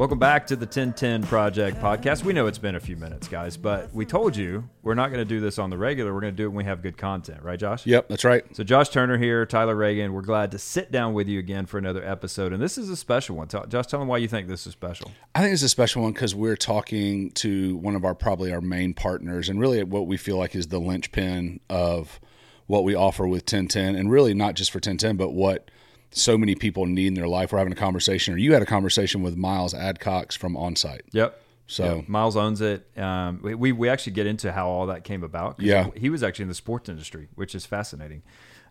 Welcome 0.00 0.18
back 0.18 0.46
to 0.46 0.56
the 0.56 0.64
1010 0.64 1.24
Project 1.24 1.76
podcast. 1.76 2.24
We 2.24 2.32
know 2.32 2.46
it's 2.46 2.56
been 2.56 2.74
a 2.74 2.80
few 2.80 2.96
minutes, 2.96 3.28
guys, 3.28 3.58
but 3.58 3.92
we 3.92 4.06
told 4.06 4.34
you 4.34 4.66
we're 4.82 4.94
not 4.94 5.08
going 5.08 5.20
to 5.20 5.26
do 5.26 5.40
this 5.40 5.58
on 5.58 5.68
the 5.68 5.76
regular. 5.76 6.14
We're 6.14 6.22
going 6.22 6.32
to 6.32 6.36
do 6.38 6.44
it 6.44 6.48
when 6.48 6.56
we 6.56 6.64
have 6.64 6.80
good 6.80 6.96
content, 6.96 7.42
right, 7.42 7.58
Josh? 7.58 7.84
Yep, 7.84 8.08
that's 8.08 8.24
right. 8.24 8.42
So, 8.56 8.64
Josh 8.64 8.88
Turner 8.88 9.18
here, 9.18 9.44
Tyler 9.44 9.76
Reagin. 9.76 10.12
We're 10.12 10.22
glad 10.22 10.52
to 10.52 10.58
sit 10.58 10.90
down 10.90 11.12
with 11.12 11.28
you 11.28 11.38
again 11.38 11.66
for 11.66 11.76
another 11.76 12.02
episode. 12.02 12.54
And 12.54 12.62
this 12.62 12.78
is 12.78 12.88
a 12.88 12.96
special 12.96 13.36
one. 13.36 13.48
Tell, 13.48 13.66
Josh, 13.66 13.88
tell 13.88 13.98
them 13.98 14.08
why 14.08 14.16
you 14.16 14.26
think 14.26 14.48
this 14.48 14.66
is 14.66 14.72
special. 14.72 15.12
I 15.34 15.42
think 15.42 15.52
it's 15.52 15.62
a 15.62 15.68
special 15.68 16.00
one 16.00 16.12
because 16.12 16.34
we're 16.34 16.56
talking 16.56 17.30
to 17.32 17.76
one 17.76 17.94
of 17.94 18.02
our 18.02 18.14
probably 18.14 18.54
our 18.54 18.62
main 18.62 18.94
partners 18.94 19.50
and 19.50 19.60
really 19.60 19.84
what 19.84 20.06
we 20.06 20.16
feel 20.16 20.38
like 20.38 20.54
is 20.54 20.68
the 20.68 20.80
linchpin 20.80 21.60
of 21.68 22.20
what 22.66 22.84
we 22.84 22.94
offer 22.94 23.28
with 23.28 23.42
1010 23.42 23.96
and 23.96 24.10
really 24.10 24.32
not 24.32 24.54
just 24.54 24.70
for 24.70 24.78
1010, 24.78 25.18
but 25.18 25.34
what 25.34 25.70
so 26.12 26.36
many 26.36 26.54
people 26.54 26.86
need 26.86 27.08
in 27.08 27.14
their 27.14 27.28
life. 27.28 27.52
We're 27.52 27.58
having 27.58 27.72
a 27.72 27.76
conversation, 27.76 28.34
or 28.34 28.36
you 28.36 28.52
had 28.52 28.62
a 28.62 28.66
conversation 28.66 29.22
with 29.22 29.36
Miles 29.36 29.74
Adcox 29.74 30.36
from 30.36 30.54
Onsite. 30.54 31.02
Yep. 31.12 31.40
So 31.66 31.96
Yeah, 31.96 32.02
Miles 32.08 32.36
owns 32.36 32.60
it. 32.60 32.86
Um, 32.98 33.40
we, 33.42 33.54
we 33.54 33.72
we 33.72 33.88
actually 33.88 34.14
get 34.14 34.26
into 34.26 34.50
how 34.50 34.68
all 34.68 34.86
that 34.86 35.04
came 35.04 35.22
about. 35.22 35.60
Yeah. 35.60 35.90
he 35.96 36.10
was 36.10 36.22
actually 36.22 36.44
in 36.44 36.48
the 36.48 36.54
sports 36.54 36.88
industry, 36.88 37.28
which 37.34 37.54
is 37.54 37.64
fascinating. 37.64 38.22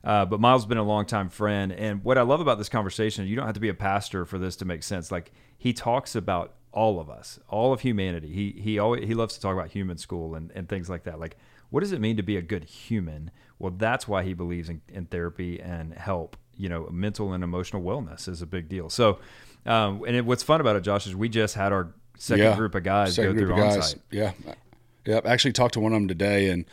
Uh, 0.04 0.26
but 0.26 0.40
Miles 0.40 0.64
has 0.64 0.68
been 0.68 0.78
a 0.78 0.84
longtime 0.84 1.30
friend, 1.30 1.72
and 1.72 2.04
what 2.04 2.18
I 2.18 2.22
love 2.22 2.40
about 2.40 2.58
this 2.58 2.70
conversation, 2.70 3.28
you 3.28 3.36
don't 3.36 3.46
have 3.46 3.56
to 3.56 3.60
be 3.60 3.70
a 3.70 3.74
pastor 3.74 4.26
for 4.26 4.38
this 4.38 4.56
to 4.58 4.66
make 4.66 4.84
sense. 4.84 5.12
Like 5.12 5.32
he 5.58 5.74
talks 5.74 6.16
about 6.16 6.56
all 6.72 7.00
of 7.00 7.10
us, 7.10 7.40
all 7.48 7.74
of 7.74 7.82
humanity. 7.82 8.32
He 8.34 8.62
he 8.62 8.80
always 8.80 9.06
he 9.08 9.14
loves 9.14 9.36
to 9.36 9.42
talk 9.42 9.54
about 9.54 9.70
human 9.70 9.98
school 9.98 10.36
and, 10.36 10.52
and 10.52 10.68
things 10.68 10.90
like 10.90 11.04
that. 11.04 11.20
Like 11.20 11.38
what 11.70 11.82
does 11.82 11.92
it 11.92 12.02
mean 12.02 12.18
to 12.18 12.24
be 12.24 12.38
a 12.38 12.42
good 12.42 12.66
human? 12.66 13.32
Well, 13.60 13.74
that's 13.76 14.08
why 14.08 14.24
he 14.24 14.34
believes 14.34 14.70
in, 14.70 14.82
in 14.88 15.06
therapy 15.06 15.60
and 15.62 15.94
help. 15.94 16.38
You 16.60 16.70
know, 16.70 16.88
mental 16.92 17.34
and 17.34 17.44
emotional 17.44 17.82
wellness 17.82 18.28
is 18.28 18.42
a 18.42 18.46
big 18.46 18.70
deal. 18.70 18.90
So, 18.90 19.20
um, 19.66 20.04
and 20.06 20.16
it, 20.16 20.26
what's 20.26 20.44
fun 20.44 20.62
about 20.62 20.76
it, 20.76 20.82
Josh, 20.82 21.08
is 21.08 21.16
we 21.16 21.30
just 21.30 21.56
had 21.56 21.74
our 21.74 21.88
second 22.18 22.44
yeah, 22.44 22.56
group 22.56 22.76
of 22.76 22.84
guys 22.84 23.16
second 23.16 23.34
go 23.34 23.40
through 23.40 23.54
of 23.54 23.60
onsite. 23.60 23.76
guys. 23.76 23.96
Yeah, 24.12 24.32
yep. 25.06 25.26
I 25.26 25.32
actually 25.32 25.54
talked 25.54 25.74
to 25.76 25.80
one 25.80 25.94
of 25.94 25.96
them 25.96 26.08
today, 26.08 26.50
and 26.50 26.66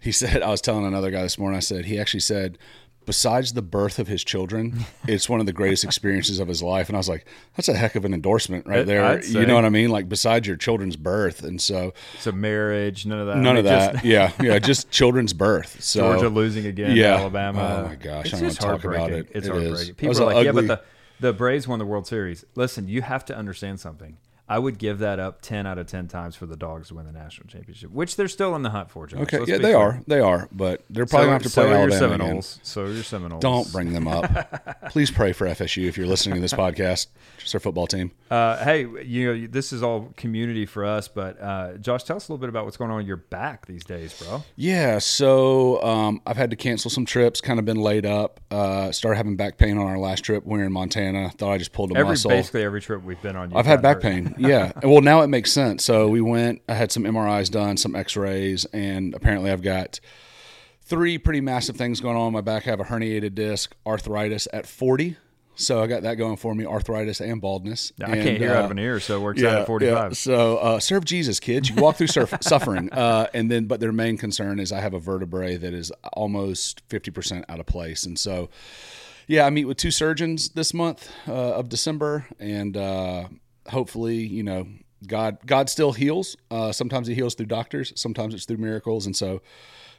he 0.00 0.10
said 0.20 0.42
I 0.42 0.48
was 0.48 0.60
telling 0.60 0.86
another 0.86 1.10
guy 1.10 1.22
this 1.22 1.38
morning. 1.38 1.56
I 1.56 1.60
said 1.60 1.84
he 1.84 2.00
actually 2.00 2.20
said. 2.20 2.58
Besides 3.06 3.52
the 3.52 3.62
birth 3.62 3.98
of 3.98 4.08
his 4.08 4.22
children, 4.24 4.84
it's 5.08 5.28
one 5.28 5.40
of 5.40 5.46
the 5.46 5.52
greatest 5.52 5.84
experiences 5.84 6.40
of 6.40 6.48
his 6.48 6.62
life. 6.62 6.88
And 6.88 6.96
I 6.96 6.98
was 6.98 7.08
like, 7.08 7.24
that's 7.56 7.68
a 7.68 7.74
heck 7.74 7.94
of 7.94 8.04
an 8.04 8.12
endorsement 8.12 8.66
right 8.66 8.84
there. 8.84 9.22
You 9.24 9.46
know 9.46 9.54
what 9.54 9.64
I 9.64 9.68
mean? 9.68 9.90
Like, 9.90 10.08
besides 10.08 10.46
your 10.46 10.56
children's 10.56 10.96
birth. 10.96 11.42
And 11.44 11.60
so, 11.60 11.94
So 12.18 12.32
marriage, 12.32 13.06
none 13.06 13.20
of 13.20 13.26
that. 13.28 13.36
I 13.36 13.40
None 13.40 13.54
mean, 13.54 13.58
of 13.58 13.64
that. 13.66 13.92
just 13.94 14.04
yeah, 14.04 14.32
yeah, 14.42 14.58
just 14.58 14.90
children's 14.90 15.32
birth. 15.32 15.82
So 15.82 16.00
Georgia 16.00 16.28
losing 16.28 16.66
again. 16.66 16.96
yeah. 16.96 17.14
Alabama. 17.16 17.84
Oh 17.84 17.88
my 17.88 17.94
gosh, 17.94 18.26
it's 18.26 18.34
I 18.34 18.40
don't 18.40 18.54
talk 18.54 18.84
about 18.84 19.10
it. 19.12 19.28
It's 19.32 19.46
It 19.46 19.50
heartbreaking. 19.50 19.80
is. 19.88 19.90
People 19.92 20.22
are 20.22 20.34
like, 20.34 20.44
yeah, 20.44 20.52
but 20.52 20.66
the 20.66 20.80
the 21.20 21.32
Braves 21.32 21.66
won 21.66 21.78
the 21.78 21.86
World 21.86 22.06
Series. 22.06 22.44
Listen, 22.56 22.88
you 22.88 23.00
have 23.02 23.24
to 23.26 23.36
understand 23.36 23.80
something. 23.80 24.18
I 24.48 24.58
would 24.58 24.78
give 24.78 25.00
that 25.00 25.18
up 25.18 25.42
ten 25.42 25.66
out 25.66 25.76
of 25.78 25.86
ten 25.86 26.06
times 26.08 26.36
for 26.36 26.46
the 26.46 26.56
Dogs 26.56 26.88
to 26.88 26.94
win 26.94 27.06
the 27.06 27.12
national 27.12 27.48
championship, 27.48 27.90
which 27.90 28.14
they're 28.16 28.28
still 28.28 28.54
in 28.54 28.62
the 28.62 28.70
hunt 28.70 28.90
for. 28.90 29.06
Josh. 29.06 29.20
Okay, 29.22 29.38
Let's 29.40 29.50
yeah, 29.50 29.56
they 29.58 29.72
fair. 29.72 29.78
are, 29.78 30.00
they 30.06 30.20
are, 30.20 30.48
but 30.52 30.82
they're 30.88 31.06
So, 31.06 31.10
probably 31.10 31.26
gonna 31.26 31.32
have 31.34 31.42
to 31.42 31.48
so 31.48 31.62
play 31.62 31.70
your 31.70 31.78
Alabama 31.80 32.04
again. 32.06 32.18
Seminoles. 32.18 32.60
So 32.62 32.82
are 32.84 32.90
your 32.92 33.02
Seminoles. 33.02 33.40
Don't 33.42 33.72
bring 33.72 33.92
them 33.92 34.06
up. 34.06 34.88
Please 34.90 35.10
pray 35.10 35.32
for 35.32 35.46
FSU 35.46 35.86
if 35.88 35.96
you're 35.98 36.06
listening 36.06 36.36
to 36.36 36.40
this 36.40 36.52
podcast. 36.52 37.08
Just 37.38 37.54
our 37.54 37.60
football 37.60 37.86
team. 37.86 38.12
Uh, 38.30 38.62
hey, 38.64 38.86
you 39.04 39.34
know 39.34 39.46
this 39.48 39.72
is 39.72 39.82
all 39.82 40.12
community 40.16 40.66
for 40.66 40.84
us, 40.84 41.08
but 41.08 41.40
uh, 41.40 41.72
Josh, 41.78 42.04
tell 42.04 42.16
us 42.16 42.28
a 42.28 42.32
little 42.32 42.40
bit 42.40 42.48
about 42.48 42.64
what's 42.64 42.76
going 42.76 42.90
on 42.90 43.00
in 43.00 43.06
your 43.06 43.16
back 43.16 43.66
these 43.66 43.84
days, 43.84 44.20
bro. 44.22 44.42
Yeah, 44.56 44.98
so 44.98 45.82
um, 45.82 46.20
I've 46.26 46.36
had 46.36 46.50
to 46.50 46.56
cancel 46.56 46.90
some 46.90 47.04
trips. 47.04 47.40
Kind 47.40 47.58
of 47.58 47.64
been 47.64 47.80
laid 47.80 48.06
up. 48.06 48.40
Uh, 48.50 48.92
started 48.92 49.16
having 49.16 49.36
back 49.36 49.58
pain 49.58 49.76
on 49.78 49.86
our 49.86 49.98
last 49.98 50.20
trip. 50.24 50.44
When 50.44 50.54
we 50.58 50.60
were 50.60 50.66
in 50.66 50.72
Montana. 50.72 51.30
Thought 51.30 51.52
I 51.52 51.58
just 51.58 51.72
pulled 51.72 51.92
a 51.92 51.96
Every 51.96 52.12
muscle. 52.12 52.30
basically 52.30 52.62
every 52.62 52.80
trip 52.80 53.02
we've 53.02 53.20
been 53.22 53.36
on, 53.36 53.50
you've 53.50 53.56
I've 53.58 53.66
had 53.66 53.82
back 53.82 53.96
hurt. 53.96 54.02
pain. 54.02 54.34
Yeah. 54.36 54.72
well, 54.82 55.00
now 55.00 55.22
it 55.22 55.28
makes 55.28 55.52
sense. 55.52 55.84
So 55.84 56.08
we 56.08 56.20
went. 56.20 56.62
I 56.68 56.74
had 56.74 56.92
some 56.92 57.04
MRIs 57.04 57.50
done, 57.50 57.76
some 57.76 57.94
X-rays, 57.96 58.64
and 58.66 59.14
apparently 59.14 59.50
I've 59.50 59.62
got 59.62 60.00
three 60.82 61.18
pretty 61.18 61.40
massive 61.40 61.76
things 61.76 62.00
going 62.00 62.16
on 62.16 62.28
in 62.28 62.32
my 62.32 62.40
back. 62.40 62.66
I 62.66 62.70
have 62.70 62.80
a 62.80 62.84
herniated 62.84 63.34
disc, 63.34 63.74
arthritis 63.86 64.46
at 64.52 64.66
40. 64.66 65.16
So 65.58 65.82
I 65.82 65.86
got 65.86 66.02
that 66.02 66.16
going 66.16 66.36
for 66.36 66.54
me, 66.54 66.66
arthritis 66.66 67.20
and 67.22 67.40
baldness. 67.40 67.90
I 68.02 68.16
can't 68.16 68.36
hear 68.36 68.52
uh, 68.52 68.58
out 68.58 68.64
of 68.66 68.70
an 68.72 68.78
ear, 68.78 69.00
so 69.00 69.16
it 69.16 69.20
works 69.20 69.42
out 69.42 69.60
at 69.62 69.66
45. 69.66 70.14
So 70.16 70.58
uh, 70.58 70.80
serve 70.80 71.06
Jesus, 71.06 71.40
kids. 71.40 71.70
You 71.70 71.76
walk 71.76 71.96
through 71.96 72.08
surf- 72.08 72.34
suffering, 72.42 72.92
uh, 72.92 73.28
and 73.32 73.50
then 73.50 73.64
but 73.64 73.80
their 73.80 73.92
main 73.92 74.18
concern 74.18 74.60
is 74.60 74.70
I 74.70 74.80
have 74.80 74.92
a 74.92 74.98
vertebrae 75.00 75.56
that 75.56 75.72
is 75.72 75.90
almost 76.12 76.82
fifty 76.90 77.10
percent 77.10 77.46
out 77.48 77.58
of 77.58 77.64
place, 77.64 78.04
and 78.04 78.18
so 78.18 78.50
yeah, 79.26 79.46
I 79.46 79.50
meet 79.50 79.64
with 79.64 79.78
two 79.78 79.90
surgeons 79.90 80.50
this 80.50 80.74
month 80.74 81.10
uh, 81.26 81.32
of 81.32 81.70
December, 81.70 82.26
and 82.38 82.76
uh, 82.76 83.24
hopefully, 83.68 84.16
you 84.16 84.42
know, 84.42 84.66
God 85.06 85.38
God 85.46 85.68
still 85.68 85.92
heals. 85.92 86.36
Uh, 86.50 86.72
sometimes 86.72 87.06
He 87.06 87.14
heals 87.14 87.34
through 87.34 87.46
doctors, 87.46 87.92
sometimes 87.96 88.34
it's 88.34 88.44
through 88.44 88.56
miracles, 88.58 89.06
and 89.06 89.14
so 89.14 89.42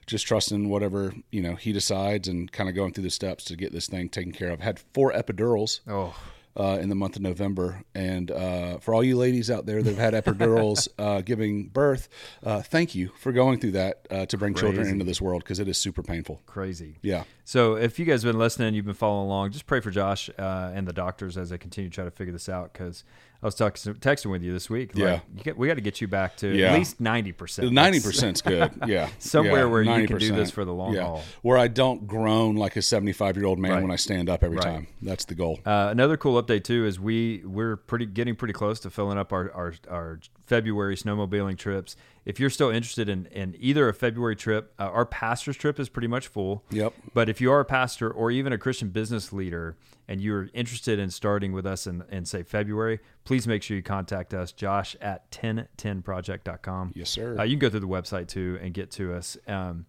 just 0.05 0.25
trusting 0.25 0.69
whatever 0.69 1.13
you 1.31 1.41
know 1.41 1.55
He 1.55 1.71
decides, 1.71 2.27
and 2.27 2.51
kind 2.51 2.69
of 2.69 2.75
going 2.75 2.93
through 2.93 3.03
the 3.03 3.09
steps 3.09 3.43
to 3.45 3.55
get 3.55 3.71
this 3.71 3.87
thing 3.87 4.09
taken 4.09 4.31
care 4.31 4.49
of. 4.49 4.59
Had 4.59 4.79
four 4.93 5.11
epidurals 5.13 5.81
Oh, 5.87 6.15
uh, 6.59 6.79
in 6.81 6.89
the 6.89 6.95
month 6.95 7.15
of 7.15 7.21
November. 7.21 7.83
And 7.93 8.31
uh, 8.31 8.79
for 8.79 8.93
all 8.93 9.03
you 9.03 9.15
ladies 9.15 9.51
out 9.51 9.65
there 9.65 9.83
that 9.83 9.95
have 9.95 10.13
had 10.13 10.25
epidurals 10.25 10.87
uh, 10.97 11.21
giving 11.21 11.67
birth, 11.67 12.09
uh, 12.43 12.61
thank 12.63 12.95
you 12.95 13.11
for 13.19 13.31
going 13.31 13.59
through 13.59 13.73
that 13.73 14.07
uh, 14.09 14.25
to 14.25 14.37
bring 14.37 14.55
children 14.55 14.87
into 14.87 15.05
this 15.05 15.21
world 15.21 15.43
because 15.43 15.59
it 15.59 15.67
is 15.67 15.77
super 15.77 16.01
painful. 16.01 16.41
crazy. 16.47 16.97
Yeah. 17.03 17.23
So 17.45 17.75
if 17.75 17.99
you 17.99 18.05
guys 18.05 18.23
have 18.23 18.33
been 18.33 18.39
listening, 18.39 18.73
you've 18.73 18.85
been 18.85 18.95
following 18.95 19.27
along, 19.27 19.51
just 19.51 19.67
pray 19.67 19.79
for 19.79 19.91
Josh 19.91 20.29
uh, 20.39 20.71
and 20.73 20.87
the 20.87 20.93
doctors 20.93 21.37
as 21.37 21.49
they 21.49 21.57
continue 21.57 21.89
to 21.89 21.93
try 21.93 22.05
to 22.05 22.11
figure 22.11 22.33
this 22.33 22.49
out. 22.49 22.73
Because 22.73 23.03
I 23.41 23.45
was 23.45 23.55
talking, 23.55 23.93
texting 23.95 24.31
with 24.31 24.41
you 24.41 24.51
this 24.51 24.69
week. 24.69 24.95
Like, 24.95 25.03
Yeah. 25.03 25.19
you 25.35 25.43
get, 25.43 25.57
we 25.57 25.67
got 25.67 25.75
to 25.75 25.81
get 25.81 26.01
you 26.01 26.07
back 26.07 26.37
to 26.37 26.47
Yeah. 26.55 26.73
at 26.73 26.79
least 26.79 26.99
ninety 26.99 27.31
percent. 27.31 27.71
Ninety 27.71 27.99
percent's 27.99 28.41
good. 28.41 28.71
Yeah, 28.87 29.09
Somewhere 29.19 29.61
Yeah, 29.61 29.65
where 29.65 29.81
you 29.83 30.07
can 30.07 30.17
do 30.17 30.33
this 30.35 30.49
for 30.51 30.65
the 30.65 30.73
long 30.73 30.95
haul. 30.95 31.23
where 31.43 31.57
I 31.57 31.67
don't 31.67 32.07
groan 32.07 32.55
like 32.55 32.75
a 32.75 32.81
seventy-five-year-old 32.81 33.59
man 33.59 33.71
Right. 33.71 33.81
when 33.83 33.91
I 33.91 33.95
stand 33.95 34.29
up 34.29 34.43
every 34.43 34.57
Right. 34.57 34.63
time. 34.65 34.87
That's 35.01 35.25
the 35.25 35.35
goal. 35.35 35.59
Uh, 35.65 35.89
another 35.91 36.17
cool 36.17 36.41
update 36.41 36.63
too 36.63 36.85
is 36.85 36.99
we 36.99 37.43
we're 37.45 37.75
pretty 37.75 38.05
getting 38.07 38.35
pretty 38.35 38.53
close 38.53 38.79
to 38.81 38.89
filling 38.89 39.17
up 39.17 39.31
our 39.31 39.51
our, 39.53 39.73
our 39.89 40.19
February 40.47 40.95
snowmobiling 40.95 41.57
trips. 41.57 41.95
If 42.25 42.39
you're 42.39 42.49
still 42.49 42.69
interested 42.69 43.09
in, 43.09 43.25
in 43.27 43.55
either 43.59 43.87
a 43.89 43.93
February 43.93 44.35
trip, 44.35 44.73
uh, 44.79 44.83
our 44.83 45.05
pastor's 45.05 45.57
trip 45.57 45.79
is 45.79 45.89
pretty 45.89 46.07
much 46.07 46.27
full. 46.27 46.63
Yep. 46.71 46.93
But 47.13 47.29
if 47.29 47.41
you 47.41 47.51
are 47.51 47.59
a 47.59 47.65
pastor 47.65 48.09
or 48.09 48.31
even 48.31 48.53
a 48.53 48.57
Christian 48.57 48.89
business 48.89 49.31
leader 49.33 49.77
and 50.07 50.21
you're 50.21 50.49
interested 50.53 50.99
in 50.99 51.09
starting 51.11 51.51
with 51.51 51.65
us 51.65 51.85
in, 51.85 52.03
in 52.09 52.25
say 52.25 52.43
February, 52.43 52.99
please 53.25 53.45
make 53.45 53.61
sure 53.61 53.75
you 53.75 53.83
contact 53.83 54.33
us, 54.33 54.53
Josh 54.53 54.95
at 55.01 55.29
1010project.com. 55.31 56.93
Yes, 56.95 57.09
sir. 57.09 57.37
Uh, 57.37 57.43
you 57.43 57.51
can 57.51 57.59
go 57.59 57.69
through 57.69 57.81
the 57.81 57.87
website 57.87 58.27
too 58.27 58.57
and 58.61 58.73
get 58.73 58.89
to 58.91 59.13
us. 59.13 59.37
Um, 59.47 59.85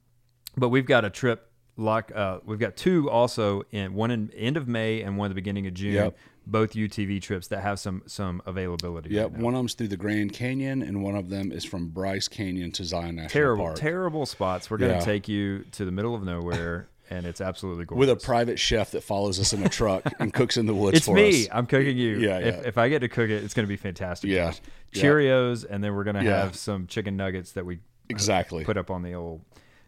but 0.57 0.71
we've 0.71 0.87
got 0.87 1.05
a 1.05 1.11
trip 1.11 1.51
lock. 1.77 2.11
Uh, 2.13 2.41
we've 2.45 2.59
got 2.59 2.77
two 2.77 3.09
also 3.09 3.63
in 3.71 3.95
one 3.95 4.11
in 4.11 4.31
end 4.33 4.57
of 4.57 4.67
May 4.67 5.03
and 5.03 5.17
one 5.17 5.27
at 5.27 5.29
the 5.31 5.35
beginning 5.37 5.67
of 5.69 5.75
June. 5.75 5.95
Yep. 5.95 6.17
Both 6.51 6.73
UTV 6.73 7.21
trips 7.21 7.49
that 7.49 7.61
have 7.63 7.79
some 7.79 8.03
some 8.07 8.41
availability. 8.47 9.11
Yep, 9.11 9.33
right 9.33 9.41
one 9.43 9.55
of 9.55 9.59
them's 9.59 9.75
through 9.75 9.89
the 9.89 9.97
Grand 9.99 10.33
Canyon, 10.33 10.83
and 10.83 11.03
one 11.03 11.15
of 11.15 11.29
them 11.29 11.53
is 11.53 11.65
from 11.65 11.89
Bryce 11.89 12.27
Canyon 12.27 12.73
to 12.73 12.85
Zion 12.85 13.17
National 13.17 13.29
terrible, 13.29 13.65
Park 13.67 13.77
terrible 13.77 14.25
spots. 14.27 14.71
We're 14.71 14.79
going 14.79 14.93
to 14.93 14.99
Yeah. 14.99 15.05
take 15.05 15.29
you 15.29 15.65
to 15.73 15.85
the 15.85 15.93
middle 15.93 16.15
of 16.15 16.23
nowhere, 16.25 16.89
and 17.11 17.27
it's 17.27 17.43
absolutely 17.43 17.85
gorgeous. 17.85 18.01
with 18.01 18.11
a 18.11 18.17
private 18.17 18.59
chef 18.59 18.93
that 18.93 19.03
follows 19.03 19.39
us 19.39 19.53
in 19.53 19.63
a 19.63 19.69
truck 19.69 20.03
and 20.21 20.33
cooks 20.33 20.57
in 20.57 20.65
the 20.67 20.75
woods 20.75 20.97
It's 20.97 21.07
for 21.07 21.15
me. 21.15 21.43
us. 21.43 21.49
I'm 21.53 21.67
cooking 21.67 21.97
you. 21.99 22.19
Yeah, 22.19 22.39
If, 22.39 22.55
yeah. 22.57 22.63
if 22.69 22.79
I 22.79 22.89
get 22.89 23.01
to 23.01 23.09
cook 23.09 23.29
it, 23.29 23.45
it's 23.45 23.53
going 23.53 23.65
to 23.67 23.69
be 23.69 23.77
fantastic. 23.77 24.31
Yeah, 24.31 24.55
yeah. 24.93 25.03
Cheerios, 25.03 25.67
and 25.69 25.85
then 25.85 25.95
we're 25.95 26.05
going 26.05 26.17
to 26.17 26.25
Yeah. 26.25 26.45
have 26.45 26.57
some 26.57 26.87
chicken 26.87 27.17
nuggets 27.17 27.53
that 27.53 27.67
we 27.67 27.75
uh, 27.77 27.79
Exactly. 28.09 28.65
put 28.65 28.77
up 28.79 28.91
on 28.91 29.03
the 29.03 29.13
old 29.15 29.43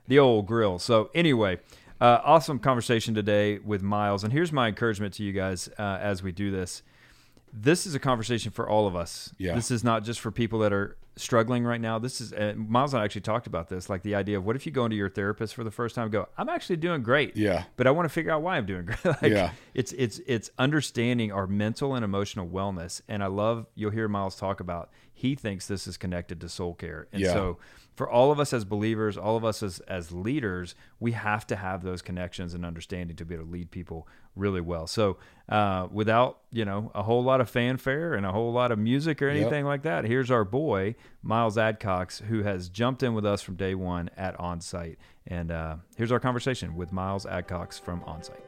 the 0.08 0.18
old 0.18 0.46
grill. 0.46 0.78
So 0.78 1.08
anyway, 1.14 1.58
uh, 2.00 2.20
awesome 2.24 2.58
conversation 2.58 3.14
today 3.14 3.58
with 3.58 3.82
Miles. 3.82 4.24
And 4.24 4.32
here's 4.32 4.52
my 4.52 4.68
encouragement 4.68 5.14
to 5.14 5.22
you 5.24 5.32
guys 5.32 5.68
uh, 5.78 5.82
as 6.00 6.22
we 6.22 6.32
do 6.32 6.50
this. 6.50 6.82
This 7.52 7.84
is 7.86 7.94
a 7.94 7.98
conversation 7.98 8.52
for 8.52 8.68
all 8.68 8.86
of 8.86 8.94
us. 8.94 9.32
Yeah. 9.36 9.54
This 9.54 9.70
is 9.70 9.82
not 9.82 10.04
just 10.04 10.20
for 10.20 10.30
people 10.30 10.60
that 10.60 10.72
are 10.72 10.96
struggling 11.16 11.64
right 11.64 11.80
now. 11.80 11.98
This 11.98 12.20
is 12.20 12.32
uh, 12.32 12.54
Miles 12.56 12.94
and 12.94 13.00
I 13.02 13.04
actually 13.04 13.22
talked 13.22 13.48
about 13.48 13.68
this, 13.68 13.90
like 13.90 14.02
the 14.02 14.14
idea 14.14 14.38
of 14.38 14.46
what 14.46 14.54
if 14.54 14.64
you 14.66 14.72
go 14.72 14.84
into 14.84 14.96
your 14.96 15.08
therapist 15.08 15.56
for 15.56 15.64
the 15.64 15.70
first 15.72 15.96
time, 15.96 16.04
and 16.04 16.12
go, 16.12 16.28
I'm 16.38 16.48
actually 16.48 16.76
doing 16.76 17.02
great. 17.02 17.36
Yeah. 17.36 17.64
But 17.76 17.88
I 17.88 17.90
want 17.90 18.06
to 18.06 18.08
figure 18.08 18.30
out 18.30 18.42
why 18.42 18.56
I'm 18.56 18.66
doing 18.66 18.84
great. 18.86 19.04
like, 19.04 19.22
Yeah. 19.32 19.50
It's 19.74 19.92
it's 19.92 20.20
it's 20.28 20.50
understanding 20.58 21.32
our 21.32 21.48
mental 21.48 21.96
and 21.96 22.04
emotional 22.04 22.46
wellness. 22.48 23.02
And 23.08 23.20
I 23.22 23.26
love 23.26 23.66
you'll 23.74 23.90
hear 23.90 24.06
Miles 24.06 24.36
talk 24.36 24.60
about 24.60 24.90
he 25.12 25.34
thinks 25.34 25.66
this 25.66 25.88
is 25.88 25.96
connected 25.96 26.40
to 26.42 26.48
soul 26.48 26.74
care. 26.74 27.08
And 27.12 27.20
Yeah. 27.20 27.32
so 27.32 27.58
for 28.00 28.08
all 28.08 28.32
of 28.32 28.40
us 28.40 28.54
as 28.54 28.64
believers, 28.64 29.18
all 29.18 29.36
of 29.36 29.44
us 29.44 29.62
as, 29.62 29.78
as 29.80 30.10
leaders, 30.10 30.74
we 31.00 31.12
have 31.12 31.46
to 31.46 31.54
have 31.54 31.82
those 31.82 32.00
connections 32.00 32.54
and 32.54 32.64
understanding 32.64 33.14
to 33.14 33.26
be 33.26 33.34
able 33.34 33.44
to 33.44 33.50
lead 33.50 33.70
people 33.70 34.08
really 34.34 34.62
well. 34.62 34.86
So, 34.86 35.18
uh, 35.50 35.86
without 35.92 36.38
you 36.50 36.64
know 36.64 36.90
a 36.94 37.02
whole 37.02 37.22
lot 37.22 37.42
of 37.42 37.50
fanfare 37.50 38.14
and 38.14 38.24
a 38.24 38.32
whole 38.32 38.54
lot 38.54 38.72
of 38.72 38.78
music 38.78 39.20
or 39.20 39.28
anything 39.28 39.66
like 39.66 39.82
that, 39.82 40.06
here's 40.06 40.30
our 40.30 40.46
boy 40.46 40.94
Miles 41.22 41.58
Adcox, 41.58 42.22
who 42.22 42.42
has 42.42 42.70
jumped 42.70 43.02
in 43.02 43.12
with 43.12 43.26
us 43.26 43.42
from 43.42 43.56
day 43.56 43.74
one 43.74 44.08
at 44.16 44.34
Onsite, 44.38 44.96
and 45.26 45.50
uh, 45.50 45.76
here's 45.94 46.10
our 46.10 46.20
conversation 46.20 46.76
with 46.76 46.92
Miles 46.92 47.26
Adcox 47.26 47.78
from 47.78 48.00
Onsite. 48.04 48.40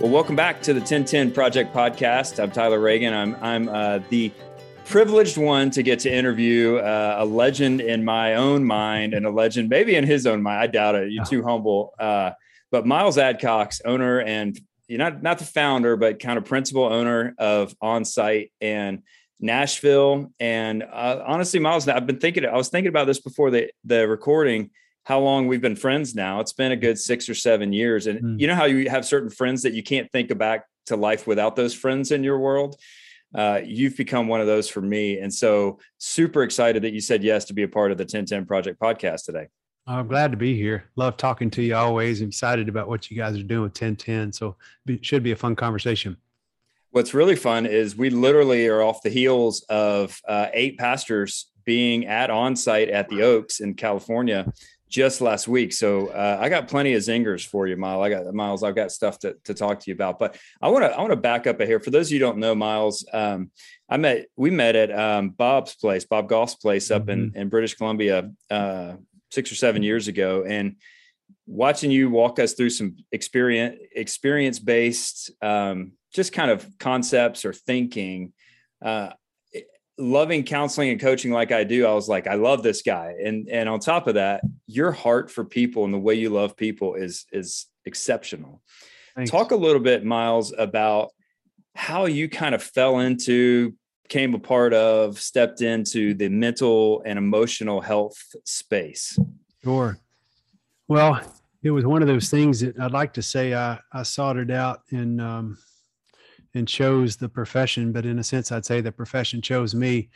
Well, 0.00 0.12
welcome 0.12 0.36
back 0.36 0.62
to 0.62 0.72
the 0.72 0.78
1010 0.78 1.32
Project 1.32 1.74
Podcast. 1.74 2.40
I'm 2.40 2.52
Tyler 2.52 2.78
Reagin. 2.78 3.12
I'm 3.12 3.34
I'm 3.42 3.68
uh, 3.68 3.98
the 4.10 4.30
privileged 4.84 5.36
one 5.36 5.70
to 5.70 5.82
get 5.82 5.98
to 6.00 6.14
interview 6.14 6.76
uh, 6.76 7.16
a 7.18 7.24
legend 7.24 7.80
in 7.80 8.04
my 8.04 8.36
own 8.36 8.64
mind 8.64 9.12
and 9.12 9.26
a 9.26 9.30
legend 9.30 9.68
maybe 9.68 9.96
in 9.96 10.04
his 10.04 10.24
own 10.24 10.40
mind. 10.40 10.60
I 10.60 10.66
doubt 10.68 10.94
it. 10.94 11.10
You're 11.10 11.24
too 11.24 11.42
humble. 11.42 11.94
Uh, 11.98 12.30
but 12.70 12.86
Miles 12.86 13.16
Adcox, 13.16 13.80
owner 13.84 14.20
and 14.20 14.56
you're 14.86 15.00
not 15.00 15.20
not 15.20 15.40
the 15.40 15.44
founder, 15.44 15.96
but 15.96 16.20
kind 16.20 16.38
of 16.38 16.44
principal 16.44 16.84
owner 16.84 17.34
of 17.36 17.76
OnSite 17.82 18.52
and 18.60 19.02
Nashville. 19.40 20.30
And 20.38 20.84
uh, 20.84 21.24
honestly, 21.26 21.58
Miles, 21.58 21.88
I've 21.88 22.06
been 22.06 22.20
thinking. 22.20 22.46
I 22.46 22.56
was 22.56 22.68
thinking 22.68 22.88
about 22.88 23.08
this 23.08 23.18
before 23.18 23.50
the 23.50 23.72
the 23.82 24.06
recording 24.06 24.70
how 25.08 25.18
long 25.18 25.46
we've 25.46 25.62
been 25.62 25.74
friends 25.74 26.14
now. 26.14 26.38
It's 26.38 26.52
been 26.52 26.70
a 26.70 26.76
good 26.76 26.98
six 26.98 27.30
or 27.30 27.34
seven 27.34 27.72
years. 27.72 28.06
And 28.06 28.20
mm. 28.20 28.38
you 28.38 28.46
know 28.46 28.54
how 28.54 28.66
you 28.66 28.90
have 28.90 29.06
certain 29.06 29.30
friends 29.30 29.62
that 29.62 29.72
you 29.72 29.82
can't 29.82 30.12
think 30.12 30.36
back 30.36 30.66
to 30.84 30.96
life 30.96 31.26
without 31.26 31.56
those 31.56 31.74
friends 31.74 32.12
in 32.12 32.22
your 32.22 32.38
world? 32.38 32.78
Uh, 33.34 33.62
you've 33.64 33.96
become 33.96 34.28
one 34.28 34.42
of 34.42 34.46
those 34.46 34.68
for 34.68 34.82
me. 34.82 35.18
And 35.18 35.32
so 35.32 35.78
super 35.96 36.42
excited 36.42 36.82
that 36.82 36.92
you 36.92 37.00
said 37.00 37.24
yes 37.24 37.46
to 37.46 37.54
be 37.54 37.62
a 37.62 37.68
part 37.68 37.90
of 37.90 37.96
the 37.96 38.02
1010 38.02 38.44
Project 38.44 38.78
podcast 38.78 39.24
today. 39.24 39.46
I'm 39.86 40.08
glad 40.08 40.30
to 40.32 40.36
be 40.36 40.54
here. 40.54 40.84
Love 40.96 41.16
talking 41.16 41.50
to 41.52 41.62
you 41.62 41.74
always. 41.74 42.20
I'm 42.20 42.28
excited 42.28 42.68
about 42.68 42.86
what 42.86 43.10
you 43.10 43.16
guys 43.16 43.38
are 43.38 43.42
doing 43.42 43.62
with 43.62 43.72
1010. 43.72 44.34
So 44.34 44.56
it 44.86 45.06
should 45.06 45.22
be 45.22 45.32
a 45.32 45.36
fun 45.36 45.56
conversation. 45.56 46.18
What's 46.90 47.14
really 47.14 47.36
fun 47.36 47.64
is 47.64 47.96
we 47.96 48.10
literally 48.10 48.68
are 48.68 48.82
off 48.82 49.00
the 49.00 49.08
heels 49.08 49.64
of 49.70 50.20
uh, 50.28 50.48
eight 50.52 50.76
pastors 50.76 51.50
being 51.64 52.06
at 52.06 52.28
Onsite 52.28 52.92
at 52.92 53.08
the 53.08 53.22
Oaks 53.22 53.60
in 53.60 53.72
California 53.72 54.52
just 54.88 55.20
last 55.20 55.48
week. 55.48 55.72
So 55.72 56.08
uh, 56.08 56.38
I 56.40 56.48
got 56.48 56.68
plenty 56.68 56.94
of 56.94 57.02
zingers 57.02 57.46
for 57.46 57.66
you, 57.66 57.76
Miles. 57.76 58.04
I 58.04 58.10
got 58.10 58.32
Miles. 58.34 58.62
I've 58.62 58.74
got 58.74 58.90
stuff 58.90 59.18
to, 59.20 59.36
to 59.44 59.54
talk 59.54 59.80
to 59.80 59.90
you 59.90 59.94
about. 59.94 60.18
But 60.18 60.38
I 60.60 60.68
want 60.68 60.84
to 60.84 60.90
I 60.90 61.00
want 61.00 61.10
to 61.10 61.16
back 61.16 61.46
up 61.46 61.60
a 61.60 61.66
here. 61.66 61.80
For 61.80 61.90
those 61.90 62.08
of 62.08 62.12
you 62.12 62.18
don't 62.18 62.38
know, 62.38 62.54
Miles, 62.54 63.06
um, 63.12 63.50
I 63.88 63.96
met 63.96 64.26
we 64.36 64.50
met 64.50 64.76
at 64.76 64.96
um, 64.96 65.30
Bob's 65.30 65.74
place, 65.74 66.04
Bob 66.04 66.28
Goff's 66.28 66.54
place 66.54 66.90
up 66.90 67.02
mm-hmm. 67.02 67.10
in 67.10 67.32
in 67.34 67.48
British 67.48 67.74
Columbia 67.74 68.30
uh, 68.50 68.94
six 69.30 69.52
or 69.52 69.56
seven 69.56 69.82
years 69.82 70.08
ago, 70.08 70.44
and 70.46 70.76
watching 71.46 71.90
you 71.90 72.10
walk 72.10 72.38
us 72.38 72.54
through 72.54 72.70
some 72.70 72.96
experience 73.12 73.78
experience 73.94 74.58
based 74.58 75.30
um, 75.42 75.92
just 76.14 76.32
kind 76.32 76.50
of 76.50 76.66
concepts 76.78 77.44
or 77.44 77.52
thinking. 77.52 78.32
Uh, 78.80 79.10
loving 79.98 80.44
counseling 80.44 80.90
and 80.90 81.00
coaching 81.00 81.32
like 81.32 81.52
I 81.52 81.64
do, 81.64 81.86
I 81.86 81.92
was 81.92 82.08
like, 82.08 82.26
I 82.26 82.34
love 82.34 82.62
this 82.62 82.82
guy. 82.82 83.14
And 83.22 83.48
and 83.48 83.68
on 83.68 83.80
top 83.80 84.06
of 84.06 84.14
that, 84.14 84.42
your 84.66 84.92
heart 84.92 85.30
for 85.30 85.44
people 85.44 85.84
and 85.84 85.92
the 85.92 85.98
way 85.98 86.14
you 86.14 86.30
love 86.30 86.56
people 86.56 86.94
is 86.94 87.26
is 87.32 87.66
exceptional. 87.84 88.62
Thanks. 89.16 89.30
Talk 89.30 89.50
a 89.50 89.56
little 89.56 89.80
bit, 89.82 90.04
Miles, 90.04 90.52
about 90.56 91.10
how 91.74 92.06
you 92.06 92.28
kind 92.28 92.54
of 92.54 92.62
fell 92.62 93.00
into, 93.00 93.74
came 94.08 94.34
a 94.34 94.38
part 94.38 94.72
of, 94.72 95.20
stepped 95.20 95.60
into 95.60 96.14
the 96.14 96.28
mental 96.28 97.02
and 97.04 97.18
emotional 97.18 97.80
health 97.80 98.16
space. 98.44 99.18
Sure. 99.64 99.98
Well, 100.86 101.20
it 101.62 101.70
was 101.70 101.84
one 101.84 102.02
of 102.02 102.08
those 102.08 102.30
things 102.30 102.60
that 102.60 102.78
I'd 102.80 102.92
like 102.92 103.12
to 103.14 103.22
say 103.22 103.54
I, 103.54 103.78
I 103.92 104.04
sought 104.04 104.36
it 104.36 104.50
out 104.50 104.82
in 104.90 105.20
um, 105.20 105.58
and 106.54 106.66
chose 106.66 107.16
the 107.16 107.28
profession, 107.28 107.92
but 107.92 108.06
in 108.06 108.18
a 108.18 108.24
sense, 108.24 108.52
I'd 108.52 108.64
say 108.64 108.80
the 108.80 108.92
profession 108.92 109.42
chose 109.42 109.74
me. 109.74 110.10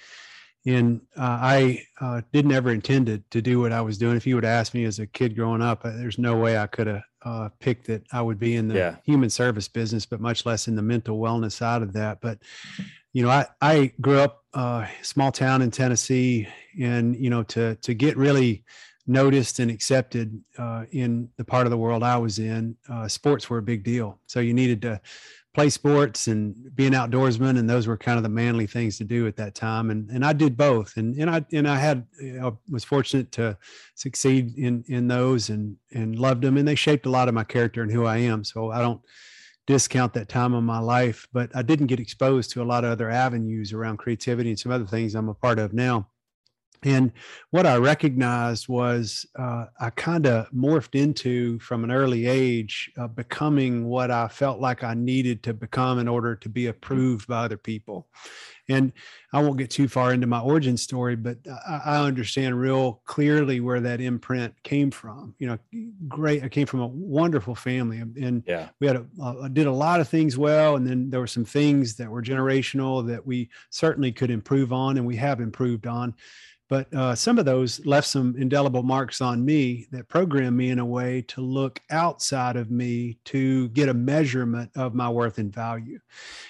And 0.64 1.00
uh, 1.17 1.38
I 1.40 1.84
uh, 2.00 2.20
didn't 2.32 2.52
ever 2.52 2.70
intended 2.70 3.29
to 3.32 3.43
do 3.43 3.61
what 3.61 3.73
I 3.73 3.81
was 3.81 3.99
doing. 3.99 4.17
If 4.17 4.26
you 4.29 4.37
would 4.37 4.44
ask 4.44 4.75
me 4.75 4.84
as 4.84 5.00
a 5.00 5.06
kid 5.08 5.34
growing 5.34 5.61
up, 5.61 5.84
uh, 5.84 5.90
there's 5.90 6.19
no 6.19 6.37
way 6.37 6.56
I 6.56 6.69
could 6.69 6.87
have 6.87 7.02
uh, 7.25 7.49
picked 7.58 7.88
that 7.88 8.05
I 8.12 8.23
would 8.23 8.38
be 8.38 8.55
in 8.55 8.69
the 8.69 8.76
yeah. 8.76 8.96
human 9.05 9.29
service 9.29 9.67
business, 9.67 10.06
but 10.06 10.20
much 10.20 10.46
less 10.46 10.69
in 10.69 10.76
the 10.76 10.82
mental 10.82 11.19
wellness 11.19 11.52
side 11.52 11.82
of 11.82 11.93
that. 11.94 12.20
But 12.20 12.38
you 13.12 13.25
know, 13.25 13.31
I 13.31 13.46
I 13.61 13.93
grew 14.00 14.20
up 14.20 14.44
uh, 14.55 14.87
small 15.02 15.32
town 15.32 15.62
in 15.62 15.70
Tennessee, 15.70 16.49
and 16.81 17.17
you 17.17 17.29
know, 17.29 17.43
to 17.44 17.75
to 17.76 17.94
get 17.94 18.17
really 18.17 18.64
noticed 19.06 19.58
and 19.58 19.70
accepted 19.70 20.40
uh, 20.58 20.84
in 20.93 21.29
the 21.37 21.44
part 21.44 21.67
of 21.67 21.70
the 21.70 21.76
world 21.76 22.02
I 22.02 22.17
was 22.17 22.38
in, 22.38 22.76
uh, 22.88 23.08
sports 23.08 23.50
were 23.50 23.58
a 23.58 23.62
big 23.62 23.82
deal. 23.82 24.19
So 24.26 24.40
you 24.40 24.55
needed 24.55 24.81
to 24.82 25.00
play 25.54 25.69
sports 25.69 26.28
and 26.28 26.75
be 26.75 26.87
an 26.87 26.94
outdoorsman 26.94 27.58
and 27.58 27.69
those 27.69 27.87
were 27.87 27.96
kind 27.96 28.16
of 28.16 28.22
the 28.22 28.28
manly 28.28 28.66
things 28.66 28.96
to 28.96 29.04
do 29.04 29.26
at 29.26 29.37
that 29.37 29.54
time. 29.54 29.90
And 29.90 30.08
and 30.10 30.25
I 30.25 30.32
did 30.32 30.56
both. 30.56 30.96
And 30.96 31.14
and 31.16 31.28
I 31.28 31.44
and 31.52 31.69
I 31.69 31.76
had 31.76 32.06
you 32.20 32.40
know, 32.40 32.58
was 32.70 32.84
fortunate 32.84 33.32
to 33.32 33.56
succeed 33.94 34.56
in 34.56 34.84
in 34.88 35.08
those 35.08 35.50
and 35.50 35.76
and 35.93 36.19
loved 36.19 36.43
them 36.43 36.56
and 36.56 36.66
they 36.66 36.75
shaped 36.75 37.06
a 37.06 37.10
lot 37.10 37.28
of 37.28 37.34
my 37.34 37.44
character 37.44 37.82
and 37.82 37.93
who 37.93 38.06
I 38.06 38.19
am. 38.19 38.44
So 38.44 38.70
I 38.70 38.81
don't 38.81 39.00
discount 39.66 40.12
that 40.14 40.28
time 40.28 40.54
of 40.54 40.64
my 40.64 40.81
life 40.81 41.28
but 41.32 41.55
I 41.55 41.62
didn't 41.62 41.87
get 41.87 42.00
exposed 42.00 42.50
to 42.50 42.62
a 42.62 42.64
lot 42.64 42.84
of 42.84 42.90
other 42.90 43.08
avenues 43.08 43.72
around 43.72 43.98
creativity 43.98 44.50
and 44.50 44.58
some 44.58 44.72
other 44.72 44.87
things 44.87 45.14
I'm 45.14 45.28
a 45.28 45.34
part 45.34 45.60
of 45.60 45.72
now 45.72 46.08
and 46.84 47.12
what 47.50 47.67
I 47.67 47.76
recognized 47.76 48.69
was 48.69 49.25
uh, 49.38 49.67
I 49.79 49.90
kind 49.90 50.26
of 50.26 50.50
morphed 50.50 51.00
into 51.00 51.58
from 51.61 51.84
an 51.84 51.93
early 51.93 52.26
age 52.26 52.90
uh, 52.99 53.06
becoming 53.06 53.84
what 53.84 54.11
I 54.11 54.29
felt 54.29 54.61
like 54.61 54.82
I 54.82 54.94
needed 54.94 55.43
to 55.44 55.55
become 55.55 55.99
in 55.99 56.08
order 56.08 56.34
to 56.34 56.49
be 56.49 56.67
approved 56.67 57.29
by 57.29 57.44
other 57.44 57.56
people. 57.56 58.08
And 58.69 58.93
I 59.32 59.43
won't 59.43 59.58
get 59.58 59.70
too 59.70 59.88
far 59.88 60.12
into 60.12 60.26
my 60.26 60.40
origin 60.40 60.76
story, 60.76 61.17
but 61.17 61.38
I, 61.69 61.81
I 61.84 62.05
understand 62.05 62.61
real 62.61 63.02
clearly 63.05 63.61
where 63.61 63.81
that 63.81 64.00
imprint 64.00 64.55
came 64.62 64.90
from. 64.90 65.34
You 65.38 65.49
know, 65.49 65.58
great. 66.08 66.44
I 66.44 66.49
came 66.49 66.67
from 66.67 66.81
a 66.81 66.87
wonderful 66.87 67.55
family, 67.55 67.99
and 67.99 68.43
yeah. 68.46 68.69
we 68.81 68.87
had 68.87 68.96
a, 68.96 69.06
uh, 69.20 69.49
did 69.49 69.67
a 69.67 69.73
lot 69.73 70.00
of 70.00 70.08
things 70.08 70.38
well, 70.38 70.76
and 70.76 70.87
then 70.87 71.11
there 71.11 71.20
were 71.20 71.26
some 71.26 71.44
things 71.44 71.96
that 71.96 72.08
were 72.08 72.23
generational 72.23 73.06
that 73.08 73.26
we 73.26 73.50
certainly 73.70 74.12
could 74.12 74.31
improve 74.31 74.73
on, 74.73 74.96
and 74.96 75.06
we 75.06 75.17
have 75.17 75.41
improved 75.41 75.86
on 75.86 76.15
but 76.72 76.94
uh, 76.94 77.14
some 77.14 77.38
of 77.38 77.44
those 77.44 77.84
left 77.84 78.08
some 78.08 78.34
indelible 78.38 78.82
marks 78.82 79.20
on 79.20 79.44
me 79.44 79.86
that 79.91 80.08
programmed 80.08 80.56
me 80.56 80.70
in 80.70 80.79
a 80.79 80.86
way 80.86 81.20
to 81.20 81.43
look 81.43 81.82
outside 81.91 82.56
of 82.56 82.70
me 82.70 83.19
to 83.26 83.69
get 83.69 83.91
a 83.91 83.94
measurement 83.94 84.70
of 84.74 84.94
my 84.94 85.06
worth 85.06 85.36
and 85.36 85.52
value. 85.52 86.00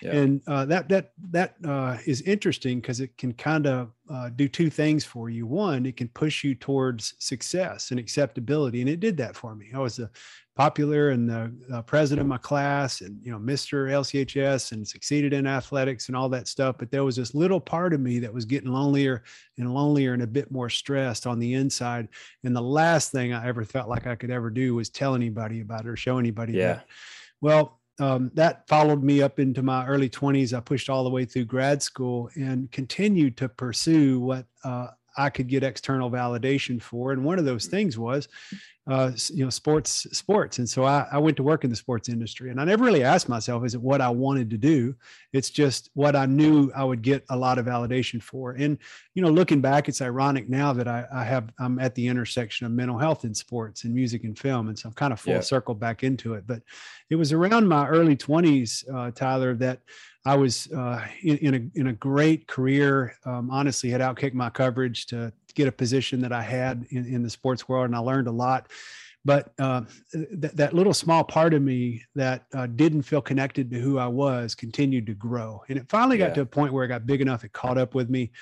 Yeah. 0.00 0.12
and 0.12 0.40
uh, 0.46 0.64
that 0.66 0.88
that 0.90 1.10
that 1.32 1.56
uh, 1.64 1.98
is 2.06 2.22
interesting 2.22 2.80
because 2.80 3.00
it 3.00 3.18
can 3.18 3.32
kind 3.32 3.66
of 3.66 3.90
uh, 4.08 4.28
do 4.28 4.46
two 4.46 4.70
things 4.70 5.04
for 5.04 5.28
you. 5.28 5.44
One 5.44 5.86
it 5.86 5.96
can 5.96 6.06
push 6.06 6.44
you 6.44 6.54
towards 6.54 7.14
success 7.18 7.90
and 7.90 7.98
acceptability 7.98 8.80
and 8.80 8.88
it 8.88 9.00
did 9.00 9.16
that 9.16 9.34
for 9.34 9.56
me. 9.56 9.70
I 9.74 9.80
was 9.80 9.98
a 9.98 10.08
popular 10.54 11.10
and 11.10 11.28
the 11.28 11.52
uh, 11.72 11.82
president 11.82 12.20
of 12.20 12.28
my 12.28 12.36
class 12.36 13.00
and 13.00 13.18
you 13.24 13.32
know 13.32 13.38
mr 13.38 13.88
lchs 13.88 14.72
and 14.72 14.86
succeeded 14.86 15.32
in 15.32 15.46
athletics 15.46 16.08
and 16.08 16.16
all 16.16 16.28
that 16.28 16.46
stuff. 16.46 16.76
But 16.78 16.90
there 16.90 17.04
was 17.04 17.16
this 17.16 17.34
little 17.34 17.60
part 17.60 17.94
of 17.94 18.00
me 18.00 18.18
that 18.18 18.32
was 18.32 18.44
getting 18.44 18.70
lonelier 18.70 19.22
and 19.56 19.72
lonelier 19.72 20.12
and 20.12 20.22
a 20.22 20.26
bit 20.26 20.50
more 20.50 20.68
stressed 20.68 21.26
on 21.26 21.38
the 21.38 21.54
inside. 21.54 22.08
And 22.44 22.54
the 22.54 22.60
last 22.60 23.12
thing 23.12 23.32
i 23.32 23.46
ever 23.46 23.64
felt 23.64 23.88
like 23.88 24.06
i 24.06 24.14
could 24.14 24.30
ever 24.30 24.50
do 24.50 24.74
was 24.74 24.90
tell 24.90 25.14
anybody 25.14 25.60
about 25.60 25.86
it 25.86 25.88
or 25.88 25.96
show 25.96 26.18
anybody 26.18 26.54
yeah. 26.54 26.74
that. 26.74 26.86
well 27.40 27.80
um, 27.98 28.30
that 28.34 28.66
followed 28.68 29.02
me 29.02 29.22
up 29.22 29.38
into 29.38 29.62
my 29.62 29.86
early 29.86 30.08
20s 30.08 30.56
i 30.56 30.60
pushed 30.60 30.90
all 30.90 31.04
the 31.04 31.10
way 31.10 31.24
through 31.24 31.44
grad 31.44 31.82
school 31.82 32.30
and 32.34 32.70
continued 32.72 33.36
to 33.36 33.48
pursue 33.48 34.20
what 34.20 34.46
uh, 34.64 34.88
I 35.16 35.30
could 35.30 35.48
get 35.48 35.62
external 35.62 36.10
validation 36.10 36.80
for. 36.80 37.12
And 37.12 37.24
one 37.24 37.38
of 37.38 37.44
those 37.44 37.66
things 37.66 37.98
was 37.98 38.28
uh, 38.88 39.12
you 39.32 39.44
know, 39.44 39.50
sports, 39.50 40.08
sports. 40.10 40.58
And 40.58 40.68
so 40.68 40.84
I, 40.84 41.06
I 41.12 41.18
went 41.18 41.36
to 41.36 41.42
work 41.44 41.62
in 41.62 41.70
the 41.70 41.76
sports 41.76 42.08
industry 42.08 42.50
and 42.50 42.60
I 42.60 42.64
never 42.64 42.84
really 42.84 43.04
asked 43.04 43.28
myself, 43.28 43.64
is 43.64 43.74
it 43.74 43.80
what 43.80 44.00
I 44.00 44.08
wanted 44.08 44.50
to 44.50 44.58
do? 44.58 44.94
It's 45.32 45.50
just 45.50 45.90
what 45.94 46.16
I 46.16 46.26
knew 46.26 46.72
I 46.74 46.82
would 46.82 47.00
get 47.00 47.24
a 47.30 47.36
lot 47.36 47.58
of 47.58 47.66
validation 47.66 48.20
for. 48.20 48.52
And, 48.52 48.78
you 49.14 49.22
know, 49.22 49.30
looking 49.30 49.60
back, 49.60 49.88
it's 49.88 50.02
ironic 50.02 50.48
now 50.48 50.72
that 50.72 50.88
I, 50.88 51.06
I 51.14 51.22
have, 51.22 51.50
I'm 51.60 51.78
at 51.78 51.94
the 51.94 52.08
intersection 52.08 52.66
of 52.66 52.72
mental 52.72 52.98
health 52.98 53.24
in 53.24 53.34
sports 53.34 53.84
and 53.84 53.94
music 53.94 54.24
and 54.24 54.36
film. 54.36 54.68
And 54.68 54.76
so 54.76 54.88
I'm 54.88 54.94
kind 54.94 55.12
of 55.12 55.20
full 55.20 55.34
yeah. 55.34 55.40
circle 55.40 55.74
back 55.74 56.02
into 56.02 56.34
it, 56.34 56.44
but 56.46 56.62
it 57.08 57.16
was 57.16 57.32
around 57.32 57.68
my 57.68 57.86
early 57.86 58.16
twenties, 58.16 58.84
uh, 58.92 59.12
Tyler, 59.12 59.54
that 59.56 59.80
I 60.24 60.36
was 60.36 60.70
uh, 60.72 61.04
in, 61.22 61.36
in, 61.38 61.54
a 61.54 61.80
in 61.80 61.86
a 61.88 61.92
great 61.92 62.46
career. 62.46 63.16
Um, 63.26 63.50
honestly, 63.50 63.90
had 63.90 64.00
outkicked 64.00 64.34
my 64.34 64.50
coverage 64.50 65.06
to 65.06 65.32
get 65.54 65.68
a 65.68 65.72
position 65.72 66.20
that 66.22 66.32
I 66.32 66.42
had 66.42 66.86
in, 66.90 67.06
in 67.06 67.22
the 67.22 67.30
sports 67.30 67.68
world, 67.68 67.86
and 67.86 67.96
I 67.96 67.98
learned 67.98 68.28
a 68.28 68.32
lot. 68.32 68.68
But 69.24 69.52
uh, 69.58 69.82
th- 70.12 70.52
that 70.54 70.74
little 70.74 70.94
small 70.94 71.22
part 71.22 71.54
of 71.54 71.62
me 71.62 72.02
that 72.16 72.44
uh, 72.52 72.66
didn't 72.66 73.02
feel 73.02 73.22
connected 73.22 73.70
to 73.70 73.78
who 73.78 73.98
I 73.98 74.08
was 74.08 74.54
continued 74.54 75.06
to 75.06 75.14
grow, 75.14 75.62
and 75.68 75.78
it 75.78 75.88
finally 75.88 76.18
got 76.18 76.30
yeah. 76.30 76.34
to 76.34 76.40
a 76.42 76.46
point 76.46 76.72
where 76.72 76.84
it 76.84 76.88
got 76.88 77.06
big 77.06 77.20
enough. 77.20 77.44
It 77.44 77.52
caught 77.52 77.78
up 77.78 77.94
with 77.94 78.10
me. 78.10 78.32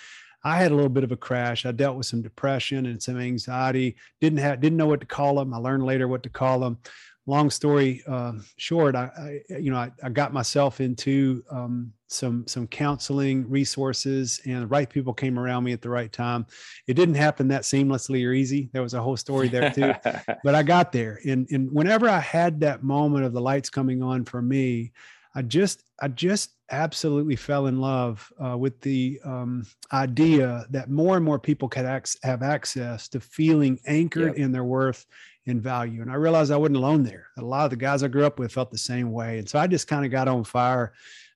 I 0.43 0.57
had 0.57 0.73
a 0.73 0.75
little 0.75 0.90
bit 0.90 1.05
of 1.05 1.12
a 1.12 1.17
crash. 1.17 1.67
I 1.67 1.73
dealt 1.73 1.99
with 1.99 2.07
some 2.07 2.23
depression 2.23 2.87
and 2.87 3.02
some 3.02 3.19
anxiety. 3.19 3.97
Didn't 4.21 4.38
have 4.38 4.61
didn't 4.61 4.79
know 4.79 4.87
what 4.87 5.00
to 5.00 5.07
call 5.07 5.37
them. 5.37 5.52
I 5.52 5.59
learned 5.59 5.85
later 5.85 6.09
what 6.09 6.23
to 6.23 6.31
call 6.31 6.61
them. 6.61 6.79
Long 7.26 7.50
story 7.50 8.02
uh, 8.06 8.32
short, 8.56 8.94
I, 8.94 9.40
I, 9.50 9.58
you 9.58 9.70
know 9.70 9.76
I, 9.76 9.90
I, 10.02 10.08
got 10.08 10.32
myself 10.32 10.80
into 10.80 11.44
um, 11.50 11.92
some 12.08 12.46
some 12.46 12.66
counseling 12.66 13.48
resources, 13.48 14.40
and 14.44 14.62
the 14.62 14.66
right 14.66 14.88
people 14.88 15.12
came 15.12 15.38
around 15.38 15.64
me 15.64 15.72
at 15.72 15.82
the 15.82 15.90
right 15.90 16.12
time. 16.12 16.46
It 16.86 16.94
didn't 16.94 17.14
happen 17.14 17.48
that 17.48 17.62
seamlessly 17.62 18.26
or 18.26 18.32
easy. 18.32 18.70
There 18.72 18.82
was 18.82 18.94
a 18.94 19.02
whole 19.02 19.16
story 19.16 19.48
there 19.48 19.70
too, 19.70 19.92
but 20.44 20.54
I 20.54 20.62
got 20.62 20.92
there. 20.92 21.20
And 21.26 21.46
and 21.50 21.70
whenever 21.72 22.08
I 22.08 22.20
had 22.20 22.60
that 22.60 22.82
moment 22.82 23.24
of 23.24 23.32
the 23.32 23.40
lights 23.40 23.70
coming 23.70 24.02
on 24.02 24.24
for 24.24 24.42
me, 24.42 24.92
I 25.34 25.42
just 25.42 25.84
I 26.00 26.08
just 26.08 26.52
absolutely 26.70 27.36
fell 27.36 27.66
in 27.66 27.80
love 27.80 28.32
uh, 28.42 28.56
with 28.56 28.80
the 28.80 29.20
um, 29.24 29.66
idea 29.92 30.64
that 30.70 30.90
more 30.90 31.16
and 31.16 31.24
more 31.24 31.38
people 31.38 31.68
could 31.68 31.84
ac- 31.84 32.18
have 32.22 32.42
access 32.42 33.08
to 33.08 33.20
feeling 33.20 33.78
anchored 33.86 34.36
yep. 34.36 34.36
in 34.36 34.52
their 34.52 34.64
worth 34.64 35.06
and 35.47 35.62
value. 35.62 36.02
And 36.02 36.11
I 36.11 36.14
realized 36.14 36.52
I 36.52 36.56
wasn't 36.56 36.76
alone 36.76 37.02
there. 37.02 37.28
A 37.38 37.42
lot 37.42 37.64
of 37.64 37.70
the 37.70 37.76
guys 37.76 38.02
I 38.02 38.09
grew 38.09 38.26
up 38.26 38.38
with 38.38 38.52
felt 38.52 38.70
the 38.70 38.78
same 38.78 39.12
way. 39.12 39.38
And 39.38 39.49
so 39.49 39.59
I 39.59 39.66
just 39.66 39.88
kind 39.88 40.04
of 40.04 40.11
got 40.11 40.28
on 40.28 40.44
fire 40.44 40.92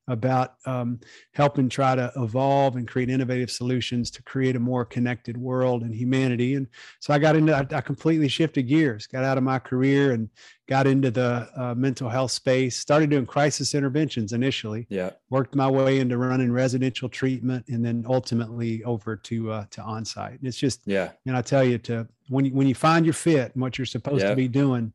about 0.06 0.56
um, 0.66 1.00
helping 1.32 1.68
try 1.68 1.94
to 1.94 2.12
evolve 2.16 2.76
and 2.76 2.87
create 2.87 3.08
innovative 3.08 3.50
solutions 3.50 4.11
to 4.11 4.23
create 4.23 4.54
a 4.54 4.61
more 4.61 4.84
connected 4.84 5.37
world 5.37 5.82
and 5.82 5.94
humanity. 5.94 6.54
And 6.56 6.66
so 7.00 7.14
I 7.14 7.18
got 7.18 7.37
into, 7.37 7.54
I, 7.56 7.66
I 7.75 7.80
completely 7.80 8.28
shifted 8.28 8.64
gears, 8.64 9.06
got 9.06 9.25
out 9.25 9.38
of 9.38 9.44
my 9.44 9.58
career 9.58 10.12
and 10.12 10.28
got 10.68 10.87
into 10.87 11.11
the 11.11 11.49
uh, 11.56 11.75
mental 11.75 12.11
health 12.11 12.32
space, 12.32 12.78
started 12.78 13.08
doing 13.08 13.25
crisis 13.25 13.75
interventions 13.75 14.32
initially. 14.32 14.87
Yeah. 14.90 15.11
Worked 15.30 15.54
my 15.54 15.70
way 15.70 16.00
into 16.00 16.18
running 16.18 16.52
residential 16.52 17.08
treatment 17.08 17.64
and 17.68 17.84
then 17.84 18.04
ultimately 18.06 18.84
over 18.84 19.16
to, 19.16 19.52
uh, 19.52 19.64
to 19.70 19.80
onsite. 19.80 20.38
And 20.38 20.44
it's 20.44 20.58
just, 20.58 20.82
yeah. 20.84 21.12
And 21.26 21.34
I 21.34 21.40
tell 21.40 21.64
you 21.64 21.78
to, 21.78 22.06
when 22.28 22.44
you, 22.44 22.52
when 22.52 22.66
you 22.66 22.75
find 22.75 23.06
your 23.06 23.14
fit 23.14 23.54
and 23.54 23.62
what 23.62 23.78
you're 23.78 23.87
supposed 23.87 24.23
yeah. 24.23 24.30
to 24.30 24.37
be 24.37 24.49
doing, 24.49 24.92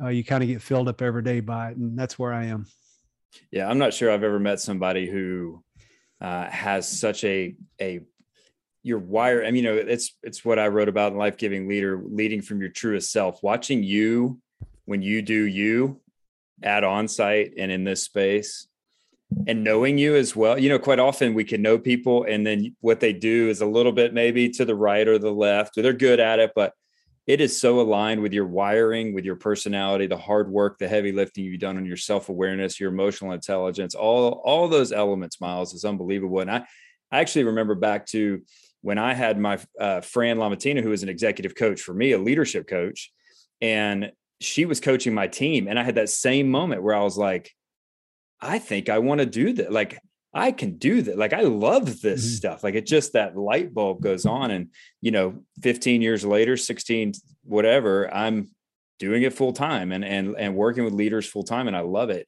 uh, 0.00 0.08
you 0.08 0.24
kind 0.24 0.42
of 0.42 0.48
get 0.48 0.62
filled 0.62 0.88
up 0.88 1.02
every 1.02 1.22
day 1.22 1.40
by 1.40 1.70
it. 1.70 1.76
And 1.76 1.98
that's 1.98 2.18
where 2.18 2.32
I 2.32 2.46
am. 2.46 2.66
Yeah, 3.50 3.68
I'm 3.68 3.78
not 3.78 3.94
sure 3.94 4.10
I've 4.10 4.24
ever 4.24 4.38
met 4.38 4.60
somebody 4.60 5.08
who 5.08 5.62
uh, 6.20 6.48
has 6.48 6.88
such 6.88 7.24
a 7.24 7.54
a 7.80 8.00
your 8.82 8.98
wire. 8.98 9.44
I 9.44 9.50
mean, 9.50 9.64
you 9.64 9.70
know, 9.70 9.76
it's 9.76 10.16
it's 10.22 10.44
what 10.44 10.58
I 10.58 10.68
wrote 10.68 10.88
about 10.88 11.12
in 11.12 11.18
Life 11.18 11.36
Giving 11.36 11.68
Leader, 11.68 12.02
leading 12.04 12.42
from 12.42 12.60
your 12.60 12.70
truest 12.70 13.12
self. 13.12 13.42
Watching 13.42 13.82
you 13.82 14.40
when 14.84 15.02
you 15.02 15.22
do 15.22 15.44
you 15.44 16.00
at 16.62 16.82
Onsite 16.82 17.54
and 17.56 17.70
in 17.70 17.84
this 17.84 18.04
space, 18.04 18.66
and 19.46 19.64
knowing 19.64 19.98
you 19.98 20.16
as 20.16 20.34
well. 20.34 20.58
You 20.58 20.68
know, 20.68 20.78
quite 20.78 20.98
often 20.98 21.34
we 21.34 21.44
can 21.44 21.62
know 21.62 21.78
people, 21.78 22.24
and 22.24 22.46
then 22.46 22.76
what 22.80 23.00
they 23.00 23.12
do 23.12 23.48
is 23.48 23.60
a 23.60 23.66
little 23.66 23.92
bit 23.92 24.14
maybe 24.14 24.48
to 24.50 24.64
the 24.64 24.74
right 24.74 25.06
or 25.06 25.18
the 25.18 25.32
left, 25.32 25.78
or 25.78 25.82
they're 25.82 25.92
good 25.92 26.20
at 26.20 26.38
it, 26.38 26.52
but 26.54 26.74
it 27.26 27.40
is 27.40 27.60
so 27.60 27.80
aligned 27.80 28.20
with 28.20 28.32
your 28.32 28.46
wiring, 28.46 29.14
with 29.14 29.24
your 29.24 29.36
personality, 29.36 30.06
the 30.06 30.16
hard 30.16 30.50
work, 30.50 30.78
the 30.78 30.88
heavy 30.88 31.12
lifting 31.12 31.44
you've 31.44 31.60
done 31.60 31.76
on 31.76 31.86
your 31.86 31.96
self 31.96 32.28
awareness, 32.28 32.80
your 32.80 32.90
emotional 32.90 33.32
intelligence, 33.32 33.94
all 33.94 34.42
all 34.44 34.68
those 34.68 34.92
elements. 34.92 35.40
Miles 35.40 35.72
is 35.72 35.84
unbelievable, 35.84 36.40
and 36.40 36.50
I 36.50 36.64
I 37.10 37.20
actually 37.20 37.44
remember 37.44 37.74
back 37.74 38.06
to 38.06 38.42
when 38.80 38.98
I 38.98 39.14
had 39.14 39.38
my 39.38 39.60
uh, 39.78 40.00
Fran 40.00 40.38
Lamatina, 40.38 40.82
who 40.82 40.90
was 40.90 41.04
an 41.04 41.08
executive 41.08 41.54
coach 41.54 41.80
for 41.80 41.94
me, 41.94 42.12
a 42.12 42.18
leadership 42.18 42.66
coach, 42.66 43.12
and 43.60 44.10
she 44.40 44.64
was 44.64 44.80
coaching 44.80 45.14
my 45.14 45.28
team, 45.28 45.68
and 45.68 45.78
I 45.78 45.84
had 45.84 45.94
that 45.94 46.08
same 46.08 46.50
moment 46.50 46.82
where 46.82 46.94
I 46.94 47.02
was 47.02 47.16
like, 47.16 47.52
I 48.40 48.58
think 48.58 48.88
I 48.88 48.98
want 48.98 49.20
to 49.20 49.26
do 49.26 49.52
that. 49.54 49.72
Like 49.72 50.00
I 50.34 50.52
can 50.52 50.78
do 50.78 51.02
that. 51.02 51.18
Like 51.18 51.32
I 51.32 51.42
love 51.42 52.00
this 52.00 52.24
mm-hmm. 52.24 52.36
stuff. 52.36 52.64
Like 52.64 52.74
it 52.74 52.86
just 52.86 53.12
that 53.12 53.36
light 53.36 53.74
bulb 53.74 54.00
goes 54.00 54.24
on. 54.24 54.50
And, 54.50 54.68
you 55.00 55.10
know, 55.10 55.42
15 55.62 56.00
years 56.00 56.24
later, 56.24 56.56
16, 56.56 57.12
whatever, 57.44 58.12
I'm 58.12 58.50
doing 58.98 59.22
it 59.22 59.34
full 59.34 59.52
time 59.52 59.90
and 59.90 60.04
and 60.04 60.36
and 60.38 60.54
working 60.54 60.84
with 60.84 60.94
leaders 60.94 61.26
full 61.26 61.42
time. 61.42 61.66
And 61.66 61.76
I 61.76 61.80
love 61.80 62.10
it. 62.10 62.26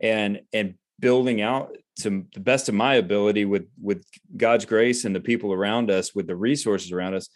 And 0.00 0.40
and 0.52 0.74
building 0.98 1.40
out 1.40 1.76
to 2.00 2.26
the 2.34 2.40
best 2.40 2.68
of 2.68 2.74
my 2.74 2.94
ability 2.94 3.44
with 3.44 3.66
with 3.80 4.04
God's 4.36 4.64
grace 4.64 5.04
and 5.04 5.14
the 5.14 5.20
people 5.20 5.52
around 5.52 5.90
us, 5.90 6.14
with 6.14 6.26
the 6.26 6.36
resources 6.36 6.92
around 6.92 7.14
us, 7.14 7.28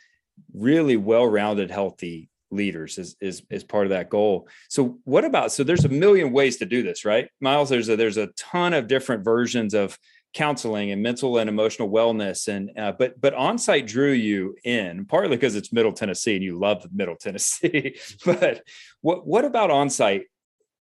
really 0.53 0.97
well-rounded, 0.97 1.71
healthy 1.71 2.30
leaders 2.51 2.99
is 2.99 3.17
is 3.21 3.43
is 3.51 3.65
part 3.65 3.87
of 3.87 3.91
that 3.91 4.11
goal. 4.11 4.49
So 4.69 4.99
what 5.05 5.25
about 5.25 5.53
so 5.53 5.65
there's 5.65 5.85
a 5.85 5.89
million 5.89 6.33
ways 6.33 6.57
to 6.59 6.67
do 6.67 6.83
this, 6.83 7.05
right? 7.05 7.29
Miles, 7.41 7.69
there's 7.69 7.89
a 7.89 7.97
there's 7.97 8.17
a 8.17 8.29
ton 8.37 8.75
of 8.75 8.87
different 8.87 9.25
versions 9.25 9.75
of 9.75 9.99
counseling 10.33 10.93
and 10.93 11.03
mental 11.03 11.39
and 11.39 11.49
emotional 11.49 11.91
wellness 11.91 12.47
and 12.47 12.71
uh, 12.79 12.93
but 12.93 13.21
but 13.21 13.35
onsite 13.35 13.87
drew 13.87 14.13
you 14.13 14.55
in 14.63 15.05
partly 15.05 15.37
because 15.37 15.57
it's 15.57 15.73
middle 15.73 15.93
tennessee 15.93 16.37
and 16.37 16.45
you 16.45 16.57
love 16.57 16.87
middle 16.93 17.17
tennessee 17.17 17.97
but 18.25 18.63
what 19.01 19.27
what 19.27 19.45
about 19.45 19.71
onsite 19.71 20.23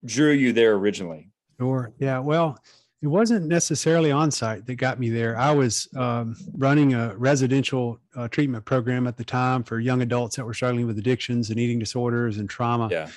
drew 0.05 0.33
you 0.33 0.53
there 0.53 0.75
originally 0.75 1.31
sure 1.59 1.91
yeah 1.99 2.19
well 2.19 2.59
it 3.03 3.07
wasn't 3.07 3.47
necessarily 3.47 4.11
Onsite 4.11 4.67
that 4.67 4.75
got 4.77 5.01
me 5.01 5.09
there. 5.09 5.39
I 5.39 5.53
was 5.53 5.89
um, 5.97 6.37
running 6.57 6.93
a 6.95 7.17
residential 7.17 7.99
uh, 8.15 8.29
treatment 8.29 8.65
program 8.65 9.07
at 9.07 9.17
the 9.17 9.25
time 9.25 9.63
for 9.65 9.81
young 9.81 10.03
adults 10.03 10.37
that 10.37 10.45
were 10.45 10.55
struggling 10.55 10.87
with 10.87 10.99
addictions 10.99 11.51
and 11.51 11.59
eating 11.59 11.79
disorders 11.79 12.37
and 12.37 12.49
trauma. 12.49 12.89
Yeah. 12.91 13.09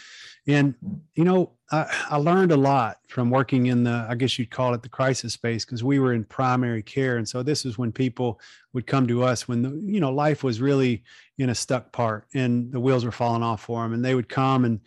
And, 0.46 0.76
you 1.16 1.24
know, 1.24 1.52
I, 1.72 1.86
I 2.10 2.18
learned 2.18 2.52
a 2.52 2.58
lot 2.58 2.98
from 3.08 3.30
working 3.30 3.68
in 3.68 3.84
the, 3.86 4.06
I 4.10 4.16
guess 4.16 4.38
you'd 4.38 4.52
call 4.52 4.74
it 4.74 4.84
the 4.84 4.90
crisis 4.90 5.34
space, 5.34 5.64
because 5.64 5.84
we 5.84 6.00
were 6.00 6.14
in 6.14 6.26
primary 6.26 6.84
care. 6.84 7.18
And 7.18 7.28
so 7.28 7.44
this 7.44 7.66
is 7.66 7.78
when 7.78 7.94
people 7.94 8.42
would 8.74 8.86
come 8.86 9.08
to 9.08 9.24
us 9.24 9.48
when, 9.48 9.62
the, 9.62 9.70
you 9.84 10.02
know, 10.02 10.12
life 10.12 10.44
was 10.44 10.62
really 10.62 11.04
in 11.38 11.50
a 11.50 11.56
stuck 11.56 11.92
part 11.92 12.28
and 12.34 12.72
the 12.72 12.80
wheels 12.80 13.06
were 13.06 13.12
falling 13.12 13.44
off 13.44 13.62
for 13.64 13.84
them. 13.84 13.94
And 13.94 14.04
they 14.04 14.16
would 14.16 14.28
come 14.28 14.66
and 14.66 14.82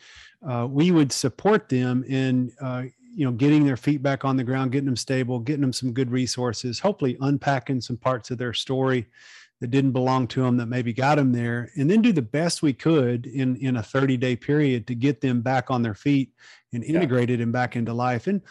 uh, 0.47 0.67
we 0.71 0.91
would 0.91 1.11
support 1.11 1.71
them 1.71 2.05
in 2.05 2.53
uh, 2.61 2.85
you 3.17 3.25
know 3.25 3.33
getting 3.33 3.65
their 3.65 3.79
feet 3.79 4.03
back 4.03 4.25
on 4.25 4.37
the 4.37 4.45
ground 4.45 4.71
getting 4.71 4.87
them 4.87 4.97
stable 4.97 5.41
getting 5.41 5.63
them 5.63 5.73
some 5.73 5.93
good 5.93 6.11
resources 6.11 6.79
hopefully 6.79 7.17
unpacking 7.23 7.81
some 7.81 7.97
parts 7.97 8.31
of 8.31 8.39
their 8.39 8.53
story 8.53 9.07
that 9.61 9.71
didn't 9.71 9.93
belong 9.93 10.29
to 10.29 10.43
them 10.43 10.59
that 10.59 10.67
maybe 10.67 10.93
got 10.93 11.15
them 11.15 11.33
there 11.33 11.71
and 11.77 11.91
then 11.91 12.03
do 12.03 12.13
the 12.13 12.21
best 12.21 12.63
we 12.63 12.75
could 12.75 13.27
in 13.27 13.57
in 13.57 13.77
a 13.77 13.83
30 13.83 14.19
day 14.19 14.37
period 14.37 14.87
to 14.87 14.95
get 14.95 15.21
them 15.21 15.41
back 15.41 15.71
on 15.71 15.83
their 15.83 15.95
feet 15.95 16.31
and 16.75 16.85
integrated 16.85 17.39
yeah. 17.39 17.45
and 17.45 17.53
back 17.53 17.75
into 17.75 17.95
life 17.95 18.27
and 18.27 18.43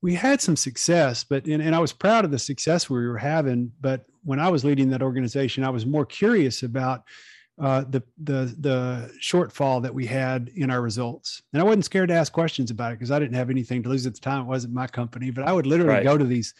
we 0.00 0.14
had 0.14 0.40
some 0.40 0.56
success 0.56 1.22
but 1.22 1.44
and, 1.44 1.62
and 1.62 1.74
i 1.74 1.78
was 1.78 1.92
proud 1.92 2.24
of 2.24 2.30
the 2.30 2.38
success 2.38 2.88
we 2.88 3.06
were 3.06 3.18
having 3.18 3.70
but 3.82 4.06
when 4.24 4.40
i 4.40 4.48
was 4.48 4.64
leading 4.64 4.88
that 4.88 5.02
organization 5.02 5.62
i 5.62 5.70
was 5.70 5.84
more 5.84 6.06
curious 6.06 6.62
about 6.62 7.02
uh, 7.58 7.84
the 7.88 8.02
the 8.22 8.54
the 8.60 9.10
shortfall 9.20 9.82
that 9.82 9.94
we 9.94 10.04
had 10.04 10.50
in 10.56 10.70
our 10.70 10.82
results. 10.82 11.42
And 11.52 11.62
I 11.62 11.64
wasn't 11.64 11.86
scared 11.86 12.08
to 12.10 12.14
ask 12.14 12.32
questions 12.32 12.70
about 12.70 12.92
it 12.92 12.98
because 12.98 13.10
I 13.10 13.18
didn't 13.18 13.36
have 13.36 13.50
anything 13.50 13.82
to 13.84 13.88
lose 13.88 14.06
at 14.06 14.14
the 14.14 14.20
time. 14.20 14.42
It 14.42 14.46
wasn't 14.46 14.74
my 14.74 14.86
company, 14.86 15.30
but 15.30 15.48
I 15.48 15.52
would 15.52 15.66
literally 15.66 15.94
right. 15.94 16.04
go 16.04 16.18
to 16.18 16.24
these, 16.24 16.52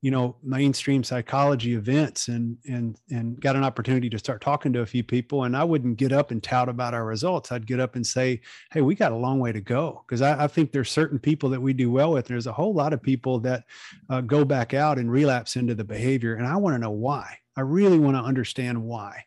you 0.00 0.12
know, 0.12 0.36
mainstream 0.44 1.02
psychology 1.02 1.74
events 1.74 2.28
and 2.28 2.56
and 2.68 2.96
and 3.10 3.40
got 3.40 3.56
an 3.56 3.64
opportunity 3.64 4.08
to 4.10 4.18
start 4.18 4.40
talking 4.40 4.72
to 4.74 4.82
a 4.82 4.86
few 4.86 5.02
people. 5.02 5.42
And 5.42 5.56
I 5.56 5.64
wouldn't 5.64 5.96
get 5.96 6.12
up 6.12 6.30
and 6.30 6.40
tout 6.40 6.68
about 6.68 6.94
our 6.94 7.04
results. 7.04 7.50
I'd 7.50 7.66
get 7.66 7.80
up 7.80 7.96
and 7.96 8.06
say, 8.06 8.40
"Hey, 8.70 8.80
we 8.80 8.94
got 8.94 9.10
a 9.10 9.16
long 9.16 9.40
way 9.40 9.50
to 9.50 9.60
go." 9.60 10.04
Because 10.06 10.22
I, 10.22 10.44
I, 10.44 10.46
think 10.46 10.70
there's 10.70 10.90
certain 10.90 11.18
people 11.18 11.50
that 11.50 11.60
we 11.60 11.72
do 11.72 11.90
well 11.90 12.12
with. 12.12 12.26
There's 12.26 12.46
a 12.46 12.52
whole 12.52 12.74
lot 12.74 12.92
of 12.92 13.02
people 13.02 13.40
that 13.40 13.64
uh, 14.08 14.20
go 14.20 14.44
back 14.44 14.72
out 14.72 14.98
and 14.98 15.10
relapse 15.10 15.56
into 15.56 15.74
the 15.74 15.84
behavior, 15.84 16.36
and 16.36 16.46
I 16.46 16.56
want 16.58 16.76
to 16.76 16.78
know 16.78 16.92
why. 16.92 17.38
I 17.56 17.60
really 17.60 17.98
want 17.98 18.16
to 18.16 18.22
understand 18.22 18.82
why. 18.82 19.24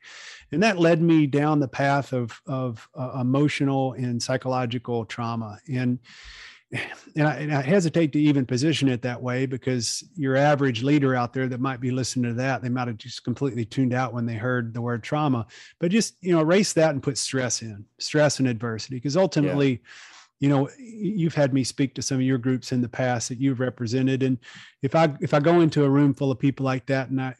And 0.52 0.64
that 0.64 0.80
led 0.80 1.02
me 1.02 1.28
down 1.28 1.60
the 1.60 1.68
path 1.68 2.14
of 2.14 2.42
of 2.46 2.88
uh, 2.96 3.20
emotional 3.22 3.94
and 3.94 4.22
psychological 4.22 5.06
trauma. 5.06 5.60
And 5.70 6.00
and 7.16 7.28
I, 7.28 7.36
and 7.36 7.54
I, 7.54 7.62
hesitate 7.62 8.12
to 8.12 8.20
even 8.20 8.46
position 8.46 8.90
it 8.90 9.02
that 9.04 9.22
way 9.22 9.46
because 9.46 10.04
your 10.18 10.36
average 10.36 10.84
leader 10.84 11.16
out 11.16 11.32
there 11.32 11.48
that 11.48 11.62
might 11.62 11.80
be 11.80 11.92
listening 11.92 12.30
to 12.32 12.36
that 12.36 12.62
they 12.62 12.68
might 12.68 12.90
have 12.90 12.98
just 12.98 13.24
completely 13.24 13.64
tuned 13.64 13.94
out 13.94 14.14
when 14.14 14.26
they 14.26 14.36
heard 14.36 14.74
the 14.74 14.82
word 14.82 15.02
trauma. 15.02 15.48
But 15.80 15.92
just 15.92 16.16
you 16.22 16.34
know 16.34 16.42
erase 16.42 16.74
that 16.74 16.92
and 16.92 17.02
put 17.02 17.18
stress 17.18 17.62
in 17.62 17.86
stress 18.00 18.40
and 18.40 18.48
adversity 18.48 18.98
because 18.98 19.16
ultimately 19.16 19.72
yeah 19.72 19.78
you 20.40 20.50
know 20.50 20.70
you've 20.78 21.36
had 21.36 21.54
me 21.54 21.64
speak 21.64 21.96
to 21.96 22.02
some 22.02 22.18
of 22.18 22.24
your 22.24 22.38
groups 22.38 22.72
in 22.72 22.82
the 22.82 22.90
past 22.90 23.30
that 23.30 23.40
you've 23.40 23.60
represented 23.60 24.24
and 24.24 24.38
if 24.82 24.96
i 24.96 25.12
if 25.20 25.34
i 25.34 25.40
go 25.40 25.62
into 25.62 25.84
a 25.84 25.90
room 25.90 26.14
full 26.14 26.32
of 26.32 26.40
people 26.40 26.66
like 26.66 26.86
that 26.86 27.10
and 27.10 27.22
i 27.22 27.36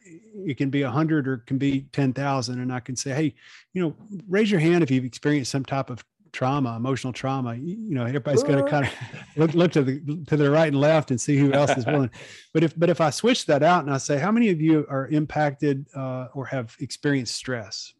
it 0.46 0.56
can 0.56 0.70
be 0.70 0.82
a 0.82 0.90
hundred 0.90 1.28
or 1.28 1.34
it 1.34 1.46
can 1.46 1.58
be 1.58 1.82
10,000 1.92 2.60
and 2.60 2.72
i 2.72 2.80
can 2.80 2.96
say 2.96 3.12
hey 3.12 3.34
you 3.72 3.82
know 3.82 3.94
raise 4.28 4.50
your 4.50 4.60
hand 4.60 4.82
if 4.82 4.90
you've 4.90 5.04
experienced 5.04 5.50
some 5.50 5.64
type 5.64 5.90
of 5.90 6.04
trauma 6.30 6.76
emotional 6.76 7.12
trauma 7.12 7.54
you 7.54 7.94
know 7.94 8.04
everybody's 8.04 8.42
going 8.42 8.62
to 8.62 8.70
kind 8.70 8.84
of 8.84 8.92
look, 9.36 9.54
look 9.54 9.72
to 9.72 9.82
the 9.82 10.24
to 10.26 10.36
the 10.36 10.50
right 10.50 10.68
and 10.68 10.80
left 10.80 11.10
and 11.10 11.20
see 11.20 11.38
who 11.38 11.52
else 11.52 11.70
is 11.76 11.86
willing. 11.86 12.10
But 12.52 12.64
if 12.64 12.78
but 12.78 12.90
if 12.90 13.00
i 13.00 13.08
switch 13.08 13.46
that 13.46 13.62
out 13.62 13.84
and 13.84 13.92
i 13.92 13.96
say 13.96 14.18
how 14.18 14.30
many 14.30 14.50
of 14.50 14.60
you 14.60 14.86
are 14.90 15.08
impacted 15.08 15.86
uh, 15.94 16.28
or 16.34 16.44
have 16.46 16.76
experienced 16.80 17.34
stress? 17.34 17.94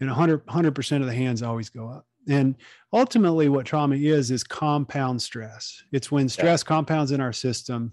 And 0.00 0.08
100 0.08 0.46
100% 0.46 1.00
of 1.00 1.06
the 1.06 1.14
hands 1.14 1.42
always 1.42 1.68
go 1.68 1.88
up 1.88 2.07
and 2.28 2.56
ultimately, 2.92 3.48
what 3.48 3.66
trauma 3.66 3.96
is, 3.96 4.30
is 4.30 4.44
compound 4.44 5.20
stress. 5.22 5.82
It's 5.92 6.10
when 6.10 6.28
stress 6.28 6.62
yeah. 6.62 6.68
compounds 6.68 7.10
in 7.12 7.20
our 7.20 7.32
system 7.32 7.92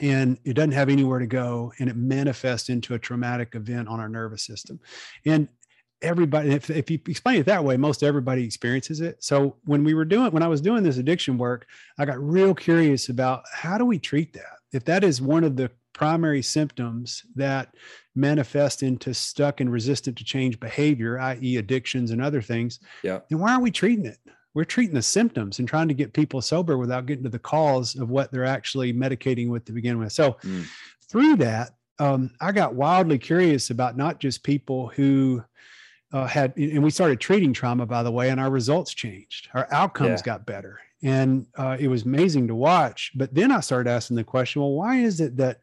and 0.00 0.38
it 0.44 0.54
doesn't 0.54 0.72
have 0.72 0.88
anywhere 0.88 1.18
to 1.18 1.26
go 1.26 1.72
and 1.78 1.90
it 1.90 1.96
manifests 1.96 2.68
into 2.68 2.94
a 2.94 2.98
traumatic 2.98 3.54
event 3.54 3.88
on 3.88 3.98
our 3.98 4.08
nervous 4.08 4.42
system. 4.42 4.78
And 5.26 5.48
everybody 6.02 6.50
if, 6.50 6.70
if 6.70 6.90
you 6.90 6.98
explain 7.08 7.40
it 7.40 7.46
that 7.46 7.64
way 7.64 7.76
most 7.76 8.04
everybody 8.04 8.44
experiences 8.44 9.00
it 9.00 9.20
so 9.20 9.56
when 9.64 9.82
we 9.82 9.94
were 9.94 10.04
doing 10.04 10.30
when 10.30 10.44
i 10.44 10.48
was 10.48 10.60
doing 10.60 10.84
this 10.84 10.98
addiction 10.98 11.36
work 11.36 11.66
i 11.98 12.04
got 12.04 12.22
real 12.22 12.54
curious 12.54 13.08
about 13.08 13.42
how 13.52 13.76
do 13.76 13.84
we 13.84 13.98
treat 13.98 14.32
that 14.32 14.58
if 14.72 14.84
that 14.84 15.02
is 15.02 15.20
one 15.20 15.42
of 15.42 15.56
the 15.56 15.68
primary 15.92 16.40
symptoms 16.40 17.24
that 17.34 17.74
manifest 18.18 18.82
into 18.82 19.14
stuck 19.14 19.60
and 19.60 19.70
resistant 19.70 20.16
to 20.18 20.24
change 20.24 20.58
behavior 20.60 21.18
i.e 21.20 21.56
addictions 21.56 22.10
and 22.10 22.20
other 22.20 22.42
things 22.42 22.80
yeah 23.02 23.20
then 23.30 23.38
why 23.38 23.50
aren't 23.50 23.62
we 23.62 23.70
treating 23.70 24.06
it 24.06 24.18
we're 24.54 24.64
treating 24.64 24.94
the 24.94 25.02
symptoms 25.02 25.58
and 25.58 25.68
trying 25.68 25.88
to 25.88 25.94
get 25.94 26.12
people 26.12 26.42
sober 26.42 26.76
without 26.76 27.06
getting 27.06 27.22
to 27.22 27.30
the 27.30 27.38
cause 27.38 27.94
of 27.94 28.10
what 28.10 28.32
they're 28.32 28.44
actually 28.44 28.92
medicating 28.92 29.48
with 29.48 29.64
to 29.64 29.72
begin 29.72 29.98
with 29.98 30.12
so 30.12 30.36
mm. 30.42 30.64
through 31.08 31.36
that 31.36 31.70
um, 31.98 32.30
i 32.40 32.52
got 32.52 32.74
wildly 32.74 33.18
curious 33.18 33.70
about 33.70 33.96
not 33.96 34.18
just 34.18 34.42
people 34.42 34.88
who 34.88 35.42
uh, 36.12 36.26
had, 36.26 36.56
and 36.56 36.82
we 36.82 36.90
started 36.90 37.20
treating 37.20 37.52
trauma, 37.52 37.84
by 37.84 38.02
the 38.02 38.10
way, 38.10 38.30
and 38.30 38.40
our 38.40 38.50
results 38.50 38.94
changed. 38.94 39.48
Our 39.54 39.68
outcomes 39.70 40.20
yeah. 40.20 40.24
got 40.24 40.46
better. 40.46 40.80
And 41.02 41.46
uh, 41.56 41.76
it 41.78 41.88
was 41.88 42.04
amazing 42.04 42.48
to 42.48 42.54
watch. 42.54 43.12
But 43.14 43.34
then 43.34 43.52
I 43.52 43.60
started 43.60 43.90
asking 43.90 44.16
the 44.16 44.24
question 44.24 44.62
well, 44.62 44.72
why 44.72 44.96
is 44.96 45.20
it 45.20 45.36
that 45.36 45.60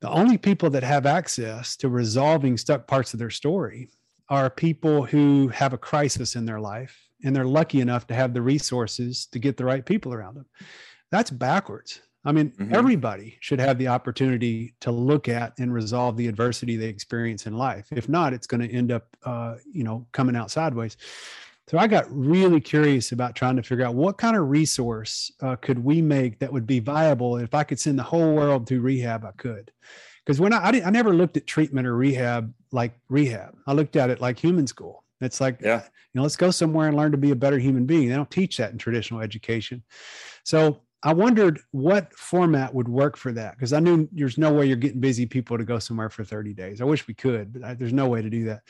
the 0.00 0.10
only 0.10 0.38
people 0.38 0.70
that 0.70 0.82
have 0.82 1.06
access 1.06 1.76
to 1.78 1.88
resolving 1.88 2.56
stuck 2.56 2.86
parts 2.86 3.12
of 3.12 3.18
their 3.18 3.30
story 3.30 3.88
are 4.28 4.50
people 4.50 5.04
who 5.04 5.48
have 5.48 5.72
a 5.72 5.78
crisis 5.78 6.36
in 6.36 6.44
their 6.44 6.60
life 6.60 7.08
and 7.24 7.34
they're 7.34 7.44
lucky 7.44 7.80
enough 7.80 8.06
to 8.08 8.14
have 8.14 8.34
the 8.34 8.42
resources 8.42 9.26
to 9.32 9.38
get 9.38 9.56
the 9.56 9.64
right 9.64 9.86
people 9.86 10.12
around 10.12 10.34
them? 10.34 10.46
That's 11.10 11.30
backwards. 11.30 12.00
I 12.24 12.32
mean, 12.32 12.50
mm-hmm. 12.50 12.74
everybody 12.74 13.38
should 13.40 13.60
have 13.60 13.78
the 13.78 13.86
opportunity 13.86 14.74
to 14.80 14.90
look 14.90 15.28
at 15.28 15.52
and 15.58 15.72
resolve 15.72 16.16
the 16.16 16.26
adversity 16.26 16.76
they 16.76 16.88
experience 16.88 17.46
in 17.46 17.56
life. 17.56 17.86
If 17.92 18.08
not, 18.08 18.32
it's 18.32 18.48
going 18.48 18.68
to 18.68 18.74
end 18.74 18.90
up, 18.90 19.06
uh, 19.24 19.54
you 19.72 19.84
know, 19.84 20.08
coming 20.10 20.34
out 20.34 20.50
sideways. 20.50 20.96
So 21.68 21.78
I 21.78 21.88
got 21.88 22.06
really 22.08 22.60
curious 22.60 23.10
about 23.10 23.34
trying 23.34 23.56
to 23.56 23.62
figure 23.62 23.84
out 23.84 23.96
what 23.96 24.18
kind 24.18 24.36
of 24.36 24.48
resource 24.48 25.32
uh, 25.42 25.56
could 25.56 25.82
we 25.82 26.00
make 26.00 26.38
that 26.38 26.52
would 26.52 26.66
be 26.66 26.78
viable. 26.78 27.38
If 27.38 27.54
I 27.54 27.64
could 27.64 27.80
send 27.80 27.98
the 27.98 28.04
whole 28.04 28.34
world 28.34 28.68
to 28.68 28.80
rehab, 28.80 29.24
I 29.24 29.32
could. 29.32 29.72
Because 30.24 30.40
when 30.40 30.52
I, 30.52 30.58
I, 30.58 30.82
I 30.86 30.90
never 30.90 31.12
looked 31.12 31.36
at 31.36 31.46
treatment 31.46 31.86
or 31.86 31.96
rehab 31.96 32.52
like 32.70 32.92
rehab, 33.08 33.56
I 33.66 33.72
looked 33.72 33.96
at 33.96 34.10
it 34.10 34.20
like 34.20 34.38
human 34.38 34.68
school. 34.68 35.02
It's 35.20 35.40
like, 35.40 35.60
yeah, 35.60 35.82
you 35.82 36.18
know, 36.18 36.22
let's 36.22 36.36
go 36.36 36.50
somewhere 36.50 36.88
and 36.88 36.96
learn 36.96 37.12
to 37.12 37.18
be 37.18 37.32
a 37.32 37.36
better 37.36 37.58
human 37.58 37.84
being. 37.84 38.08
They 38.08 38.14
don't 38.14 38.30
teach 38.30 38.58
that 38.58 38.70
in 38.70 38.78
traditional 38.78 39.20
education. 39.20 39.82
So 40.44 40.82
I 41.06 41.12
wondered 41.12 41.60
what 41.70 42.12
format 42.14 42.74
would 42.74 42.88
work 42.88 43.16
for 43.16 43.30
that 43.30 43.54
because 43.54 43.72
I 43.72 43.78
knew 43.78 44.08
there's 44.10 44.38
no 44.38 44.52
way 44.52 44.66
you're 44.66 44.76
getting 44.76 44.98
busy 44.98 45.24
people 45.24 45.56
to 45.56 45.62
go 45.62 45.78
somewhere 45.78 46.10
for 46.10 46.24
30 46.24 46.52
days. 46.52 46.80
I 46.80 46.84
wish 46.84 47.06
we 47.06 47.14
could, 47.14 47.52
but 47.52 47.62
I, 47.62 47.74
there's 47.74 47.92
no 47.92 48.08
way 48.08 48.22
to 48.22 48.28
do 48.28 48.46
that. 48.46 48.62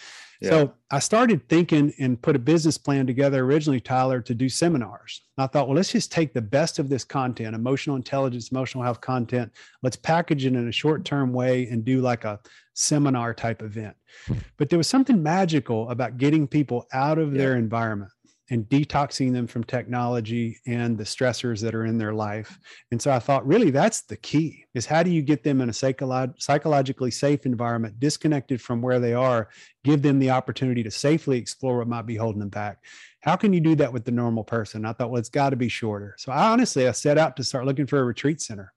Yeah. 0.42 0.50
So 0.50 0.74
I 0.90 0.98
started 0.98 1.48
thinking 1.48 1.94
and 1.98 2.20
put 2.20 2.36
a 2.36 2.38
business 2.38 2.76
plan 2.76 3.06
together 3.06 3.42
originally, 3.42 3.80
Tyler, 3.80 4.20
to 4.20 4.34
do 4.34 4.50
seminars. 4.50 5.22
I 5.38 5.46
thought, 5.46 5.66
well, 5.66 5.76
let's 5.76 5.90
just 5.90 6.12
take 6.12 6.34
the 6.34 6.42
best 6.42 6.78
of 6.78 6.90
this 6.90 7.04
content, 7.04 7.54
emotional 7.54 7.96
intelligence, 7.96 8.50
emotional 8.50 8.84
health 8.84 9.00
content. 9.00 9.50
Let's 9.82 9.96
package 9.96 10.44
it 10.44 10.54
in 10.54 10.68
a 10.68 10.72
short 10.72 11.06
term 11.06 11.32
way 11.32 11.66
and 11.68 11.86
do 11.86 12.02
like 12.02 12.26
a 12.26 12.38
seminar 12.74 13.32
type 13.32 13.62
event. 13.62 13.96
Hmm. 14.26 14.34
But 14.58 14.68
there 14.68 14.78
was 14.78 14.88
something 14.88 15.22
magical 15.22 15.88
about 15.88 16.18
getting 16.18 16.46
people 16.46 16.86
out 16.92 17.16
of 17.16 17.32
yeah. 17.32 17.38
their 17.38 17.56
environment 17.56 18.12
and 18.50 18.68
detoxing 18.68 19.32
them 19.32 19.46
from 19.46 19.64
technology 19.64 20.58
and 20.66 20.96
the 20.96 21.04
stressors 21.04 21.60
that 21.62 21.74
are 21.74 21.84
in 21.84 21.98
their 21.98 22.14
life. 22.14 22.58
And 22.90 23.00
so 23.00 23.10
I 23.10 23.18
thought, 23.18 23.46
really, 23.46 23.70
that's 23.70 24.02
the 24.02 24.16
key 24.16 24.64
is 24.74 24.86
how 24.86 25.02
do 25.02 25.10
you 25.10 25.22
get 25.22 25.42
them 25.42 25.60
in 25.60 25.68
a 25.68 25.72
psycholo- 25.72 26.34
psychologically 26.40 27.10
safe 27.10 27.46
environment, 27.46 27.98
disconnected 27.98 28.60
from 28.60 28.82
where 28.82 29.00
they 29.00 29.14
are, 29.14 29.48
give 29.84 30.02
them 30.02 30.18
the 30.18 30.30
opportunity 30.30 30.82
to 30.82 30.90
safely 30.90 31.38
explore 31.38 31.78
what 31.78 31.88
might 31.88 32.06
be 32.06 32.16
holding 32.16 32.40
them 32.40 32.48
back. 32.48 32.78
How 33.20 33.34
can 33.34 33.52
you 33.52 33.60
do 33.60 33.74
that 33.76 33.92
with 33.92 34.04
the 34.04 34.12
normal 34.12 34.44
person? 34.44 34.84
I 34.84 34.92
thought, 34.92 35.10
well, 35.10 35.18
it's 35.18 35.28
got 35.28 35.50
to 35.50 35.56
be 35.56 35.68
shorter. 35.68 36.14
So 36.18 36.30
I 36.30 36.48
honestly, 36.50 36.86
I 36.86 36.92
set 36.92 37.18
out 37.18 37.36
to 37.36 37.44
start 37.44 37.66
looking 37.66 37.86
for 37.86 37.98
a 37.98 38.04
retreat 38.04 38.40
center. 38.40 38.72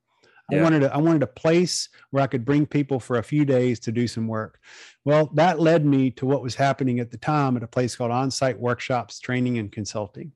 Yeah. 0.51 0.59
I 0.59 0.63
wanted 0.63 0.83
a, 0.83 0.93
I 0.93 0.97
wanted 0.97 1.23
a 1.23 1.27
place 1.27 1.89
where 2.11 2.23
I 2.23 2.27
could 2.27 2.45
bring 2.45 2.65
people 2.65 2.99
for 2.99 3.17
a 3.17 3.23
few 3.23 3.45
days 3.45 3.79
to 3.81 3.91
do 3.91 4.07
some 4.07 4.27
work. 4.27 4.59
Well, 5.05 5.29
that 5.33 5.59
led 5.59 5.85
me 5.85 6.11
to 6.11 6.25
what 6.25 6.41
was 6.41 6.55
happening 6.55 6.99
at 6.99 7.11
the 7.11 7.17
time 7.17 7.57
at 7.57 7.63
a 7.63 7.67
place 7.67 7.95
called 7.95 8.11
On-Site 8.11 8.59
Workshops 8.59 9.19
Training 9.19 9.57
and 9.57 9.71
Consulting, 9.71 10.31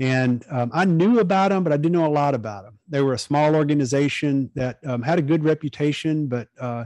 and 0.00 0.44
um, 0.50 0.70
I 0.72 0.84
knew 0.84 1.20
about 1.20 1.50
them, 1.50 1.64
but 1.64 1.72
I 1.72 1.76
didn't 1.76 1.92
know 1.92 2.06
a 2.06 2.08
lot 2.08 2.34
about 2.34 2.64
them. 2.64 2.78
They 2.88 3.02
were 3.02 3.14
a 3.14 3.18
small 3.18 3.54
organization 3.54 4.50
that 4.54 4.78
um, 4.86 5.02
had 5.02 5.18
a 5.18 5.22
good 5.22 5.44
reputation, 5.44 6.26
but 6.26 6.48
uh, 6.60 6.84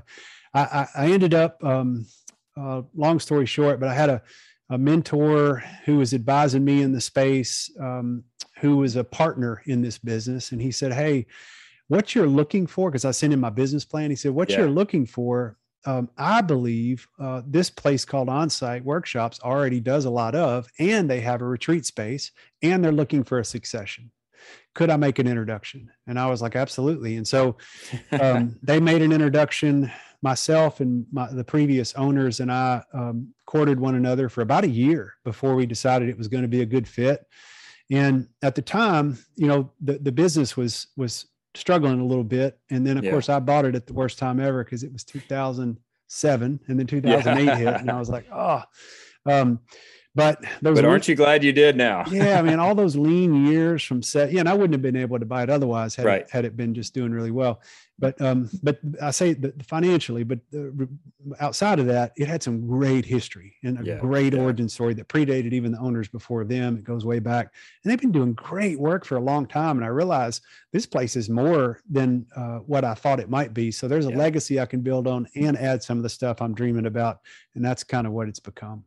I, 0.55 0.87
I, 0.95 1.07
ended 1.13 1.35
up. 1.35 1.63
Um, 1.65 2.07
uh, 2.55 2.83
long 2.95 3.19
story 3.19 3.47
short, 3.47 3.81
but 3.81 3.89
I 3.89 3.95
had 3.95 4.11
a 4.11 4.23
a 4.73 4.79
mentor 4.79 5.63
who 5.85 5.99
was 5.99 6.15
advising 6.15 6.65
me 6.65 6.81
in 6.81 6.93
the 6.93 7.01
space, 7.01 7.71
um, 7.79 8.25
who 8.59 8.79
was 8.79 8.97
a 8.97 9.05
partner 9.05 9.63
in 9.67 9.83
this 9.83 9.99
business, 9.99 10.53
and 10.53 10.61
he 10.61 10.73
said, 10.73 10.93
"Hey." 10.93 11.27
What 11.93 12.15
you're 12.15 12.27
looking 12.27 12.67
for, 12.67 12.91
because 12.91 13.05
I 13.05 13.11
sent 13.11 13.35
him 13.35 13.41
my 13.41 13.51
business 13.51 13.85
plan. 13.85 14.09
He 14.09 14.17
said, 14.17 14.31
what 14.31 14.49
yeah. 14.49 14.61
you're 14.61 14.71
looking 14.71 15.05
for, 15.05 15.59
um, 15.85 16.09
I 16.17 16.41
believe 16.41 17.07
uh, 17.21 17.43
this 17.47 17.69
place 17.69 18.07
called 18.07 18.31
On-Site 18.31 18.83
Workshops 18.83 19.39
already 19.45 19.79
does 19.79 20.07
a 20.07 20.11
lot 20.11 20.35
of, 20.35 20.67
and 20.79 21.11
they 21.11 21.21
have 21.21 21.43
a 21.43 21.45
retreat 21.45 21.85
space, 21.85 22.31
and 22.63 22.83
they're 22.83 22.93
looking 22.93 23.25
for 23.25 23.41
a 23.41 23.45
succession. 23.45 24.11
Could 24.75 24.89
I 24.89 24.97
make 24.97 25.19
an 25.19 25.27
introduction? 25.27 25.91
And 26.07 26.19
I 26.19 26.31
was 26.31 26.41
like, 26.41 26.57
absolutely. 26.57 27.17
And 27.17 27.29
so 27.29 27.59
um, 28.19 28.59
they 28.63 28.81
made 28.81 29.03
an 29.03 29.13
introduction. 29.13 29.93
Myself 30.23 30.81
and 30.81 31.05
my, 31.13 31.31
the 31.31 31.45
previous 31.45 31.93
owners 31.95 32.41
and 32.41 32.51
I 32.51 32.83
um, 32.95 33.35
courted 33.45 33.79
one 33.79 33.97
another 33.97 34.31
for 34.31 34.41
about 34.41 34.65
a 34.65 34.69
year 34.69 35.13
before 35.25 35.57
we 35.57 35.67
decided 35.67 36.09
it 36.09 36.17
was 36.17 36.29
going 36.29 36.43
to 36.43 36.49
be 36.49 36.63
a 36.63 36.67
good 36.67 36.89
fit. 36.89 37.27
And 37.91 38.29
at 38.41 38.55
the 38.55 38.63
time, 38.63 39.19
you 39.37 39.47
know, 39.47 39.73
the, 39.81 39.99
the 39.99 40.13
business 40.13 40.57
was 40.57 40.87
was 40.97 41.27
struggling 41.55 42.01
a 42.01 42.05
little 42.05 42.25
bit. 42.25 42.59
And 42.71 42.87
then, 42.87 42.97
of 42.97 43.05
yeah. 43.05 43.11
course, 43.11 43.29
I 43.29 43.39
bought 43.41 43.65
it 43.65 43.75
at 43.75 43.87
the 43.87 43.93
worst 43.93 44.19
time 44.19 44.41
ever 44.41 44.65
because 44.65 44.83
it 44.83 44.93
was 44.93 45.05
2007 45.05 46.61
and 46.67 46.79
then 46.79 46.87
2008 46.87 47.45
yeah. 47.45 47.57
hit. 47.57 47.81
And 47.81 47.91
I 47.91 47.99
was 47.99 48.09
like, 48.09 48.27
oh, 48.33 48.63
um, 49.27 49.61
but 50.15 50.43
those 50.61 50.77
but 50.77 50.85
aren't 50.85 51.09
you 51.09 51.15
glad 51.15 51.43
you 51.43 51.53
did 51.53 51.75
now? 51.75 52.05
yeah, 52.11 52.39
I 52.39 52.43
mean, 52.43 52.59
all 52.59 52.75
those 52.75 52.97
lean 52.97 53.47
years 53.47 53.83
from 53.83 54.03
set. 54.03 54.31
Yeah, 54.31 54.41
and 54.41 54.49
I 54.49 54.53
wouldn't 54.53 54.75
have 54.75 54.83
been 54.83 54.97
able 54.97 55.19
to 55.19 55.25
buy 55.25 55.43
it 55.43 55.49
otherwise 55.49 55.95
had, 55.95 56.05
right. 56.05 56.21
it, 56.21 56.31
had 56.31 56.45
it 56.45 56.55
been 56.55 56.75
just 56.75 56.93
doing 56.93 57.13
really 57.13 57.31
well. 57.31 57.63
But 57.99 58.21
um, 58.21 58.51
but 58.63 58.79
I 59.01 59.11
say 59.11 59.35
financially, 59.63 60.23
but 60.25 60.41
uh, 60.55 60.85
outside 61.41 61.79
of 61.79 61.87
that, 61.87 62.13
it 62.17 62.29
had 62.29 62.43
some 62.43 62.67
great 62.67 63.07
history 63.07 63.55
and 63.63 63.81
a 63.81 63.85
yeah, 63.85 63.99
great 64.01 64.35
yeah. 64.35 64.41
origin 64.41 64.69
story 64.69 64.93
that 64.95 65.09
predated 65.09 65.53
even 65.53 65.73
the 65.73 65.79
owners 65.79 66.09
before 66.09 66.45
them. 66.45 66.77
It 66.77 66.85
goes 66.85 67.07
way 67.07 67.19
back, 67.19 67.55
and 67.83 67.91
they've 67.91 68.01
been 68.01 68.13
doing 68.13 68.35
great 68.35 68.79
work 68.79 69.07
for 69.07 69.17
a 69.17 69.21
long 69.21 69.47
time. 69.47 69.79
And 69.79 69.85
I 69.85 69.89
realize 69.89 70.43
this 70.73 70.85
place 70.85 71.17
is 71.17 71.31
more 71.31 71.81
than 71.89 72.27
uh, 72.37 72.59
what 72.59 72.85
I 72.85 72.93
thought 72.93 73.21
it 73.21 73.31
might 73.31 73.55
be. 73.55 73.71
So 73.71 73.89
there's 73.89 74.07
a 74.07 74.11
yeah. 74.11 74.19
legacy 74.19 74.61
I 74.61 74.67
can 74.67 74.83
build 74.83 75.07
on 75.07 75.27
and 75.37 75.57
add 75.57 75.83
some 75.83 75.97
of 75.97 76.03
the 76.03 76.11
stuff 76.11 76.43
I'm 76.43 76.55
dreaming 76.55 76.87
about, 76.87 77.21
and 77.55 77.65
that's 77.65 77.83
kind 77.83 78.07
of 78.07 78.13
what 78.13 78.29
it's 78.29 78.41
become. 78.41 78.85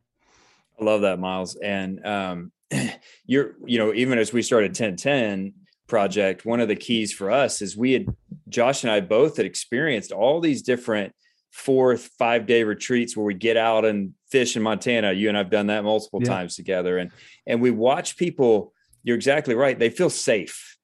I 0.80 0.84
love 0.84 1.02
that, 1.02 1.18
Miles. 1.18 1.56
And 1.56 2.04
um, 2.04 2.52
you're, 3.26 3.54
you 3.64 3.78
know, 3.78 3.92
even 3.94 4.18
as 4.18 4.32
we 4.32 4.42
started 4.42 4.70
1010 4.70 5.54
project, 5.86 6.44
one 6.44 6.60
of 6.60 6.68
the 6.68 6.76
keys 6.76 7.12
for 7.12 7.30
us 7.30 7.62
is 7.62 7.76
we 7.76 7.92
had 7.92 8.06
Josh 8.48 8.82
and 8.84 8.92
I 8.92 9.00
both 9.00 9.36
had 9.36 9.46
experienced 9.46 10.12
all 10.12 10.40
these 10.40 10.62
different 10.62 11.12
four, 11.52 11.96
five 11.96 12.46
day 12.46 12.62
retreats 12.64 13.16
where 13.16 13.24
we 13.24 13.34
get 13.34 13.56
out 13.56 13.84
and 13.84 14.12
fish 14.30 14.56
in 14.56 14.62
Montana. 14.62 15.12
You 15.12 15.28
and 15.28 15.38
I've 15.38 15.50
done 15.50 15.68
that 15.68 15.84
multiple 15.84 16.20
yeah. 16.22 16.28
times 16.28 16.56
together. 16.56 16.98
And 16.98 17.10
and 17.46 17.62
we 17.62 17.70
watch 17.70 18.16
people, 18.16 18.72
you're 19.02 19.16
exactly 19.16 19.54
right. 19.54 19.78
They 19.78 19.90
feel 19.90 20.10
safe. 20.10 20.76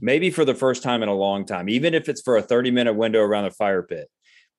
Maybe 0.00 0.30
for 0.30 0.44
the 0.44 0.54
first 0.54 0.82
time 0.82 1.02
in 1.02 1.08
a 1.08 1.14
long 1.14 1.44
time, 1.44 1.68
even 1.68 1.92
if 1.92 2.08
it's 2.08 2.22
for 2.22 2.36
a 2.36 2.42
30 2.42 2.70
minute 2.70 2.94
window 2.94 3.20
around 3.20 3.44
the 3.44 3.50
fire 3.50 3.82
pit 3.82 4.08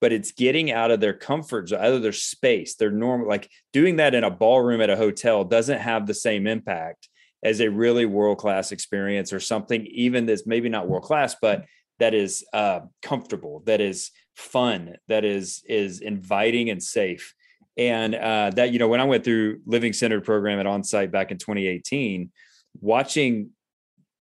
but 0.03 0.11
it's 0.11 0.33
getting 0.33 0.69
out 0.69 0.91
of 0.91 0.99
their 0.99 1.13
comfort 1.13 1.69
zone, 1.69 1.79
out 1.79 1.93
of 1.93 2.01
their 2.01 2.11
space. 2.11 2.75
Their 2.75 2.91
normal, 2.91 3.25
like 3.25 3.49
doing 3.71 3.95
that 3.95 4.13
in 4.13 4.25
a 4.25 4.29
ballroom 4.29 4.81
at 4.81 4.89
a 4.89 4.97
hotel 4.97 5.45
doesn't 5.45 5.79
have 5.79 6.07
the 6.07 6.13
same 6.13 6.45
impact 6.45 7.07
as 7.41 7.61
a 7.61 7.69
really 7.69 8.05
world 8.05 8.37
class 8.37 8.73
experience 8.73 9.31
or 9.31 9.39
something, 9.39 9.85
even 9.85 10.25
that's 10.25 10.45
maybe 10.45 10.67
not 10.67 10.89
world 10.89 11.03
class, 11.03 11.37
but 11.41 11.63
that 11.99 12.13
is 12.13 12.43
uh, 12.51 12.81
comfortable, 13.01 13.63
that 13.65 13.79
is 13.79 14.11
fun, 14.35 14.97
that 15.07 15.23
is 15.23 15.63
is 15.69 16.01
inviting 16.01 16.69
and 16.69 16.83
safe. 16.83 17.33
And 17.77 18.13
uh, 18.13 18.51
that 18.57 18.73
you 18.73 18.79
know, 18.79 18.89
when 18.89 18.99
I 18.99 19.05
went 19.05 19.23
through 19.23 19.61
Living 19.65 19.93
Centered 19.93 20.25
program 20.25 20.59
at 20.59 20.67
On-Site 20.67 21.13
back 21.13 21.31
in 21.31 21.37
2018, 21.37 22.29
watching 22.81 23.51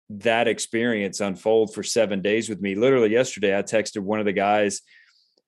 that 0.09 0.47
experience 0.47 1.21
unfold 1.21 1.75
for 1.75 1.83
seven 1.83 2.23
days 2.23 2.49
with 2.49 2.61
me. 2.61 2.73
Literally 2.73 3.11
yesterday, 3.11 3.55
I 3.55 3.61
texted 3.61 3.99
one 3.99 4.19
of 4.19 4.25
the 4.25 4.33
guys 4.33 4.81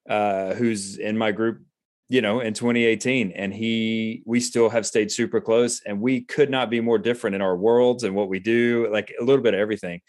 uh, 0.10 0.54
who's 0.56 0.98
in 0.98 1.18
my 1.18 1.32
group, 1.32 1.62
you 2.10 2.22
know, 2.22 2.40
in 2.40 2.54
2018, 2.54 3.32
and 3.32 3.54
he, 3.54 4.24
we 4.26 4.40
still 4.40 4.70
have 4.70 4.86
stayed 4.86 5.12
super 5.12 5.40
close, 5.40 5.82
and 5.86 6.02
we 6.02 6.22
could 6.22 6.50
not 6.50 6.70
be 6.70 6.82
more 6.82 6.98
different 6.98 7.36
in 7.36 7.42
our 7.42 7.56
worlds 7.56 8.04
and 8.04 8.16
what 8.16 8.28
we 8.28 8.40
do, 8.40 8.90
like 8.92 9.14
a 9.20 9.24
little 9.24 9.44
bit 9.44 9.54
of 9.54 9.60
everything. 9.60 10.02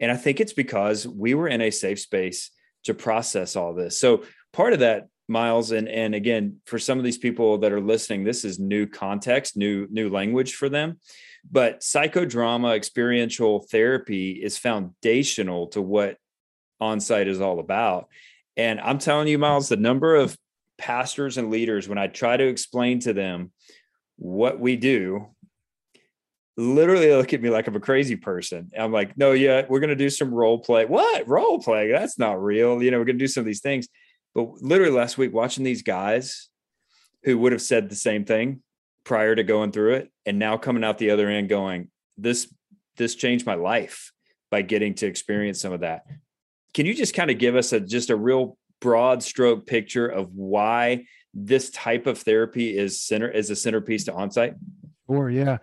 And 0.00 0.10
I 0.10 0.16
think 0.16 0.40
it's 0.40 0.52
because 0.52 1.06
we 1.06 1.34
were 1.34 1.48
in 1.48 1.60
a 1.60 1.70
safe 1.70 2.00
space 2.00 2.50
to 2.84 2.94
process 2.94 3.56
all 3.56 3.72
this. 3.72 3.98
So 3.98 4.24
part 4.52 4.72
of 4.72 4.80
that 4.80 5.06
Miles, 5.26 5.70
and 5.70 5.88
and 5.88 6.14
again, 6.14 6.60
for 6.66 6.78
some 6.78 6.98
of 6.98 7.04
these 7.04 7.16
people 7.16 7.58
that 7.58 7.72
are 7.72 7.80
listening, 7.80 8.24
this 8.24 8.44
is 8.44 8.58
new 8.58 8.86
context, 8.86 9.56
new 9.56 9.86
new 9.90 10.10
language 10.10 10.54
for 10.54 10.68
them. 10.68 10.98
But 11.50 11.80
psychodrama 11.80 12.76
experiential 12.76 13.60
therapy 13.60 14.32
is 14.32 14.58
foundational 14.58 15.68
to 15.68 15.80
what 15.80 16.18
onsite 16.80 17.26
is 17.26 17.40
all 17.40 17.58
about. 17.58 18.08
And 18.56 18.80
I'm 18.80 18.98
telling 18.98 19.28
you, 19.28 19.38
Miles, 19.38 19.68
the 19.68 19.76
number 19.76 20.14
of 20.14 20.36
pastors 20.78 21.38
and 21.38 21.50
leaders, 21.50 21.88
when 21.88 21.98
I 21.98 22.06
try 22.06 22.36
to 22.36 22.46
explain 22.46 23.00
to 23.00 23.12
them 23.12 23.52
what 24.16 24.60
we 24.60 24.76
do, 24.76 25.28
literally 26.56 27.10
look 27.12 27.32
at 27.32 27.42
me 27.42 27.50
like 27.50 27.66
I'm 27.66 27.76
a 27.76 27.80
crazy 27.80 28.16
person. 28.16 28.70
I'm 28.78 28.92
like, 28.92 29.16
no, 29.16 29.32
yeah, 29.32 29.64
we're 29.68 29.80
going 29.80 29.90
to 29.90 29.96
do 29.96 30.10
some 30.10 30.32
role 30.32 30.58
play. 30.58 30.84
What 30.84 31.26
role 31.26 31.58
play? 31.58 31.90
That's 31.90 32.18
not 32.18 32.42
real. 32.42 32.82
You 32.82 32.90
know, 32.90 32.98
we're 32.98 33.06
going 33.06 33.18
to 33.18 33.24
do 33.24 33.28
some 33.28 33.40
of 33.40 33.46
these 33.46 33.60
things. 33.60 33.88
But 34.34 34.62
literally 34.62 34.92
last 34.92 35.18
week, 35.18 35.32
watching 35.32 35.64
these 35.64 35.82
guys 35.82 36.48
who 37.24 37.38
would 37.38 37.52
have 37.52 37.62
said 37.62 37.88
the 37.88 37.96
same 37.96 38.24
thing 38.24 38.62
prior 39.04 39.34
to 39.34 39.42
going 39.42 39.72
through 39.72 39.94
it, 39.94 40.12
and 40.26 40.38
now 40.38 40.56
coming 40.56 40.84
out 40.84 40.98
the 40.98 41.10
other 41.10 41.28
end 41.28 41.48
going, 41.48 41.88
this 42.16 42.52
this 42.96 43.14
changed 43.14 43.46
my 43.46 43.54
life 43.54 44.12
by 44.50 44.62
getting 44.62 44.94
to 44.94 45.06
experience 45.06 45.60
some 45.60 45.72
of 45.72 45.80
that. 45.80 46.02
Can 46.74 46.86
you 46.86 46.94
just 46.94 47.14
kind 47.14 47.30
of 47.30 47.38
give 47.38 47.56
us 47.56 47.72
a 47.72 47.80
just 47.80 48.10
a 48.10 48.16
real 48.16 48.58
broad 48.80 49.22
stroke 49.22 49.66
picture 49.66 50.06
of 50.06 50.34
why 50.34 51.06
this 51.32 51.70
type 51.70 52.06
of 52.06 52.18
therapy 52.18 52.76
is 52.76 53.00
center 53.00 53.30
is 53.30 53.50
a 53.50 53.56
centerpiece 53.56 54.04
to 54.04 54.12
onsite? 54.12 54.56
Or 55.06 55.30
yeah, 55.30 55.58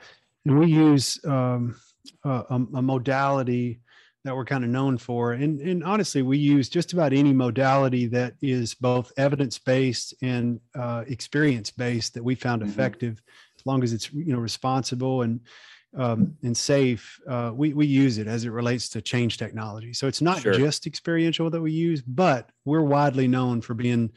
and 0.46 0.60
we 0.60 0.68
use 0.68 1.20
um, 1.26 1.76
a, 2.24 2.46
a, 2.50 2.82
modality 2.82 3.80
that 4.24 4.36
we're 4.36 4.46
kind 4.46 4.64
of 4.64 4.70
known 4.70 4.98
for, 4.98 5.34
and 5.34 5.62
and 5.62 5.84
honestly, 5.84 6.22
we 6.22 6.38
use 6.38 6.70
just 6.70 6.94
about 6.94 7.14
any 7.14 7.34
modality 7.34 8.08
that 8.08 8.34
is 8.42 8.74
both 8.76 9.12
evidence 9.18 9.58
based 9.58 10.14
and 10.22 10.60
uh, 10.76 11.04
experience 11.08 11.72
based 11.72 12.14
that 12.14 12.24
we 12.24 12.36
found 12.36 12.62
mm-hmm. 12.62 12.72
effective, 12.72 13.22
as 13.58 13.66
long 13.66 13.84
as 13.84 13.94
it's 13.94 14.14
you 14.14 14.34
know 14.34 14.40
responsible 14.40 15.24
and 15.24 15.42
um, 15.98 16.36
and 16.42 16.56
safe, 16.56 17.20
uh, 17.28 17.52
we, 17.54 17.74
we 17.74 17.86
use 17.86 18.18
it 18.18 18.28
as 18.28 18.46
it 18.46 18.50
relates 18.50 18.90
to 18.90 19.02
change 19.02 19.38
technology. 19.38 19.94
So 19.94 20.08
it's 20.08 20.22
not 20.22 20.42
sure. 20.42 20.54
just 20.54 20.88
experiential 20.88 21.50
that 21.50 21.62
we 21.62 21.72
use, 21.72 22.02
but 22.02 22.50
we're 22.64 22.82
widely 22.82 23.28
known 23.28 23.62
for 23.62 23.74
being 23.74 24.12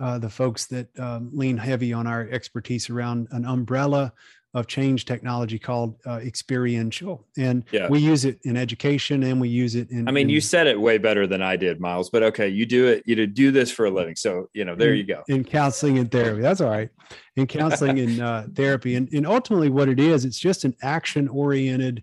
uh, 0.00 0.18
the 0.18 0.30
folks 0.30 0.66
that 0.66 0.88
um, 0.98 1.30
lean 1.32 1.56
heavy 1.56 1.92
on 1.92 2.06
our 2.06 2.28
expertise 2.30 2.90
around 2.90 3.28
an 3.30 3.44
umbrella 3.44 4.12
of 4.52 4.66
change 4.66 5.04
technology 5.04 5.58
called 5.58 5.94
uh, 6.06 6.18
experiential. 6.18 7.24
And 7.38 7.64
yeah. 7.70 7.88
we 7.88 8.00
use 8.00 8.24
it 8.24 8.40
in 8.42 8.56
education 8.56 9.22
and 9.22 9.40
we 9.40 9.48
use 9.48 9.76
it 9.76 9.90
in 9.90 10.08
i 10.08 10.10
mean 10.10 10.26
in, 10.26 10.30
you 10.30 10.40
said 10.40 10.66
it 10.66 10.80
way 10.80 10.98
better 10.98 11.26
than 11.26 11.40
i 11.40 11.56
did 11.56 11.80
miles 11.80 12.10
but 12.10 12.22
okay 12.22 12.48
you 12.48 12.66
do 12.66 12.86
it 12.88 13.02
you 13.06 13.26
do 13.26 13.50
this 13.52 13.70
for 13.70 13.86
a 13.86 13.90
living. 13.90 14.16
So 14.16 14.48
you 14.52 14.64
know 14.64 14.74
there 14.74 14.92
in, 14.92 14.98
you 14.98 15.04
go. 15.04 15.22
in 15.28 15.44
counseling 15.44 15.98
and 15.98 16.10
therapy. 16.10 16.40
That's 16.40 16.60
all 16.60 16.70
right. 16.70 16.90
In 17.36 17.46
counseling 17.46 18.00
and 18.00 18.20
uh, 18.20 18.42
therapy. 18.54 18.96
And, 18.96 19.08
and 19.12 19.26
ultimately 19.26 19.70
what 19.70 19.88
it 19.88 20.00
is 20.00 20.24
it's 20.24 20.38
just 20.38 20.64
an 20.64 20.74
action 20.82 21.28
oriented 21.28 22.02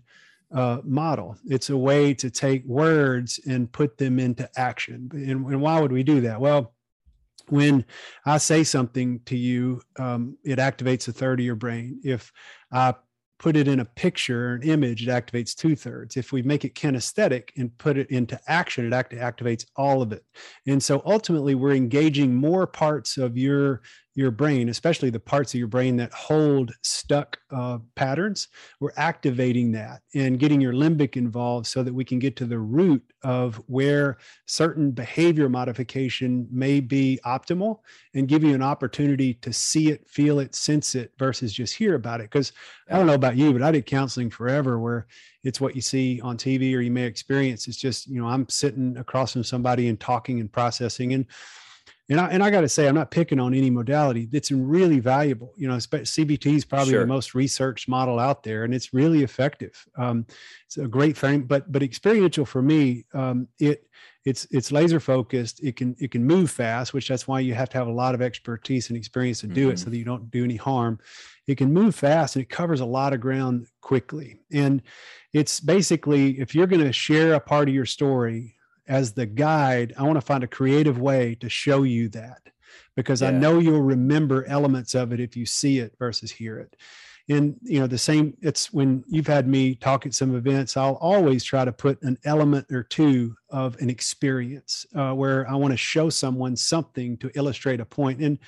uh, 0.54 0.78
model. 0.84 1.36
It's 1.44 1.68
a 1.68 1.76
way 1.76 2.14
to 2.14 2.30
take 2.30 2.64
words 2.64 3.38
and 3.46 3.70
put 3.70 3.98
them 3.98 4.18
into 4.18 4.48
action. 4.56 5.10
And, 5.12 5.44
and 5.46 5.60
why 5.60 5.80
would 5.80 5.92
we 5.92 6.02
do 6.02 6.22
that? 6.22 6.40
Well 6.40 6.72
when 7.48 7.84
I 8.26 8.38
say 8.38 8.64
something 8.64 9.20
to 9.26 9.36
you, 9.36 9.80
um, 9.98 10.36
it 10.44 10.58
activates 10.58 11.08
a 11.08 11.12
third 11.12 11.40
of 11.40 11.46
your 11.46 11.54
brain. 11.54 12.00
If 12.04 12.32
I 12.72 12.94
put 13.38 13.56
it 13.56 13.68
in 13.68 13.80
a 13.80 13.84
picture, 13.84 14.50
or 14.50 14.54
an 14.56 14.62
image, 14.62 15.06
it 15.06 15.10
activates 15.10 15.54
two 15.54 15.76
thirds. 15.76 16.16
If 16.16 16.32
we 16.32 16.42
make 16.42 16.64
it 16.64 16.74
kinesthetic 16.74 17.50
and 17.56 17.76
put 17.78 17.96
it 17.96 18.10
into 18.10 18.38
action, 18.48 18.84
it 18.84 18.92
act- 18.92 19.12
activates 19.12 19.64
all 19.76 20.02
of 20.02 20.12
it. 20.12 20.24
And 20.66 20.82
so 20.82 21.02
ultimately, 21.06 21.54
we're 21.54 21.74
engaging 21.74 22.34
more 22.34 22.66
parts 22.66 23.16
of 23.16 23.38
your 23.38 23.82
your 24.18 24.32
brain, 24.32 24.68
especially 24.68 25.10
the 25.10 25.20
parts 25.20 25.54
of 25.54 25.60
your 25.60 25.68
brain 25.68 25.94
that 25.94 26.12
hold 26.12 26.72
stuck 26.82 27.38
uh, 27.52 27.78
patterns, 27.94 28.48
we're 28.80 28.90
activating 28.96 29.70
that 29.70 30.00
and 30.12 30.40
getting 30.40 30.60
your 30.60 30.72
limbic 30.72 31.16
involved 31.16 31.68
so 31.68 31.84
that 31.84 31.94
we 31.94 32.04
can 32.04 32.18
get 32.18 32.34
to 32.34 32.44
the 32.44 32.58
root 32.58 33.00
of 33.22 33.62
where 33.68 34.18
certain 34.44 34.90
behavior 34.90 35.48
modification 35.48 36.48
may 36.50 36.80
be 36.80 37.20
optimal 37.24 37.78
and 38.12 38.26
give 38.26 38.42
you 38.42 38.56
an 38.56 38.62
opportunity 38.62 39.34
to 39.34 39.52
see 39.52 39.92
it, 39.92 40.04
feel 40.08 40.40
it, 40.40 40.52
sense 40.52 40.96
it 40.96 41.12
versus 41.16 41.52
just 41.52 41.76
hear 41.76 41.94
about 41.94 42.20
it. 42.20 42.24
Because 42.24 42.50
I 42.90 42.96
don't 42.96 43.06
know 43.06 43.14
about 43.14 43.36
you, 43.36 43.52
but 43.52 43.62
I 43.62 43.70
did 43.70 43.86
counseling 43.86 44.30
forever 44.30 44.80
where 44.80 45.06
it's 45.44 45.60
what 45.60 45.76
you 45.76 45.80
see 45.80 46.20
on 46.22 46.36
TV 46.36 46.74
or 46.74 46.80
you 46.80 46.90
may 46.90 47.04
experience. 47.04 47.68
It's 47.68 47.76
just, 47.76 48.08
you 48.08 48.20
know, 48.20 48.26
I'm 48.26 48.48
sitting 48.48 48.96
across 48.96 49.34
from 49.34 49.44
somebody 49.44 49.86
and 49.86 50.00
talking 50.00 50.40
and 50.40 50.50
processing. 50.50 51.12
And 51.12 51.24
and 52.10 52.20
I, 52.20 52.28
and 52.28 52.42
I 52.42 52.50
got 52.50 52.62
to 52.62 52.68
say, 52.68 52.88
I'm 52.88 52.94
not 52.94 53.10
picking 53.10 53.38
on 53.38 53.52
any 53.52 53.68
modality. 53.68 54.28
It's 54.32 54.50
really 54.50 54.98
valuable. 54.98 55.52
You 55.56 55.68
know, 55.68 55.76
CBT 55.76 56.54
is 56.54 56.64
probably 56.64 56.92
sure. 56.92 57.00
the 57.00 57.06
most 57.06 57.34
researched 57.34 57.88
model 57.88 58.18
out 58.18 58.42
there, 58.42 58.64
and 58.64 58.74
it's 58.74 58.94
really 58.94 59.22
effective. 59.22 59.86
Um, 59.96 60.26
it's 60.66 60.78
a 60.78 60.88
great 60.88 61.16
thing, 61.18 61.42
but 61.42 61.70
but 61.70 61.82
experiential 61.82 62.46
for 62.46 62.62
me, 62.62 63.04
um, 63.12 63.46
it 63.58 63.88
it's 64.24 64.46
it's 64.50 64.72
laser 64.72 65.00
focused. 65.00 65.62
It 65.62 65.76
can 65.76 65.96
it 65.98 66.10
can 66.10 66.24
move 66.24 66.50
fast, 66.50 66.94
which 66.94 67.08
that's 67.08 67.28
why 67.28 67.40
you 67.40 67.54
have 67.54 67.68
to 67.70 67.78
have 67.78 67.88
a 67.88 67.92
lot 67.92 68.14
of 68.14 68.22
expertise 68.22 68.88
and 68.88 68.96
experience 68.96 69.40
to 69.40 69.46
do 69.46 69.64
mm-hmm. 69.64 69.72
it, 69.72 69.78
so 69.78 69.90
that 69.90 69.96
you 69.96 70.04
don't 70.04 70.30
do 70.30 70.44
any 70.44 70.56
harm. 70.56 70.98
It 71.46 71.56
can 71.56 71.72
move 71.72 71.94
fast 71.94 72.36
and 72.36 72.42
it 72.42 72.50
covers 72.50 72.80
a 72.80 72.86
lot 72.86 73.14
of 73.14 73.20
ground 73.20 73.66
quickly. 73.80 74.36
And 74.52 74.82
it's 75.32 75.60
basically 75.60 76.38
if 76.40 76.54
you're 76.54 76.66
going 76.66 76.84
to 76.84 76.92
share 76.92 77.34
a 77.34 77.40
part 77.40 77.68
of 77.68 77.74
your 77.74 77.86
story 77.86 78.57
as 78.88 79.12
the 79.12 79.26
guide, 79.26 79.94
I 79.96 80.02
want 80.02 80.16
to 80.16 80.26
find 80.26 80.42
a 80.42 80.48
creative 80.48 80.98
way 80.98 81.34
to 81.36 81.48
show 81.48 81.82
you 81.82 82.08
that 82.10 82.40
because 82.96 83.22
yeah. 83.22 83.28
I 83.28 83.30
know 83.32 83.58
you'll 83.58 83.82
remember 83.82 84.44
elements 84.46 84.94
of 84.94 85.12
it 85.12 85.20
if 85.20 85.36
you 85.36 85.46
see 85.46 85.78
it 85.78 85.94
versus 85.98 86.30
hear 86.30 86.58
it. 86.58 86.74
And 87.30 87.56
you 87.62 87.78
know, 87.78 87.86
the 87.86 87.98
same, 87.98 88.34
it's 88.40 88.72
when 88.72 89.04
you've 89.06 89.26
had 89.26 89.46
me 89.46 89.74
talk 89.74 90.06
at 90.06 90.14
some 90.14 90.34
events, 90.34 90.78
I'll 90.78 90.94
always 90.94 91.44
try 91.44 91.64
to 91.64 91.72
put 91.72 92.02
an 92.02 92.16
element 92.24 92.66
or 92.72 92.82
two 92.82 93.36
of 93.50 93.76
an 93.80 93.90
experience 93.90 94.86
uh, 94.94 95.12
where 95.12 95.48
I 95.48 95.54
want 95.54 95.72
to 95.72 95.76
show 95.76 96.08
someone 96.08 96.56
something 96.56 97.18
to 97.18 97.30
illustrate 97.34 97.80
a 97.80 97.84
point. 97.84 98.20
And 98.20 98.38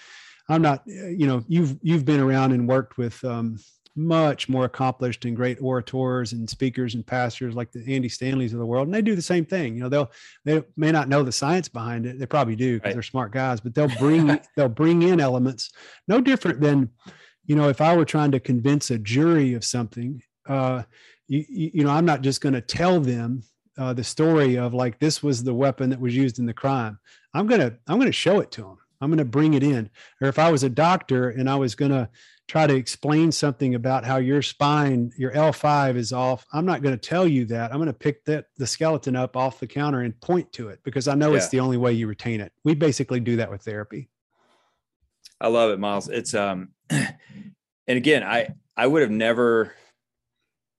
I'm 0.48 0.62
not, 0.62 0.82
you 0.86 1.26
know, 1.26 1.44
you've 1.46 1.78
you've 1.82 2.06
been 2.06 2.20
around 2.20 2.52
and 2.52 2.66
worked 2.66 2.96
with 2.96 3.22
um, 3.22 3.58
much 3.96 4.48
more 4.48 4.64
accomplished 4.64 5.24
and 5.24 5.36
great 5.36 5.58
orators 5.60 6.32
and 6.32 6.48
speakers 6.48 6.94
and 6.94 7.06
pastors 7.06 7.54
like 7.54 7.72
the 7.72 7.94
Andy 7.94 8.08
Stanleys 8.08 8.52
of 8.52 8.58
the 8.58 8.66
world. 8.66 8.86
And 8.86 8.94
they 8.94 9.02
do 9.02 9.16
the 9.16 9.22
same 9.22 9.44
thing. 9.44 9.74
You 9.74 9.82
know, 9.82 9.88
they'll 9.88 10.10
they 10.44 10.62
may 10.76 10.92
not 10.92 11.08
know 11.08 11.22
the 11.22 11.32
science 11.32 11.68
behind 11.68 12.06
it. 12.06 12.18
They 12.18 12.26
probably 12.26 12.56
do 12.56 12.76
because 12.76 12.90
right. 12.90 12.94
they're 12.94 13.02
smart 13.02 13.32
guys, 13.32 13.60
but 13.60 13.74
they'll 13.74 13.88
bring 13.98 14.40
they'll 14.56 14.68
bring 14.68 15.02
in 15.02 15.20
elements 15.20 15.70
no 16.06 16.20
different 16.20 16.60
than, 16.60 16.90
you 17.46 17.56
know, 17.56 17.68
if 17.68 17.80
I 17.80 17.96
were 17.96 18.04
trying 18.04 18.30
to 18.32 18.40
convince 18.40 18.90
a 18.90 18.98
jury 18.98 19.54
of 19.54 19.64
something, 19.64 20.22
uh, 20.48 20.82
you, 21.26 21.44
you 21.48 21.84
know, 21.84 21.90
I'm 21.90 22.06
not 22.06 22.22
just 22.22 22.40
going 22.40 22.54
to 22.54 22.60
tell 22.60 23.00
them 23.00 23.42
uh, 23.76 23.92
the 23.92 24.04
story 24.04 24.56
of 24.56 24.74
like 24.74 24.98
this 24.98 25.22
was 25.22 25.42
the 25.42 25.54
weapon 25.54 25.90
that 25.90 26.00
was 26.00 26.14
used 26.14 26.38
in 26.38 26.46
the 26.46 26.54
crime. 26.54 26.98
I'm 27.34 27.46
gonna 27.46 27.76
I'm 27.88 27.98
gonna 27.98 28.12
show 28.12 28.40
it 28.40 28.50
to 28.52 28.62
them. 28.62 28.78
I'm 29.00 29.08
going 29.08 29.18
to 29.18 29.24
bring 29.24 29.54
it 29.54 29.62
in. 29.62 29.90
Or 30.20 30.28
if 30.28 30.38
I 30.38 30.50
was 30.52 30.62
a 30.62 30.68
doctor 30.68 31.30
and 31.30 31.48
I 31.48 31.56
was 31.56 31.74
going 31.74 31.90
to 31.90 32.08
try 32.50 32.66
to 32.66 32.74
explain 32.74 33.30
something 33.30 33.76
about 33.76 34.04
how 34.04 34.16
your 34.16 34.42
spine, 34.42 35.12
your 35.16 35.30
L5 35.30 35.94
is 35.94 36.12
off, 36.12 36.44
I'm 36.52 36.66
not 36.66 36.82
going 36.82 36.98
to 36.98 37.08
tell 37.08 37.24
you 37.24 37.44
that. 37.44 37.70
I'm 37.70 37.76
going 37.76 37.86
to 37.86 37.92
pick 37.92 38.24
that 38.24 38.46
the 38.56 38.66
skeleton 38.66 39.14
up 39.14 39.36
off 39.36 39.60
the 39.60 39.68
counter 39.68 40.00
and 40.00 40.20
point 40.20 40.52
to 40.54 40.68
it 40.68 40.80
because 40.82 41.06
I 41.06 41.14
know 41.14 41.30
yeah. 41.30 41.36
it's 41.36 41.48
the 41.50 41.60
only 41.60 41.76
way 41.76 41.92
you 41.92 42.08
retain 42.08 42.40
it. 42.40 42.50
We 42.64 42.74
basically 42.74 43.20
do 43.20 43.36
that 43.36 43.52
with 43.52 43.62
therapy. 43.62 44.08
I 45.40 45.46
love 45.46 45.70
it, 45.70 45.78
Miles. 45.78 46.08
It's 46.08 46.34
um 46.34 46.70
and 46.90 47.14
again, 47.86 48.24
I 48.24 48.48
I 48.76 48.84
would 48.84 49.02
have 49.02 49.12
never 49.12 49.72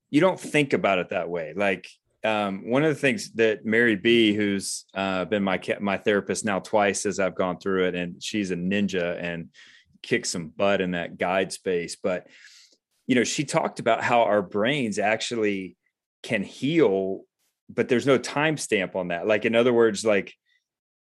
you 0.09 0.19
don't 0.19 0.39
think 0.39 0.73
about 0.73 0.99
it 0.99 1.11
that 1.11 1.29
way. 1.29 1.53
Like 1.55 1.87
um, 2.25 2.69
one 2.69 2.83
of 2.83 2.89
the 2.89 2.99
things 2.99 3.31
that 3.35 3.63
Mary 3.63 3.95
B, 3.95 4.33
who's 4.33 4.83
uh, 4.93 5.23
been 5.23 5.41
my 5.41 5.57
my 5.79 5.95
therapist 5.95 6.43
now 6.43 6.59
twice 6.59 7.05
as 7.05 7.17
I've 7.17 7.33
gone 7.33 7.59
through 7.59 7.85
it, 7.85 7.95
and 7.95 8.21
she's 8.21 8.51
a 8.51 8.57
ninja 8.57 9.17
and 9.23 9.51
kick 10.03 10.25
some 10.25 10.47
butt 10.47 10.81
in 10.81 10.91
that 10.91 11.17
guide 11.17 11.51
space. 11.51 11.95
But 12.01 12.27
you 13.07 13.15
know, 13.15 13.23
she 13.23 13.43
talked 13.43 13.79
about 13.79 14.03
how 14.03 14.21
our 14.23 14.41
brains 14.41 14.99
actually 14.99 15.75
can 16.23 16.43
heal, 16.43 17.23
but 17.69 17.89
there's 17.89 18.05
no 18.05 18.19
timestamp 18.19 18.95
on 18.95 19.09
that. 19.09 19.27
Like 19.27 19.45
in 19.45 19.55
other 19.55 19.73
words, 19.73 20.05
like 20.05 20.33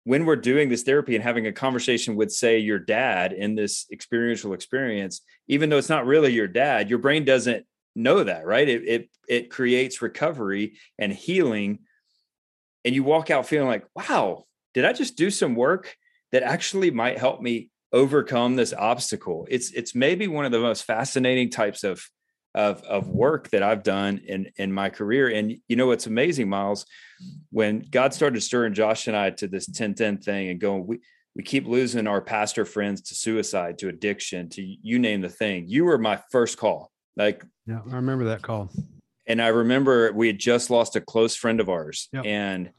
when 0.08 0.24
we're 0.24 0.36
doing 0.36 0.70
this 0.70 0.84
therapy 0.84 1.14
and 1.14 1.22
having 1.22 1.46
a 1.46 1.52
conversation 1.52 2.16
with 2.16 2.32
say 2.32 2.58
your 2.58 2.78
dad 2.78 3.34
in 3.34 3.54
this 3.54 3.86
experiential 3.92 4.54
experience 4.54 5.20
even 5.48 5.68
though 5.68 5.76
it's 5.76 5.90
not 5.90 6.06
really 6.06 6.32
your 6.32 6.48
dad 6.48 6.88
your 6.88 6.98
brain 6.98 7.26
doesn't 7.26 7.66
know 7.94 8.24
that 8.24 8.46
right 8.46 8.70
it, 8.70 8.88
it 8.88 9.10
it 9.28 9.50
creates 9.50 10.00
recovery 10.00 10.78
and 10.98 11.12
healing 11.12 11.80
and 12.86 12.94
you 12.94 13.02
walk 13.02 13.30
out 13.30 13.46
feeling 13.46 13.68
like 13.68 13.84
wow 13.94 14.44
did 14.72 14.86
i 14.86 14.94
just 14.94 15.14
do 15.14 15.30
some 15.30 15.54
work 15.54 15.94
that 16.32 16.42
actually 16.42 16.90
might 16.90 17.18
help 17.18 17.42
me 17.42 17.68
overcome 17.92 18.56
this 18.56 18.72
obstacle. 18.72 19.46
It's 19.50 19.70
it's 19.72 19.94
maybe 19.94 20.28
one 20.28 20.44
of 20.44 20.52
the 20.52 20.60
most 20.60 20.84
fascinating 20.84 21.50
types 21.50 21.84
of 21.84 22.02
of 22.54 22.82
of 22.82 23.08
work 23.08 23.50
that 23.50 23.62
I've 23.62 23.82
done 23.82 24.20
in 24.26 24.50
in 24.56 24.72
my 24.72 24.90
career. 24.90 25.28
And 25.28 25.56
you 25.68 25.76
know 25.76 25.86
what's 25.86 26.06
amazing, 26.06 26.48
Miles, 26.48 26.86
when 27.50 27.86
God 27.90 28.14
started 28.14 28.42
stirring 28.42 28.74
Josh 28.74 29.06
and 29.06 29.16
I 29.16 29.30
to 29.30 29.48
this 29.48 29.68
1010 29.68 30.18
thing 30.18 30.48
and 30.48 30.60
going, 30.60 30.86
we 30.86 31.00
we 31.36 31.42
keep 31.42 31.66
losing 31.66 32.06
our 32.06 32.20
pastor 32.20 32.64
friends 32.64 33.00
to 33.02 33.14
suicide, 33.14 33.78
to 33.78 33.88
addiction, 33.88 34.48
to 34.50 34.62
you 34.62 34.98
name 34.98 35.20
the 35.20 35.28
thing. 35.28 35.66
You 35.68 35.84
were 35.84 35.98
my 35.98 36.20
first 36.32 36.58
call. 36.58 36.90
Like, 37.16 37.44
yeah, 37.66 37.80
I 37.90 37.96
remember 37.96 38.24
that 38.24 38.42
call. 38.42 38.70
And 39.26 39.40
I 39.40 39.48
remember 39.48 40.10
we 40.12 40.26
had 40.26 40.38
just 40.38 40.70
lost 40.70 40.96
a 40.96 41.00
close 41.00 41.36
friend 41.36 41.60
of 41.60 41.68
ours, 41.68 42.08
yep. 42.12 42.24
and 42.24 42.70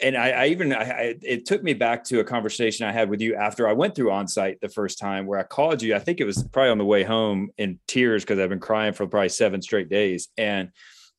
and 0.00 0.16
I, 0.16 0.30
I 0.30 0.46
even 0.46 0.72
I, 0.72 1.14
it 1.22 1.46
took 1.46 1.62
me 1.62 1.74
back 1.74 2.04
to 2.04 2.20
a 2.20 2.24
conversation 2.24 2.86
I 2.86 2.92
had 2.92 3.08
with 3.08 3.20
you 3.20 3.36
after 3.36 3.68
I 3.68 3.72
went 3.72 3.94
through 3.94 4.10
onsite 4.10 4.60
the 4.60 4.68
first 4.68 4.98
time, 4.98 5.26
where 5.26 5.38
I 5.38 5.44
called 5.44 5.82
you. 5.82 5.94
I 5.94 5.98
think 5.98 6.20
it 6.20 6.24
was 6.24 6.42
probably 6.42 6.70
on 6.70 6.78
the 6.78 6.84
way 6.84 7.04
home 7.04 7.50
in 7.58 7.78
tears 7.86 8.24
because 8.24 8.38
I've 8.38 8.48
been 8.48 8.60
crying 8.60 8.92
for 8.92 9.06
probably 9.06 9.28
seven 9.28 9.62
straight 9.62 9.88
days, 9.88 10.28
and 10.36 10.70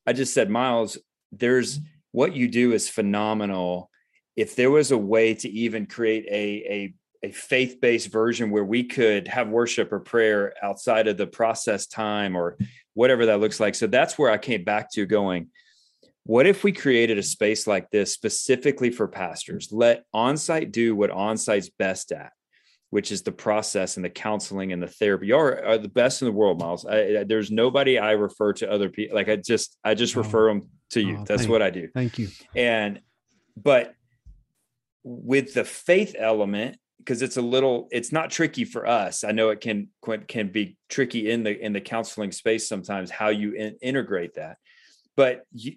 I 0.06 0.12
just 0.12 0.34
said, 0.34 0.50
Miles, 0.50 0.98
there's 1.32 1.80
what 2.12 2.34
you 2.34 2.48
do 2.48 2.72
is 2.72 2.88
phenomenal. 2.88 3.90
If 4.36 4.54
there 4.54 4.70
was 4.70 4.90
a 4.90 4.98
way 4.98 5.34
to 5.34 5.48
even 5.48 5.86
create 5.86 6.26
a 6.26 6.72
a 6.72 6.94
a 7.22 7.32
faith-based 7.32 8.08
version 8.12 8.50
where 8.50 8.64
we 8.64 8.84
could 8.84 9.26
have 9.26 9.48
worship 9.48 9.92
or 9.92 10.00
prayer 10.00 10.52
outside 10.62 11.08
of 11.08 11.16
the 11.16 11.26
process 11.26 11.86
time 11.86 12.36
or 12.36 12.56
whatever 12.94 13.26
that 13.26 13.40
looks 13.40 13.58
like. 13.58 13.74
So 13.74 13.86
that's 13.86 14.18
where 14.18 14.30
I 14.30 14.38
came 14.38 14.64
back 14.64 14.90
to 14.92 15.06
going, 15.06 15.48
what 16.26 16.46
if 16.46 16.64
we 16.64 16.72
created 16.72 17.18
a 17.18 17.22
space 17.22 17.68
like 17.68 17.88
this 17.90 18.12
specifically 18.12 18.90
for 18.90 19.06
pastors? 19.06 19.68
Let 19.70 20.04
onsite 20.12 20.72
do 20.72 20.96
what 20.96 21.10
onsite's 21.10 21.70
best 21.70 22.10
at, 22.10 22.32
which 22.90 23.12
is 23.12 23.22
the 23.22 23.30
process 23.30 23.94
and 23.94 24.04
the 24.04 24.10
counseling 24.10 24.72
and 24.72 24.82
the 24.82 24.88
therapy. 24.88 25.28
You 25.28 25.36
are, 25.36 25.64
are 25.64 25.78
the 25.78 25.88
best 25.88 26.22
in 26.22 26.26
the 26.26 26.32
world, 26.32 26.60
Miles. 26.60 26.84
I, 26.84 27.18
I, 27.18 27.24
there's 27.24 27.52
nobody 27.52 27.96
I 28.00 28.12
refer 28.12 28.52
to 28.54 28.68
other 28.70 28.88
people 28.88 29.14
like 29.14 29.28
I 29.28 29.36
just 29.36 29.78
I 29.84 29.94
just 29.94 30.16
oh, 30.16 30.22
refer 30.22 30.48
them 30.48 30.68
to 30.90 31.00
you. 31.00 31.18
Oh, 31.18 31.24
That's 31.24 31.46
what 31.46 31.62
I 31.62 31.70
do. 31.70 31.88
Thank 31.94 32.18
you. 32.18 32.28
And 32.56 33.00
but 33.56 33.94
with 35.04 35.54
the 35.54 35.64
faith 35.64 36.16
element, 36.18 36.76
because 36.98 37.22
it's 37.22 37.36
a 37.36 37.42
little 37.42 37.86
it's 37.92 38.10
not 38.10 38.30
tricky 38.30 38.64
for 38.64 38.84
us 38.84 39.22
i 39.22 39.30
know 39.30 39.50
it 39.50 39.60
can 39.60 39.86
can 40.26 40.48
be 40.48 40.76
tricky 40.88 41.30
in 41.30 41.44
the 41.44 41.56
in 41.64 41.72
the 41.72 41.80
counseling 41.80 42.32
space 42.32 42.68
sometimes 42.68 43.10
how 43.10 43.28
you 43.28 43.52
in, 43.52 43.76
integrate 43.80 44.34
that 44.34 44.56
but 45.14 45.44
you, 45.52 45.76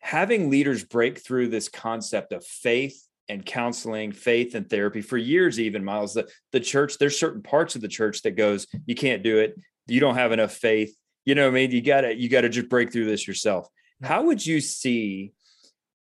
having 0.00 0.50
leaders 0.50 0.84
break 0.84 1.18
through 1.18 1.48
this 1.48 1.68
concept 1.68 2.32
of 2.32 2.44
faith 2.44 3.04
and 3.28 3.44
counseling 3.44 4.12
faith 4.12 4.54
and 4.54 4.70
therapy 4.70 5.02
for 5.02 5.18
years 5.18 5.60
even 5.60 5.84
miles 5.84 6.14
the, 6.14 6.26
the 6.52 6.60
church 6.60 6.96
there's 6.98 7.18
certain 7.18 7.42
parts 7.42 7.74
of 7.74 7.82
the 7.82 7.88
church 7.88 8.22
that 8.22 8.32
goes 8.32 8.66
you 8.86 8.94
can't 8.94 9.22
do 9.22 9.38
it 9.38 9.54
you 9.86 10.00
don't 10.00 10.14
have 10.14 10.32
enough 10.32 10.52
faith 10.52 10.94
you 11.24 11.34
know 11.34 11.46
i 11.46 11.50
mean 11.50 11.70
you 11.70 11.82
gotta 11.82 12.14
you 12.14 12.28
gotta 12.28 12.48
just 12.48 12.68
break 12.68 12.90
through 12.90 13.04
this 13.04 13.26
yourself 13.28 13.68
how 14.02 14.22
would 14.22 14.44
you 14.44 14.60
see 14.60 15.32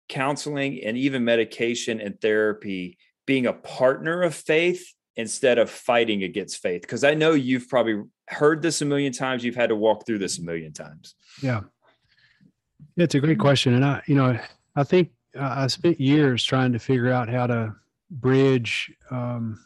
counseling 0.10 0.84
and 0.84 0.98
even 0.98 1.24
medication 1.24 2.00
and 2.00 2.20
therapy 2.20 2.98
being 3.26 3.46
a 3.46 3.54
partner 3.54 4.22
of 4.22 4.36
faith 4.36 4.94
instead 5.16 5.58
of 5.58 5.70
fighting 5.70 6.24
against 6.24 6.62
faith? 6.62 6.82
Because 6.82 7.04
I 7.04 7.14
know 7.14 7.32
you've 7.32 7.70
probably 7.70 8.04
heard 8.28 8.62
this 8.62 8.82
a 8.82 8.86
million 8.86 9.14
times. 9.14 9.44
You've 9.44 9.56
had 9.56 9.70
to 9.70 9.76
walk 9.76 10.06
through 10.06 10.20
this 10.20 10.40
a 10.40 10.44
million 10.44 10.74
times. 10.74 11.16
Yeah. 11.42 11.62
It's 12.98 13.16
a 13.16 13.20
great 13.20 13.40
question. 13.40 13.74
And 13.74 13.86
I, 13.86 14.02
you 14.08 14.16
know, 14.16 14.40
I 14.76 14.84
think 14.84 15.12
I 15.40 15.68
spent 15.68 16.00
years 16.00 16.44
trying 16.44 16.74
to 16.74 16.80
figure 16.80 17.12
out 17.12 17.30
how 17.30 17.48
to 17.48 17.76
bridge 18.10 18.94
um, 19.12 19.66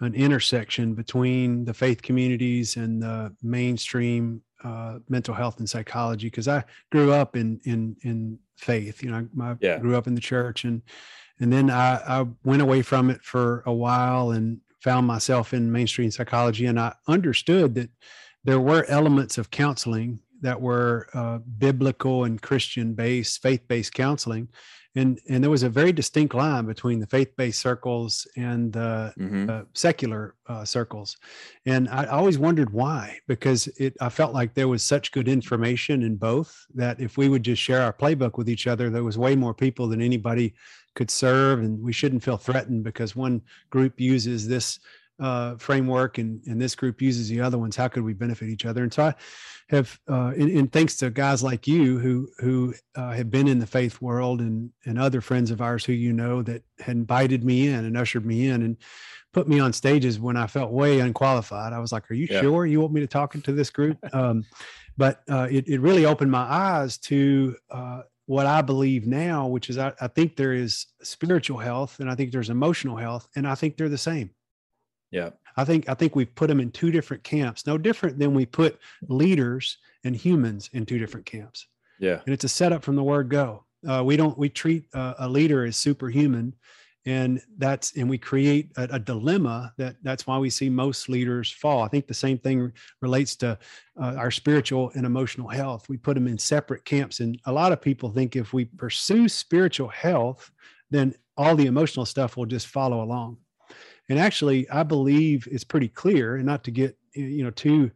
an 0.00 0.14
intersection 0.14 0.94
between 0.94 1.64
the 1.64 1.74
faith 1.74 2.02
communities 2.02 2.76
and 2.76 3.02
the 3.02 3.34
mainstream 3.42 4.42
uh, 4.64 4.98
mental 5.08 5.34
health 5.34 5.58
and 5.58 5.68
psychology 5.68 6.28
because 6.28 6.46
I 6.48 6.64
grew 6.90 7.12
up 7.12 7.36
in 7.36 7.60
in 7.64 7.96
in 8.02 8.38
faith. 8.56 9.02
You 9.02 9.10
know, 9.10 9.28
I, 9.40 9.56
yeah. 9.60 9.78
grew 9.78 9.96
up 9.96 10.06
in 10.06 10.14
the 10.14 10.20
church 10.20 10.64
and 10.64 10.82
and 11.40 11.52
then 11.52 11.70
I, 11.70 11.96
I 12.06 12.26
went 12.44 12.62
away 12.62 12.82
from 12.82 13.10
it 13.10 13.22
for 13.24 13.62
a 13.66 13.72
while 13.72 14.30
and 14.30 14.60
found 14.80 15.06
myself 15.06 15.54
in 15.54 15.70
mainstream 15.70 16.10
psychology 16.10 16.66
and 16.66 16.78
i 16.78 16.92
understood 17.06 17.74
that 17.76 17.88
there 18.44 18.58
were 18.58 18.84
elements 18.88 19.38
of 19.38 19.50
counseling 19.50 20.18
that 20.42 20.60
were 20.60 21.08
uh, 21.14 21.38
biblical 21.58 22.24
and 22.24 22.42
christian 22.42 22.94
based 22.94 23.40
faith-based 23.42 23.94
counseling 23.94 24.48
and 24.94 25.18
and 25.28 25.42
there 25.42 25.50
was 25.50 25.62
a 25.62 25.68
very 25.68 25.92
distinct 25.92 26.34
line 26.34 26.66
between 26.66 27.00
the 27.00 27.06
faith-based 27.06 27.60
circles 27.60 28.26
and 28.36 28.72
the 28.72 29.12
mm-hmm. 29.18 29.48
uh, 29.48 29.62
secular 29.74 30.34
uh, 30.48 30.64
circles 30.64 31.16
and 31.66 31.88
i 31.88 32.04
always 32.06 32.38
wondered 32.38 32.70
why 32.70 33.18
because 33.26 33.68
it 33.78 33.96
i 34.00 34.08
felt 34.08 34.34
like 34.34 34.54
there 34.54 34.68
was 34.68 34.82
such 34.82 35.12
good 35.12 35.28
information 35.28 36.02
in 36.02 36.16
both 36.16 36.66
that 36.74 37.00
if 37.00 37.16
we 37.16 37.28
would 37.28 37.42
just 37.42 37.62
share 37.62 37.82
our 37.82 37.92
playbook 37.92 38.36
with 38.36 38.48
each 38.48 38.66
other 38.66 38.90
there 38.90 39.04
was 39.04 39.18
way 39.18 39.34
more 39.34 39.54
people 39.54 39.88
than 39.88 40.02
anybody 40.02 40.54
could 40.94 41.10
serve 41.10 41.60
and 41.60 41.80
we 41.80 41.92
shouldn't 41.92 42.22
feel 42.22 42.36
threatened 42.36 42.84
because 42.84 43.16
one 43.16 43.40
group 43.70 43.98
uses 43.98 44.46
this 44.46 44.78
uh, 45.22 45.56
framework 45.56 46.18
and, 46.18 46.42
and 46.46 46.60
this 46.60 46.74
group 46.74 47.00
uses 47.00 47.28
the 47.28 47.40
other 47.40 47.58
ones 47.58 47.76
how 47.76 47.88
could 47.88 48.02
we 48.02 48.12
benefit 48.12 48.48
each 48.48 48.66
other 48.66 48.82
and 48.82 48.92
so 48.92 49.04
i 49.04 49.14
have 49.68 49.98
uh, 50.08 50.32
and, 50.36 50.50
and 50.50 50.72
thanks 50.72 50.96
to 50.96 51.10
guys 51.10 51.42
like 51.42 51.66
you 51.66 51.98
who 51.98 52.28
who 52.38 52.74
uh, 52.96 53.12
have 53.12 53.30
been 53.30 53.48
in 53.48 53.58
the 53.58 53.66
faith 53.66 54.00
world 54.02 54.40
and 54.40 54.70
and 54.84 54.98
other 54.98 55.20
friends 55.20 55.50
of 55.50 55.60
ours 55.60 55.84
who 55.84 55.92
you 55.92 56.12
know 56.12 56.42
that 56.42 56.62
had 56.80 56.96
invited 56.96 57.44
me 57.44 57.68
in 57.68 57.84
and 57.84 57.96
ushered 57.96 58.26
me 58.26 58.48
in 58.48 58.62
and 58.62 58.76
put 59.32 59.48
me 59.48 59.60
on 59.60 59.72
stages 59.72 60.18
when 60.18 60.36
i 60.36 60.46
felt 60.46 60.72
way 60.72 61.00
unqualified 61.00 61.72
i 61.72 61.78
was 61.78 61.92
like 61.92 62.10
are 62.10 62.14
you 62.14 62.26
yeah. 62.30 62.40
sure 62.40 62.66
you 62.66 62.80
want 62.80 62.92
me 62.92 63.00
to 63.00 63.06
talk 63.06 63.32
to 63.32 63.52
this 63.52 63.70
group 63.70 63.96
um, 64.14 64.44
but 64.96 65.22
uh, 65.30 65.48
it, 65.50 65.68
it 65.68 65.80
really 65.80 66.04
opened 66.04 66.30
my 66.30 66.42
eyes 66.42 66.98
to 66.98 67.56
uh, 67.70 68.02
what 68.26 68.46
I 68.46 68.62
believe 68.62 69.06
now, 69.06 69.46
which 69.46 69.70
is 69.70 69.78
I, 69.78 69.92
I, 70.00 70.08
think 70.08 70.36
there 70.36 70.52
is 70.52 70.86
spiritual 71.02 71.58
health 71.58 71.98
and 72.00 72.10
I 72.10 72.14
think 72.14 72.30
there's 72.30 72.50
emotional 72.50 72.96
health, 72.96 73.28
and 73.34 73.46
I 73.46 73.54
think 73.54 73.76
they're 73.76 73.88
the 73.88 73.98
same. 73.98 74.30
Yeah. 75.12 75.30
I 75.56 75.64
think 75.64 75.88
I 75.88 75.94
think 75.94 76.16
we've 76.16 76.34
put 76.34 76.48
them 76.48 76.60
in 76.60 76.70
two 76.70 76.90
different 76.90 77.22
camps, 77.22 77.66
no 77.66 77.78
different 77.78 78.18
than 78.18 78.34
we 78.34 78.46
put 78.46 78.78
leaders 79.08 79.78
and 80.04 80.16
humans 80.16 80.70
in 80.72 80.86
two 80.86 80.98
different 80.98 81.26
camps. 81.26 81.66
Yeah. 82.00 82.20
And 82.24 82.32
it's 82.34 82.44
a 82.44 82.48
setup 82.48 82.82
from 82.82 82.96
the 82.96 83.02
word 83.02 83.28
go. 83.28 83.64
Uh, 83.88 84.02
we 84.04 84.16
don't 84.16 84.36
we 84.38 84.48
treat 84.48 84.86
uh, 84.94 85.14
a 85.18 85.28
leader 85.28 85.64
as 85.64 85.76
superhuman 85.76 86.54
and 87.04 87.40
that's 87.58 87.96
and 87.96 88.08
we 88.08 88.16
create 88.16 88.70
a, 88.76 88.84
a, 88.92 88.98
dilemma 88.98 89.72
that 89.76 89.96
that's 90.02 90.26
why 90.26 90.38
we 90.38 90.48
see 90.48 90.70
most 90.70 91.08
leaders 91.08 91.50
fall 91.50 91.82
i 91.82 91.88
think 91.88 92.06
the 92.06 92.14
same 92.14 92.38
thing 92.38 92.72
relates 93.00 93.34
to 93.34 93.58
uh, 94.00 94.14
our 94.16 94.30
spiritual 94.30 94.92
and 94.94 95.04
emotional 95.04 95.48
health 95.48 95.88
we 95.88 95.96
put 95.96 96.14
them 96.14 96.28
in 96.28 96.38
separate 96.38 96.84
camps 96.84 97.20
and 97.20 97.40
a 97.46 97.52
lot 97.52 97.72
of 97.72 97.80
people 97.80 98.10
think 98.10 98.36
if 98.36 98.52
we 98.52 98.64
pursue 98.64 99.28
spiritual 99.28 99.88
health 99.88 100.52
then 100.90 101.14
all 101.36 101.56
the 101.56 101.66
emotional 101.66 102.06
stuff 102.06 102.36
will 102.36 102.46
just 102.46 102.68
follow 102.68 103.02
along 103.02 103.36
and 104.08 104.18
actually 104.18 104.68
i 104.70 104.82
believe 104.82 105.48
it's 105.50 105.64
pretty 105.64 105.88
clear 105.88 106.36
and 106.36 106.46
not 106.46 106.64
to 106.64 106.70
get 106.70 106.96
you 107.14 107.44
know 107.44 107.50
too 107.50 107.90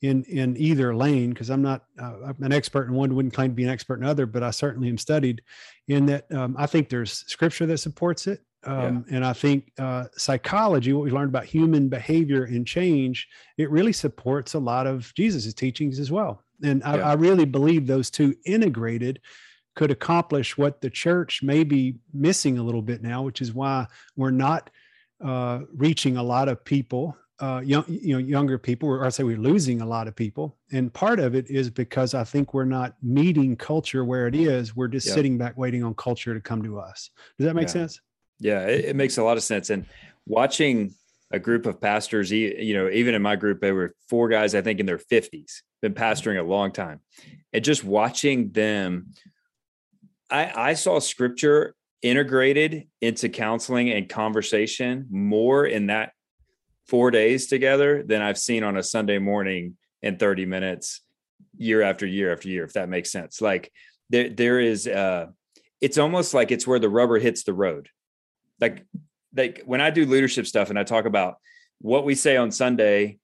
in 0.00 0.22
in 0.24 0.56
either 0.56 0.94
lane 0.94 1.30
because 1.30 1.50
I'm 1.50 1.60
not 1.60 1.82
uh, 2.00 2.12
I'm 2.28 2.36
an 2.40 2.52
expert 2.52 2.86
in 2.86 2.94
one, 2.94 3.16
wouldn't 3.16 3.34
claim 3.34 3.50
to 3.50 3.54
be 3.56 3.64
an 3.64 3.68
expert 3.68 3.98
in 3.98 4.04
other, 4.04 4.26
but 4.26 4.44
I 4.44 4.52
certainly 4.52 4.88
am 4.88 4.96
studied 4.96 5.42
in 5.88 6.06
that. 6.06 6.30
Um, 6.32 6.54
I 6.56 6.66
think 6.66 6.88
there's 6.88 7.24
scripture 7.26 7.66
that 7.66 7.78
supports 7.78 8.28
it, 8.28 8.40
um, 8.64 9.04
yeah. 9.08 9.16
And 9.16 9.24
I 9.24 9.32
think 9.32 9.72
uh, 9.78 10.04
psychology, 10.16 10.92
what 10.92 11.04
we 11.04 11.10
learned 11.10 11.30
about 11.30 11.44
human 11.44 11.88
behavior 11.88 12.44
and 12.44 12.66
change, 12.66 13.28
it 13.56 13.70
really 13.70 13.92
supports 13.92 14.54
a 14.54 14.58
lot 14.58 14.86
of 14.86 15.12
Jesus's 15.14 15.54
teachings 15.54 15.98
as 15.98 16.10
well. 16.10 16.42
And 16.62 16.82
I, 16.82 16.96
yeah. 16.96 17.10
I 17.10 17.12
really 17.14 17.44
believe 17.44 17.86
those 17.86 18.10
two 18.10 18.34
integrated 18.44 19.20
could 19.76 19.90
accomplish 19.92 20.58
what 20.58 20.80
the 20.80 20.90
church 20.90 21.40
may 21.42 21.62
be 21.62 21.96
missing 22.12 22.58
a 22.58 22.62
little 22.62 22.82
bit 22.82 23.00
now, 23.00 23.22
which 23.22 23.40
is 23.40 23.54
why 23.54 23.86
we're 24.16 24.32
not 24.32 24.70
uh, 25.24 25.60
reaching 25.74 26.16
a 26.16 26.22
lot 26.22 26.48
of 26.48 26.64
people, 26.64 27.16
uh, 27.40 27.60
young, 27.64 27.84
you 27.88 28.14
know, 28.14 28.18
younger 28.18 28.58
people, 28.58 28.88
or 28.88 29.04
I 29.04 29.08
say 29.08 29.22
we're 29.22 29.36
losing 29.36 29.80
a 29.80 29.86
lot 29.86 30.08
of 30.08 30.16
people. 30.16 30.56
And 30.72 30.92
part 30.92 31.20
of 31.20 31.34
it 31.34 31.48
is 31.50 31.70
because 31.70 32.14
I 32.14 32.24
think 32.24 32.54
we're 32.54 32.64
not 32.64 32.94
meeting 33.02 33.56
culture 33.56 34.04
where 34.04 34.26
it 34.26 34.34
is. 34.34 34.74
We're 34.74 34.88
just 34.88 35.08
sitting 35.12 35.38
back 35.38 35.56
waiting 35.56 35.84
on 35.84 35.94
culture 35.94 36.34
to 36.34 36.40
come 36.40 36.62
to 36.62 36.78
us. 36.78 37.10
Does 37.38 37.46
that 37.46 37.54
make 37.54 37.68
yeah. 37.68 37.72
sense? 37.72 38.00
Yeah, 38.40 38.60
it, 38.66 38.86
it, 38.86 38.96
makes 38.96 39.18
a 39.18 39.22
lot 39.22 39.36
of 39.36 39.42
sense. 39.42 39.70
And 39.70 39.86
watching 40.26 40.94
a 41.30 41.38
group 41.38 41.66
of 41.66 41.80
pastors, 41.80 42.30
you 42.30 42.74
know, 42.74 42.88
even 42.88 43.14
in 43.14 43.22
my 43.22 43.36
group, 43.36 43.60
there 43.60 43.74
were 43.74 43.94
four 44.08 44.28
guys, 44.28 44.54
I 44.54 44.62
think 44.62 44.80
in 44.80 44.86
their 44.86 44.98
50s, 44.98 45.62
been 45.82 45.94
pastoring 45.94 46.38
a 46.38 46.42
long 46.42 46.72
time. 46.72 47.00
And 47.52 47.64
just 47.64 47.84
watching 47.84 48.50
them, 48.52 49.12
I, 50.30 50.70
I 50.70 50.74
saw 50.74 51.00
scripture 51.00 51.74
integrated 52.02 52.88
into 53.00 53.28
counseling 53.28 53.90
and 53.90 54.08
conversation 54.08 55.06
more 55.10 55.66
in 55.66 55.86
that 55.88 56.12
four 56.86 57.10
days 57.10 57.48
together 57.48 58.02
than 58.06 58.22
I've 58.22 58.38
seen 58.38 58.62
on 58.64 58.76
a 58.76 58.82
Sunday 58.82 59.18
morning 59.18 59.76
in 60.02 60.16
30 60.16 60.46
minutes 60.46 61.02
year 61.56 61.82
after 61.82 62.06
year 62.06 62.32
after 62.32 62.48
year, 62.48 62.64
if 62.64 62.74
that 62.74 62.88
makes 62.88 63.10
sense. 63.10 63.40
Like 63.40 63.72
there, 64.10 64.28
there 64.28 64.60
is, 64.60 64.86
uh, 64.86 65.26
it's 65.80 65.98
almost 65.98 66.34
like 66.34 66.50
it's 66.50 66.66
where 66.66 66.78
the 66.78 66.88
rubber 66.88 67.18
hits 67.18 67.44
the 67.44 67.52
road 67.54 67.88
like 68.60 68.84
like 69.36 69.62
when 69.64 69.80
I 69.80 69.90
do 69.90 70.06
leadership 70.06 70.46
stuff 70.46 70.70
and 70.70 70.78
I 70.78 70.84
talk 70.84 71.04
about 71.04 71.36
what 71.80 72.04
we 72.04 72.14
say 72.14 72.36
on 72.36 72.50
Sunday 72.50 73.18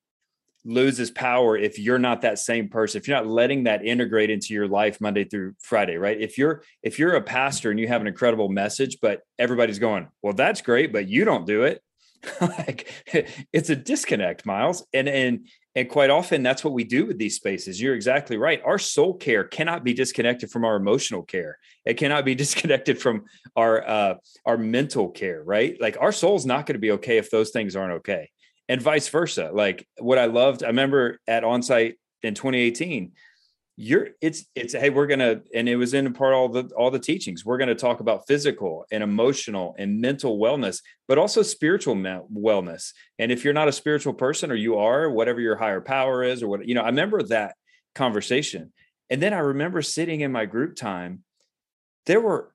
loses 0.64 1.10
power 1.10 1.56
if 1.56 1.78
you're 1.78 1.98
not 1.98 2.22
that 2.22 2.38
same 2.38 2.68
person 2.68 2.98
if 2.98 3.06
you're 3.06 3.16
not 3.16 3.26
letting 3.26 3.64
that 3.64 3.84
integrate 3.84 4.30
into 4.30 4.54
your 4.54 4.66
life 4.66 5.00
monday 5.00 5.24
through 5.24 5.52
friday 5.60 5.96
right? 5.96 6.20
If 6.20 6.38
you're 6.38 6.62
if 6.82 6.98
you're 6.98 7.14
a 7.14 7.22
pastor 7.22 7.70
and 7.70 7.80
you 7.80 7.88
have 7.88 8.00
an 8.00 8.06
incredible 8.06 8.48
message 8.48 8.98
but 9.00 9.22
everybody's 9.38 9.78
going 9.78 10.08
well 10.22 10.34
that's 10.34 10.60
great 10.60 10.92
but 10.92 11.08
you 11.08 11.24
don't 11.24 11.46
do 11.46 11.64
it. 11.64 11.82
Like 12.40 12.90
it's 13.52 13.68
a 13.68 13.76
disconnect 13.76 14.46
miles. 14.46 14.86
And 14.94 15.08
and 15.08 15.46
and 15.74 15.90
quite 15.90 16.08
often 16.08 16.42
that's 16.42 16.64
what 16.64 16.72
we 16.72 16.84
do 16.84 17.04
with 17.04 17.18
these 17.18 17.36
spaces. 17.36 17.80
You're 17.80 17.94
exactly 17.94 18.38
right. 18.38 18.62
Our 18.64 18.78
soul 18.78 19.14
care 19.14 19.44
cannot 19.44 19.84
be 19.84 19.92
disconnected 19.92 20.50
from 20.50 20.64
our 20.64 20.76
emotional 20.76 21.22
care. 21.22 21.58
It 21.84 21.94
cannot 21.94 22.24
be 22.24 22.34
disconnected 22.44 22.98
from 22.98 23.24
our 23.56 23.86
uh 23.86 24.14
our 24.46 24.56
mental 24.56 25.10
care 25.10 25.42
right? 25.44 25.78
Like 25.78 25.98
our 26.00 26.12
soul's 26.12 26.46
not 26.46 26.64
going 26.64 26.74
to 26.74 26.86
be 26.86 26.92
okay 26.92 27.18
if 27.18 27.30
those 27.30 27.50
things 27.50 27.76
aren't 27.76 27.92
okay 28.00 28.30
and 28.68 28.80
vice 28.80 29.08
versa. 29.08 29.50
Like 29.52 29.86
what 29.98 30.18
I 30.18 30.26
loved, 30.26 30.62
I 30.62 30.68
remember 30.68 31.18
at 31.26 31.42
onsite 31.42 31.94
in 32.22 32.34
2018, 32.34 33.12
you're 33.76 34.10
it's 34.20 34.44
it's 34.54 34.72
hey, 34.72 34.90
we're 34.90 35.08
gonna 35.08 35.40
and 35.52 35.68
it 35.68 35.74
was 35.74 35.94
in 35.94 36.12
part 36.12 36.32
all 36.32 36.48
the 36.48 36.70
all 36.76 36.92
the 36.92 36.98
teachings. 36.98 37.44
We're 37.44 37.58
gonna 37.58 37.74
talk 37.74 37.98
about 37.98 38.26
physical 38.28 38.86
and 38.92 39.02
emotional 39.02 39.74
and 39.78 40.00
mental 40.00 40.38
wellness, 40.38 40.80
but 41.08 41.18
also 41.18 41.42
spiritual 41.42 41.96
wellness. 41.96 42.92
And 43.18 43.32
if 43.32 43.42
you're 43.42 43.52
not 43.52 43.66
a 43.66 43.72
spiritual 43.72 44.14
person 44.14 44.52
or 44.52 44.54
you 44.54 44.76
are, 44.76 45.10
whatever 45.10 45.40
your 45.40 45.56
higher 45.56 45.80
power 45.80 46.22
is, 46.22 46.40
or 46.42 46.48
what 46.48 46.68
you 46.68 46.74
know, 46.76 46.82
I 46.82 46.86
remember 46.86 47.22
that 47.24 47.56
conversation. 47.96 48.72
And 49.10 49.20
then 49.20 49.34
I 49.34 49.38
remember 49.38 49.82
sitting 49.82 50.20
in 50.20 50.30
my 50.30 50.46
group 50.46 50.76
time, 50.76 51.24
there 52.06 52.20
were 52.20 52.53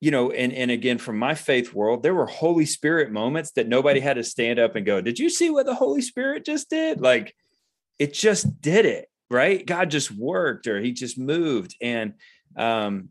you 0.00 0.10
know, 0.10 0.30
and 0.30 0.52
and 0.52 0.70
again 0.70 0.98
from 0.98 1.18
my 1.18 1.34
faith 1.34 1.74
world, 1.74 2.02
there 2.02 2.14
were 2.14 2.26
Holy 2.26 2.66
Spirit 2.66 3.12
moments 3.12 3.52
that 3.52 3.68
nobody 3.68 4.00
had 4.00 4.16
to 4.16 4.24
stand 4.24 4.58
up 4.58 4.74
and 4.74 4.86
go, 4.86 5.00
"Did 5.00 5.18
you 5.18 5.28
see 5.28 5.50
what 5.50 5.66
the 5.66 5.74
Holy 5.74 6.00
Spirit 6.00 6.44
just 6.44 6.70
did?" 6.70 7.00
Like 7.00 7.34
it 7.98 8.14
just 8.14 8.62
did 8.62 8.86
it, 8.86 9.08
right? 9.30 9.64
God 9.64 9.90
just 9.90 10.10
worked 10.10 10.66
or 10.66 10.80
he 10.80 10.92
just 10.92 11.18
moved 11.18 11.76
and 11.80 12.14
um 12.56 13.10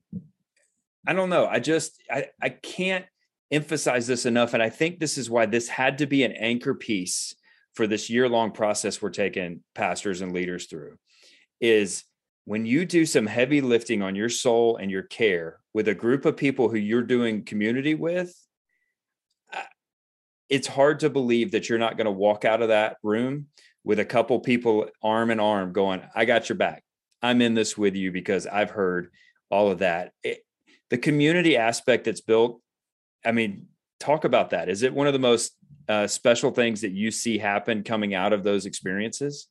I 1.08 1.13
don't 1.13 1.30
know. 1.30 1.45
I 1.45 1.60
just 1.60 2.02
I 2.10 2.28
I 2.41 2.49
can't 2.49 3.06
emphasize 3.52 4.08
this 4.08 4.25
enough 4.25 4.54
and 4.56 4.62
I 4.62 4.69
think 4.69 4.99
this 4.99 5.17
is 5.17 5.30
why 5.30 5.45
this 5.45 5.67
had 5.67 5.99
to 5.99 6.08
be 6.08 6.23
an 6.23 6.34
anchor 6.34 6.73
piece 6.73 7.36
for 7.73 7.88
this 7.88 8.10
year-long 8.10 8.52
process 8.52 9.02
we're 9.02 9.10
taking 9.10 9.63
pastors 9.73 10.21
and 10.21 10.34
leaders 10.34 10.65
through 10.65 10.97
is 11.62 12.04
when 12.50 12.66
you 12.66 12.84
do 12.84 13.06
some 13.06 13.28
heavy 13.28 13.62
lifting 13.62 14.02
on 14.02 14.16
your 14.16 14.28
soul 14.28 14.78
and 14.78 14.90
your 14.90 15.04
care 15.04 15.60
with 15.72 15.88
a 15.88 15.94
group 15.94 16.26
of 16.26 16.36
people 16.36 16.68
who 16.68 16.78
you're 16.78 17.04
doing 17.04 17.46
community 17.46 17.94
with, 17.94 18.36
it's 20.50 20.66
hard 20.66 21.00
to 21.02 21.12
believe 21.12 21.52
that 21.52 21.70
you're 21.70 21.78
not 21.78 21.96
going 21.96 22.06
to 22.06 22.12
walk 22.12 22.46
out 22.46 22.64
of 22.64 22.70
that 22.70 22.98
room 23.04 23.46
with 23.84 24.00
a 24.00 24.06
couple 24.06 24.40
people 24.40 24.90
arm 25.04 25.30
in 25.30 25.40
arm 25.40 25.72
going, 25.74 26.02
I 26.16 26.26
got 26.26 26.50
your 26.50 26.56
back. 26.56 26.84
I'm 27.22 27.40
in 27.44 27.54
this 27.54 27.78
with 27.78 27.96
you 27.96 28.12
because 28.12 28.48
I've 28.48 28.72
heard 28.72 29.12
all 29.52 29.70
of 29.70 29.78
that. 29.80 30.14
It, 30.24 30.40
the 30.90 30.98
community 30.98 31.56
aspect 31.56 32.06
that's 32.06 32.22
built, 32.22 32.60
I 33.24 33.32
mean, 33.32 33.68
talk 34.00 34.24
about 34.24 34.50
that. 34.50 34.70
Is 34.70 34.82
it 34.82 34.92
one 34.92 35.06
of 35.06 35.14
the 35.14 35.20
most 35.20 35.56
uh, 35.88 36.08
special 36.08 36.50
things 36.50 36.82
that 36.82 36.94
you 36.94 37.12
see 37.12 37.38
happen 37.38 37.84
coming 37.84 38.16
out 38.16 38.34
of 38.34 38.44
those 38.44 38.66
experiences? 38.66 39.48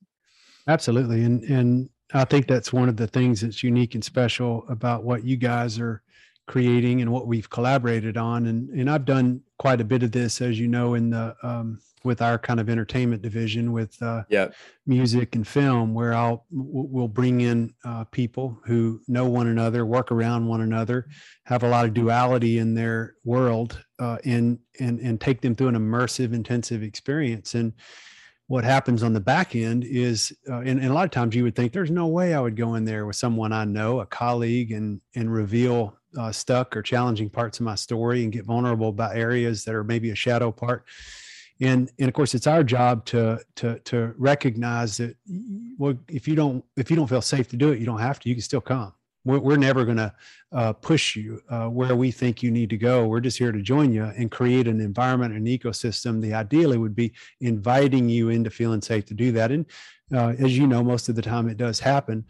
Absolutely. 0.67 1.23
And, 1.23 1.45
and 1.45 1.91
I 2.13 2.25
think 2.25 2.47
that's 2.47 2.73
one 2.73 2.89
of 2.89 2.97
the 2.97 3.07
things 3.07 3.43
that's 3.43 3.63
unique 3.63 3.95
and 3.95 4.03
special 4.03 4.65
about 4.69 5.05
what 5.05 5.25
you 5.25 5.37
guys 5.37 5.79
are 5.79 6.03
creating 6.47 7.03
and 7.03 7.13
what 7.13 7.27
we've 7.27 7.51
collaborated 7.51 8.17
on. 8.17 8.47
And 8.47 8.71
and 8.71 8.91
I've 8.91 9.05
done 9.05 9.43
quite 9.59 9.81
a 9.81 9.85
bit 9.85 10.03
of 10.03 10.13
this, 10.13 10.41
as 10.41 10.59
you 10.59 10.69
know, 10.69 10.95
in 10.95 11.11
the 11.11 11.37
um, 11.43 11.81
with 12.05 12.23
our 12.23 12.39
kind 12.39 12.61
of 12.61 12.71
entertainment 12.71 13.23
division 13.23 13.73
with 13.73 14.01
uh, 14.03 14.23
yeah. 14.29 14.49
music 14.87 15.35
and 15.35 15.47
film, 15.47 15.95
where 15.95 16.15
I'll 16.15 16.47
we'll 16.51 17.09
bring 17.09 17.43
in 17.43 17.75
uh, 17.85 18.05
people 18.05 18.59
who 18.65 19.01
know 19.07 19.29
one 19.29 19.49
another, 19.49 19.85
work 19.85 20.11
around 20.11 20.47
one 20.47 20.63
another, 20.63 21.07
have 21.45 21.63
a 21.63 21.69
lot 21.69 21.85
of 21.85 21.95
duality 21.95 22.59
in 22.59 22.75
their 22.75 23.15
world, 23.25 23.85
uh, 23.99 24.19
and 24.25 24.59
and 24.81 24.99
and 25.01 25.21
take 25.21 25.41
them 25.41 25.55
through 25.55 25.69
an 25.69 25.77
immersive, 25.77 26.33
intensive 26.33 26.83
experience. 26.83 27.55
And 27.55 27.75
what 28.49 28.65
happens 28.65 29.03
on 29.03 29.13
the 29.13 29.21
back 29.21 29.55
end 29.55 29.85
is, 29.85 30.35
uh, 30.49 30.61
and, 30.61 30.81
and, 30.81 30.87
a 30.87 30.95
lot 30.95 31.05
of 31.05 31.11
times 31.11 31.37
you 31.37 31.45
would 31.45 31.55
think 31.55 31.73
there's 31.73 31.91
no 31.91 32.07
way 32.07 32.33
I 32.35 32.41
would 32.41 32.57
go 32.57 32.75
in 32.75 32.85
there 32.85 33.05
with 33.05 33.17
someone 33.17 33.53
I 33.53 33.65
know, 33.67 34.01
a 34.01 34.07
colleague, 34.07 34.73
and 34.73 35.01
and 35.15 35.33
reveal 35.33 35.95
uh, 36.17 36.33
stuck 36.33 36.75
or 36.75 36.83
challenging 36.83 37.29
parts 37.29 37.61
of 37.61 37.67
my 37.67 37.75
story 37.75 38.25
and 38.25 38.33
get 38.33 38.47
vulnerable 38.47 38.89
about 38.89 39.17
areas 39.17 39.65
that 39.65 39.75
are 39.75 39.85
maybe 39.85 40.11
a 40.11 40.15
shadow 40.15 40.51
part. 40.51 40.85
And 41.61 41.91
and 41.99 42.09
of 42.09 42.15
course, 42.15 42.35
it's 42.35 42.47
our 42.47 42.65
job 42.65 43.05
to 43.07 43.39
to 43.57 43.79
to 43.81 44.15
recognize 44.17 44.97
that. 44.97 45.17
Well, 45.77 45.95
if 46.09 46.27
you 46.27 46.35
don't 46.35 46.65
if 46.77 46.91
you 46.91 46.97
don't 46.97 47.07
feel 47.07 47.21
safe 47.21 47.49
to 47.51 47.57
do 47.57 47.73
it, 47.73 47.79
you 47.79 47.87
don't 47.87 48.01
have 48.01 48.19
to. 48.21 48.29
You 48.31 48.35
can 48.35 48.43
still 48.43 48.63
come 48.63 48.95
we're, 49.29 49.39
we're 49.39 49.57
never 49.57 49.85
going 49.85 49.99
to 49.99 50.13
uh, 50.53 50.73
push 50.73 51.15
you 51.15 51.43
uh, 51.51 51.69
where 51.69 51.95
we 51.95 52.11
think 52.11 52.43
you 52.43 52.51
need 52.51 52.71
to 52.71 52.79
go. 52.79 53.07
We're 53.07 53.21
just 53.21 53.39
here 53.39 53.53
to 53.53 53.61
join 53.61 53.93
you 53.93 54.05
and 54.05 54.31
create 54.31 54.67
an 54.67 54.81
environment, 54.81 55.35
an 55.35 55.45
ecosystem. 55.45 56.21
The 56.21 56.33
ideally 56.33 56.79
would 56.79 56.95
be 56.95 57.13
inviting 57.41 58.09
you 58.09 58.31
into 58.31 58.51
feeling 58.51 58.81
safe 58.81 59.05
to 59.07 59.15
do 59.15 59.31
that. 59.33 59.53
And 59.53 59.67
uh, 60.15 60.33
as 60.39 60.57
you 60.57 60.67
know, 60.67 60.83
most 60.83 61.11
of 61.11 61.15
the 61.15 61.23
time 61.23 61.49
it 61.49 61.59
does 61.59 61.79
happen. 61.79 62.25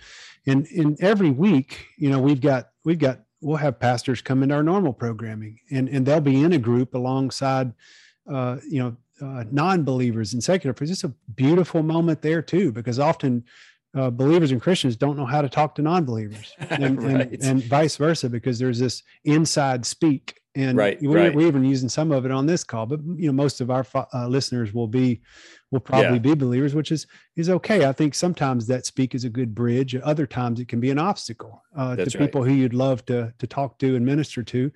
And 0.47 0.67
in 0.67 0.97
every 1.01 1.31
week, 1.31 1.87
you 1.97 2.11
know, 2.11 2.19
we've 2.19 2.41
got 2.41 2.71
we've 2.85 2.99
got 2.99 3.21
we'll 3.41 3.57
have 3.57 3.79
pastors 3.79 4.21
come 4.21 4.43
into 4.43 4.57
our 4.57 4.65
normal 4.65 4.93
programming, 4.93 5.61
and 5.71 5.89
and 5.89 6.05
they'll 6.05 6.21
be 6.21 6.43
in 6.43 6.53
a 6.53 6.59
group 6.59 6.95
alongside, 6.95 7.73
uh, 8.29 8.57
you 8.69 8.81
know, 8.83 8.97
uh, 9.21 9.45
non-believers 9.51 10.33
and 10.33 10.43
secular. 10.43 10.75
It's 10.81 10.91
just 10.91 11.05
a 11.05 11.15
beautiful 11.35 11.83
moment 11.83 12.23
there 12.23 12.43
too, 12.43 12.73
because 12.73 12.99
often 12.99 13.45
uh, 13.99 14.11
believers 14.11 14.53
and 14.53 14.63
Christians 14.63 14.97
don't 14.97 15.17
know 15.17 15.27
how 15.27 15.43
to 15.43 15.49
talk 15.49 15.75
to 15.75 15.83
non-believers, 15.83 16.55
and, 16.71 17.03
right. 17.03 17.33
and, 17.33 17.43
and, 17.43 17.65
vice 17.65 17.97
versa, 17.97 18.29
because 18.29 18.59
there's 18.59 18.79
this 18.79 19.03
inside 19.25 19.85
speak. 19.85 20.41
And 20.55 20.77
right, 20.77 21.01
we, 21.01 21.09
right. 21.09 21.35
we're 21.35 21.47
even 21.47 21.65
using 21.65 21.89
some 21.89 22.11
of 22.11 22.25
it 22.25 22.33
on 22.33 22.47
this 22.47 22.65
call, 22.65 22.87
but 22.87 23.01
you 23.17 23.27
know, 23.27 23.33
most 23.33 23.61
of 23.61 23.71
our 23.71 23.87
uh, 24.13 24.27
listeners 24.27 24.73
will 24.73 24.89
be, 24.89 25.21
will 25.71 25.81
probably 25.81 26.15
yeah. 26.15 26.19
be 26.19 26.35
believers, 26.35 26.75
which 26.75 26.91
is 26.91 27.07
is 27.37 27.51
okay. 27.51 27.87
I 27.87 27.93
think 27.93 28.15
sometimes 28.15 28.67
that 28.67 28.87
speak 28.87 29.15
is 29.15 29.25
a 29.25 29.29
good 29.29 29.55
bridge. 29.55 29.95
Other 29.95 30.27
times 30.27 30.59
it 30.59 30.67
can 30.67 30.81
be 30.81 30.91
an 30.91 30.99
obstacle 30.99 31.63
uh, 31.77 31.95
to 31.97 32.19
people 32.19 32.43
who 32.43 32.53
you'd 32.53 32.75
love 32.75 33.05
to 33.07 33.33
to 33.39 33.47
talk 33.47 33.79
to 33.79 33.95
and 33.95 34.05
minister 34.05 34.43
to. 34.45 34.73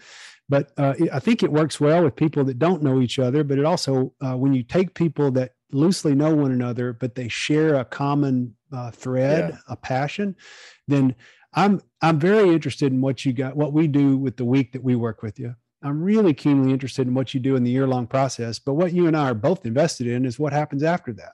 But 0.48 0.70
uh, 0.76 0.94
I 1.12 1.18
think 1.18 1.42
it 1.42 1.50
works 1.50 1.80
well 1.80 2.04
with 2.04 2.14
people 2.14 2.44
that 2.44 2.58
don't 2.58 2.82
know 2.82 3.00
each 3.00 3.18
other. 3.18 3.42
But 3.42 3.58
it 3.58 3.64
also, 3.64 4.12
uh, 4.20 4.37
when 4.37 4.52
you 4.52 4.62
take 4.62 4.94
people 4.94 5.30
that 5.32 5.52
loosely 5.72 6.14
know 6.14 6.35
one 6.35 6.52
another, 6.52 6.92
but 6.92 7.14
they 7.14 7.28
share 7.28 7.76
a 7.76 7.85
common 7.85 8.54
uh, 8.72 8.90
thread, 8.90 9.50
yeah. 9.50 9.58
a 9.68 9.76
passion, 9.76 10.37
then 10.88 11.14
I'm 11.54 11.80
I'm 12.00 12.18
very 12.18 12.50
interested 12.50 12.92
in 12.92 13.00
what 13.00 13.24
you 13.24 13.32
got, 13.32 13.56
what 13.56 13.72
we 13.72 13.87
do 13.87 14.16
with 14.16 14.37
the 14.37 14.44
week 14.44 14.72
that 14.72 14.82
we 14.82 14.96
work 14.96 15.22
with 15.22 15.38
you. 15.38 15.54
I'm 15.82 16.02
really 16.02 16.32
keenly 16.32 16.72
interested 16.72 17.06
in 17.06 17.14
what 17.14 17.35
you 17.35 17.40
do 17.40 17.56
in 17.56 17.64
the 17.64 17.70
year 17.70 17.87
long 17.87 18.06
process. 18.06 18.58
But 18.58 18.74
what 18.74 18.92
you 18.92 19.06
and 19.06 19.16
I 19.16 19.30
are 19.30 19.35
both 19.35 19.66
invested 19.66 20.06
in 20.06 20.24
is 20.24 20.38
what 20.38 20.52
happens 20.52 20.82
after 20.82 21.12
that. 21.14 21.32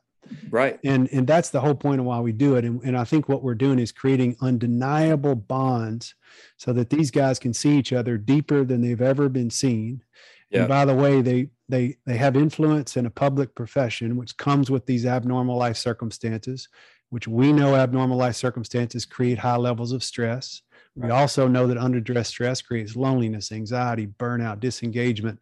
Right. 0.51 0.79
And 0.85 1.09
and 1.12 1.27
that's 1.27 1.51
the 1.51 1.61
whole 1.61 1.74
point 1.74 2.01
of 2.01 2.07
why 2.07 2.20
we 2.20 2.33
do 2.33 2.57
it. 2.57 2.64
And, 2.64 2.83
and 2.83 2.96
I 2.96 3.05
think 3.05 3.29
what 3.29 3.42
we're 3.42 3.55
doing 3.55 3.79
is 3.79 3.92
creating 3.92 4.37
undeniable 4.40 5.35
bonds 5.35 6.14
so 6.57 6.72
that 6.72 6.90
these 6.90 7.11
guys 7.11 7.38
can 7.38 7.55
see 7.55 7.79
each 7.79 7.92
other 7.92 8.18
deeper 8.18 8.64
than 8.64 8.81
they've 8.81 9.01
ever 9.01 9.29
been 9.29 9.51
seen. 9.51 10.03
Yep. 10.50 10.61
And 10.61 10.68
by 10.68 10.84
the 10.84 10.94
way, 10.94 11.20
they 11.20 11.50
they 11.68 11.96
they 12.06 12.16
have 12.16 12.37
influence 12.37 12.96
in 12.96 13.06
a 13.06 13.11
public 13.11 13.54
profession, 13.54 14.16
which 14.16 14.37
comes 14.37 14.70
with 14.70 14.87
these 14.87 15.04
abnormal 15.04 15.56
life 15.56 15.76
circumstances, 15.76 16.68
which 17.11 17.28
we 17.28 17.52
know 17.52 17.76
abnormal 17.76 18.16
life 18.16 18.37
circumstances 18.37 19.04
create 19.04 19.38
high 19.38 19.56
levels 19.56 19.92
of 19.92 20.02
stress. 20.02 20.62
Right. 20.96 21.06
We 21.06 21.12
also 21.12 21.46
know 21.46 21.66
that 21.66 21.76
underdress 21.76 22.26
stress 22.26 22.62
creates 22.62 22.96
loneliness, 22.96 23.52
anxiety, 23.52 24.06
burnout, 24.06 24.61
disengagement, 24.61 25.38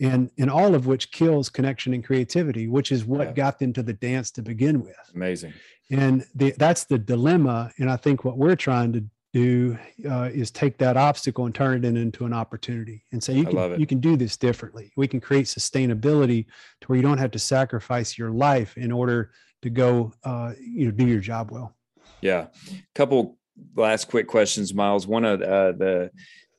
and 0.00 0.30
and 0.38 0.50
all 0.50 0.74
of 0.74 0.86
which 0.86 1.10
kills 1.10 1.48
connection 1.48 1.92
and 1.92 2.04
creativity, 2.04 2.68
which 2.68 2.92
is 2.92 3.04
what 3.04 3.28
yeah. 3.28 3.32
got 3.32 3.58
them 3.58 3.72
to 3.72 3.82
the 3.82 3.92
dance 3.92 4.30
to 4.32 4.42
begin 4.42 4.82
with. 4.82 4.96
Amazing. 5.14 5.52
And 5.90 6.24
the, 6.34 6.54
that's 6.56 6.84
the 6.84 6.98
dilemma. 6.98 7.70
And 7.78 7.90
I 7.90 7.96
think 7.96 8.24
what 8.24 8.38
we're 8.38 8.56
trying 8.56 8.92
to 8.94 9.04
do 9.34 9.76
uh, 10.08 10.30
is 10.32 10.52
take 10.52 10.78
that 10.78 10.96
obstacle 10.96 11.44
and 11.44 11.54
turn 11.54 11.84
it 11.84 11.96
into 11.96 12.24
an 12.24 12.32
opportunity 12.32 13.04
and 13.10 13.22
say 13.22 13.34
you 13.34 13.44
can 13.44 13.80
you 13.80 13.86
can 13.86 13.98
do 13.98 14.16
this 14.16 14.36
differently. 14.36 14.92
We 14.96 15.08
can 15.08 15.20
create 15.20 15.46
sustainability 15.46 16.46
to 16.80 16.86
where 16.86 16.96
you 16.96 17.02
don't 17.02 17.18
have 17.18 17.32
to 17.32 17.38
sacrifice 17.40 18.16
your 18.16 18.30
life 18.30 18.76
in 18.76 18.92
order 18.92 19.32
to 19.62 19.70
go 19.70 20.12
uh, 20.22 20.52
you 20.60 20.86
know 20.86 20.92
do 20.92 21.06
your 21.06 21.18
job 21.18 21.50
well. 21.50 21.74
Yeah. 22.20 22.46
Couple 22.94 23.36
last 23.74 24.08
quick 24.08 24.28
questions 24.28 24.72
miles. 24.72 25.06
One 25.06 25.24
of 25.24 25.42
uh, 25.42 25.72
the 25.72 26.10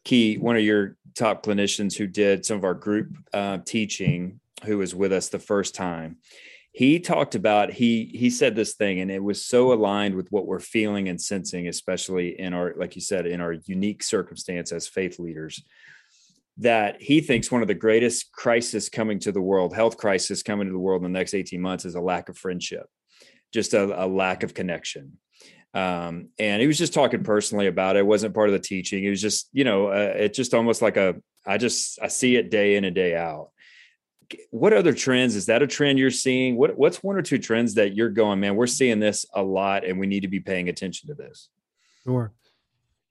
key 0.03 0.37
one 0.37 0.57
of 0.57 0.61
your 0.61 0.97
top 1.15 1.45
clinicians 1.45 1.95
who 1.95 2.07
did 2.07 2.45
some 2.45 2.57
of 2.57 2.65
our 2.65 2.73
group 2.73 3.15
uh, 3.33 3.59
teaching 3.65 4.41
who 4.65 4.79
was 4.79 4.93
with 4.93 5.13
us 5.13 5.29
the 5.29 5.39
first 5.39 5.75
time 5.75 6.17
he 6.75 6.99
talked 6.99 7.35
about 7.35 7.71
he 7.71 8.11
he 8.13 8.29
said 8.29 8.55
this 8.55 8.73
thing 8.73 8.99
and 8.99 9.09
it 9.09 9.23
was 9.23 9.45
so 9.45 9.71
aligned 9.71 10.13
with 10.13 10.29
what 10.31 10.45
we're 10.45 10.59
feeling 10.59 11.07
and 11.07 11.21
sensing 11.21 11.67
especially 11.67 12.39
in 12.39 12.53
our 12.53 12.73
like 12.77 12.95
you 12.95 13.01
said 13.01 13.25
in 13.25 13.39
our 13.39 13.53
unique 13.65 14.03
circumstance 14.03 14.71
as 14.71 14.87
faith 14.87 15.17
leaders 15.19 15.63
that 16.57 17.01
he 17.01 17.19
thinks 17.21 17.51
one 17.51 17.61
of 17.61 17.67
the 17.67 17.73
greatest 17.73 18.31
crisis 18.31 18.89
coming 18.89 19.19
to 19.19 19.31
the 19.31 19.41
world 19.41 19.73
health 19.73 19.97
crisis 19.97 20.43
coming 20.43 20.67
to 20.67 20.73
the 20.73 20.79
world 20.79 21.03
in 21.03 21.11
the 21.11 21.17
next 21.17 21.33
18 21.33 21.61
months 21.61 21.85
is 21.85 21.95
a 21.95 22.01
lack 22.01 22.29
of 22.29 22.37
friendship 22.37 22.87
just 23.55 23.73
a, 23.73 24.03
a 24.03 24.05
lack 24.05 24.43
of 24.43 24.53
connection. 24.53 25.17
Um, 25.73 26.29
and 26.37 26.61
he 26.61 26.67
was 26.67 26.77
just 26.77 26.93
talking 26.93 27.23
personally 27.23 27.67
about 27.67 27.95
it. 27.95 27.99
it. 27.99 28.05
wasn't 28.05 28.35
part 28.35 28.49
of 28.49 28.53
the 28.53 28.59
teaching. 28.59 29.03
It 29.03 29.09
was 29.09 29.21
just, 29.21 29.49
you 29.51 29.63
know, 29.63 29.87
uh, 29.87 30.13
it's 30.15 30.37
just 30.37 30.53
almost 30.53 30.81
like 30.81 30.97
a, 30.97 31.15
I 31.45 31.57
just, 31.57 31.99
I 32.01 32.07
see 32.07 32.35
it 32.35 32.51
day 32.51 32.75
in 32.75 32.85
and 32.85 32.95
day 32.95 33.15
out. 33.15 33.49
What 34.51 34.73
other 34.73 34.93
trends? 34.93 35.35
Is 35.35 35.45
that 35.47 35.61
a 35.61 35.67
trend 35.67 35.99
you're 35.99 36.11
seeing? 36.11 36.55
What, 36.55 36.77
what's 36.77 37.03
one 37.03 37.15
or 37.15 37.21
two 37.21 37.37
trends 37.37 37.73
that 37.75 37.95
you're 37.95 38.09
going, 38.09 38.39
man, 38.39 38.55
we're 38.55 38.67
seeing 38.67 38.99
this 38.99 39.25
a 39.33 39.43
lot 39.43 39.85
and 39.85 39.99
we 39.99 40.07
need 40.07 40.21
to 40.21 40.27
be 40.27 40.39
paying 40.39 40.69
attention 40.69 41.07
to 41.09 41.15
this? 41.15 41.49
Sure. 42.03 42.33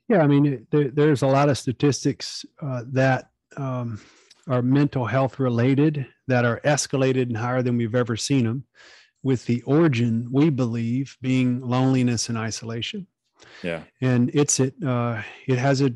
Yeah. 0.09 0.23
I 0.23 0.27
mean, 0.27 0.67
there, 0.71 0.91
there's 0.91 1.23
a 1.23 1.27
lot 1.27 1.49
of 1.49 1.59
statistics 1.59 2.45
uh, 2.61 2.83
that 2.89 3.31
um, 3.57 4.01
are 4.49 4.63
mental 4.63 5.07
health 5.07 5.39
related 5.39 6.07
that 6.27 6.45
are 6.45 6.61
escalated 6.65 7.23
and 7.23 7.37
higher 7.37 7.63
than 7.63 7.77
we've 7.77 7.95
ever 7.95 8.17
seen 8.17 8.45
them 8.45 8.65
with 9.23 9.47
the 9.47 9.63
origin 9.63 10.29
we 10.31 10.51
believe 10.51 11.17
being 11.23 11.61
loneliness 11.61 12.29
and 12.29 12.37
isolation 12.37 13.07
yeah. 13.63 13.83
And 14.01 14.31
it's 14.35 14.61
it 14.61 14.75
uh, 14.85 15.23
it 15.47 15.59
has 15.59 15.81
a 15.81 15.91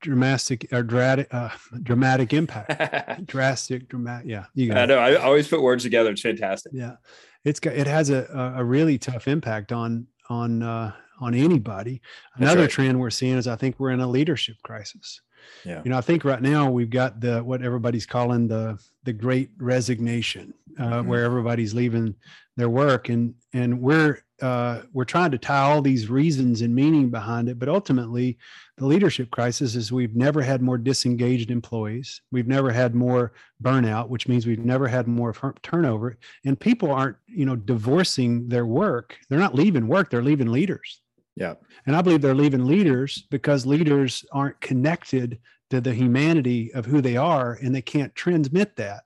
dramatic 0.00 0.72
or 0.72 0.82
dramatic 0.82 1.28
uh, 1.32 1.50
dramatic 1.82 2.32
impact. 2.32 3.26
Drastic 3.26 3.88
dramatic 3.88 4.28
yeah 4.28 4.44
you 4.54 4.68
got 4.68 4.78
i 4.78 4.86
know 4.86 4.98
i 4.98 5.16
always 5.16 5.48
put 5.48 5.62
words 5.62 5.82
together. 5.82 6.10
It's 6.10 6.22
fantastic. 6.22 6.72
Yeah. 6.74 6.96
It's 7.44 7.60
got 7.60 7.74
it 7.74 7.86
has 7.86 8.10
a 8.10 8.52
a 8.56 8.64
really 8.64 8.98
tough 8.98 9.28
impact 9.28 9.72
on 9.72 10.06
on 10.28 10.62
uh, 10.62 10.92
on 11.20 11.34
anybody. 11.34 12.00
Another 12.36 12.62
right. 12.62 12.70
trend 12.70 13.00
we're 13.00 13.10
seeing 13.10 13.36
is 13.36 13.46
i 13.46 13.56
think 13.56 13.78
we're 13.78 13.90
in 13.90 14.00
a 14.00 14.08
leadership 14.08 14.56
crisis 14.62 15.20
yeah. 15.64 15.82
You 15.84 15.90
know, 15.90 15.98
I 15.98 16.00
think 16.00 16.24
right 16.24 16.42
now 16.42 16.70
we've 16.70 16.90
got 16.90 17.20
the 17.20 17.42
what 17.42 17.62
everybody's 17.62 18.06
calling 18.06 18.48
the 18.48 18.78
the 19.04 19.12
great 19.12 19.50
resignation, 19.58 20.54
uh, 20.78 20.82
mm-hmm. 20.82 21.08
where 21.08 21.24
everybody's 21.24 21.74
leaving 21.74 22.14
their 22.56 22.68
work. 22.68 23.08
And 23.08 23.34
and 23.52 23.80
we're 23.80 24.22
uh, 24.40 24.82
we're 24.92 25.04
trying 25.04 25.30
to 25.30 25.38
tie 25.38 25.62
all 25.70 25.82
these 25.82 26.10
reasons 26.10 26.62
and 26.62 26.74
meaning 26.74 27.10
behind 27.10 27.48
it. 27.48 27.58
But 27.58 27.68
ultimately 27.68 28.38
the 28.76 28.86
leadership 28.86 29.30
crisis 29.30 29.76
is 29.76 29.92
we've 29.92 30.16
never 30.16 30.42
had 30.42 30.62
more 30.62 30.78
disengaged 30.78 31.50
employees. 31.50 32.20
We've 32.32 32.48
never 32.48 32.72
had 32.72 32.94
more 32.94 33.32
burnout 33.62 34.08
which 34.08 34.26
means 34.26 34.46
we've 34.46 34.58
never 34.58 34.88
had 34.88 35.06
more 35.06 35.32
turnover. 35.62 36.18
And 36.44 36.58
people 36.58 36.90
aren't 36.90 37.16
you 37.26 37.44
know 37.44 37.56
divorcing 37.56 38.48
their 38.48 38.66
work. 38.66 39.16
They're 39.28 39.38
not 39.38 39.54
leaving 39.54 39.86
work. 39.86 40.10
They're 40.10 40.22
leaving 40.22 40.48
leaders 40.50 41.01
yeah 41.36 41.54
and 41.86 41.96
i 41.96 42.02
believe 42.02 42.20
they're 42.20 42.34
leaving 42.34 42.64
leaders 42.64 43.26
because 43.30 43.66
leaders 43.66 44.24
aren't 44.32 44.60
connected 44.60 45.38
to 45.70 45.80
the 45.80 45.94
humanity 45.94 46.72
of 46.74 46.84
who 46.84 47.00
they 47.00 47.16
are 47.16 47.58
and 47.62 47.74
they 47.74 47.82
can't 47.82 48.14
transmit 48.14 48.76
that 48.76 49.04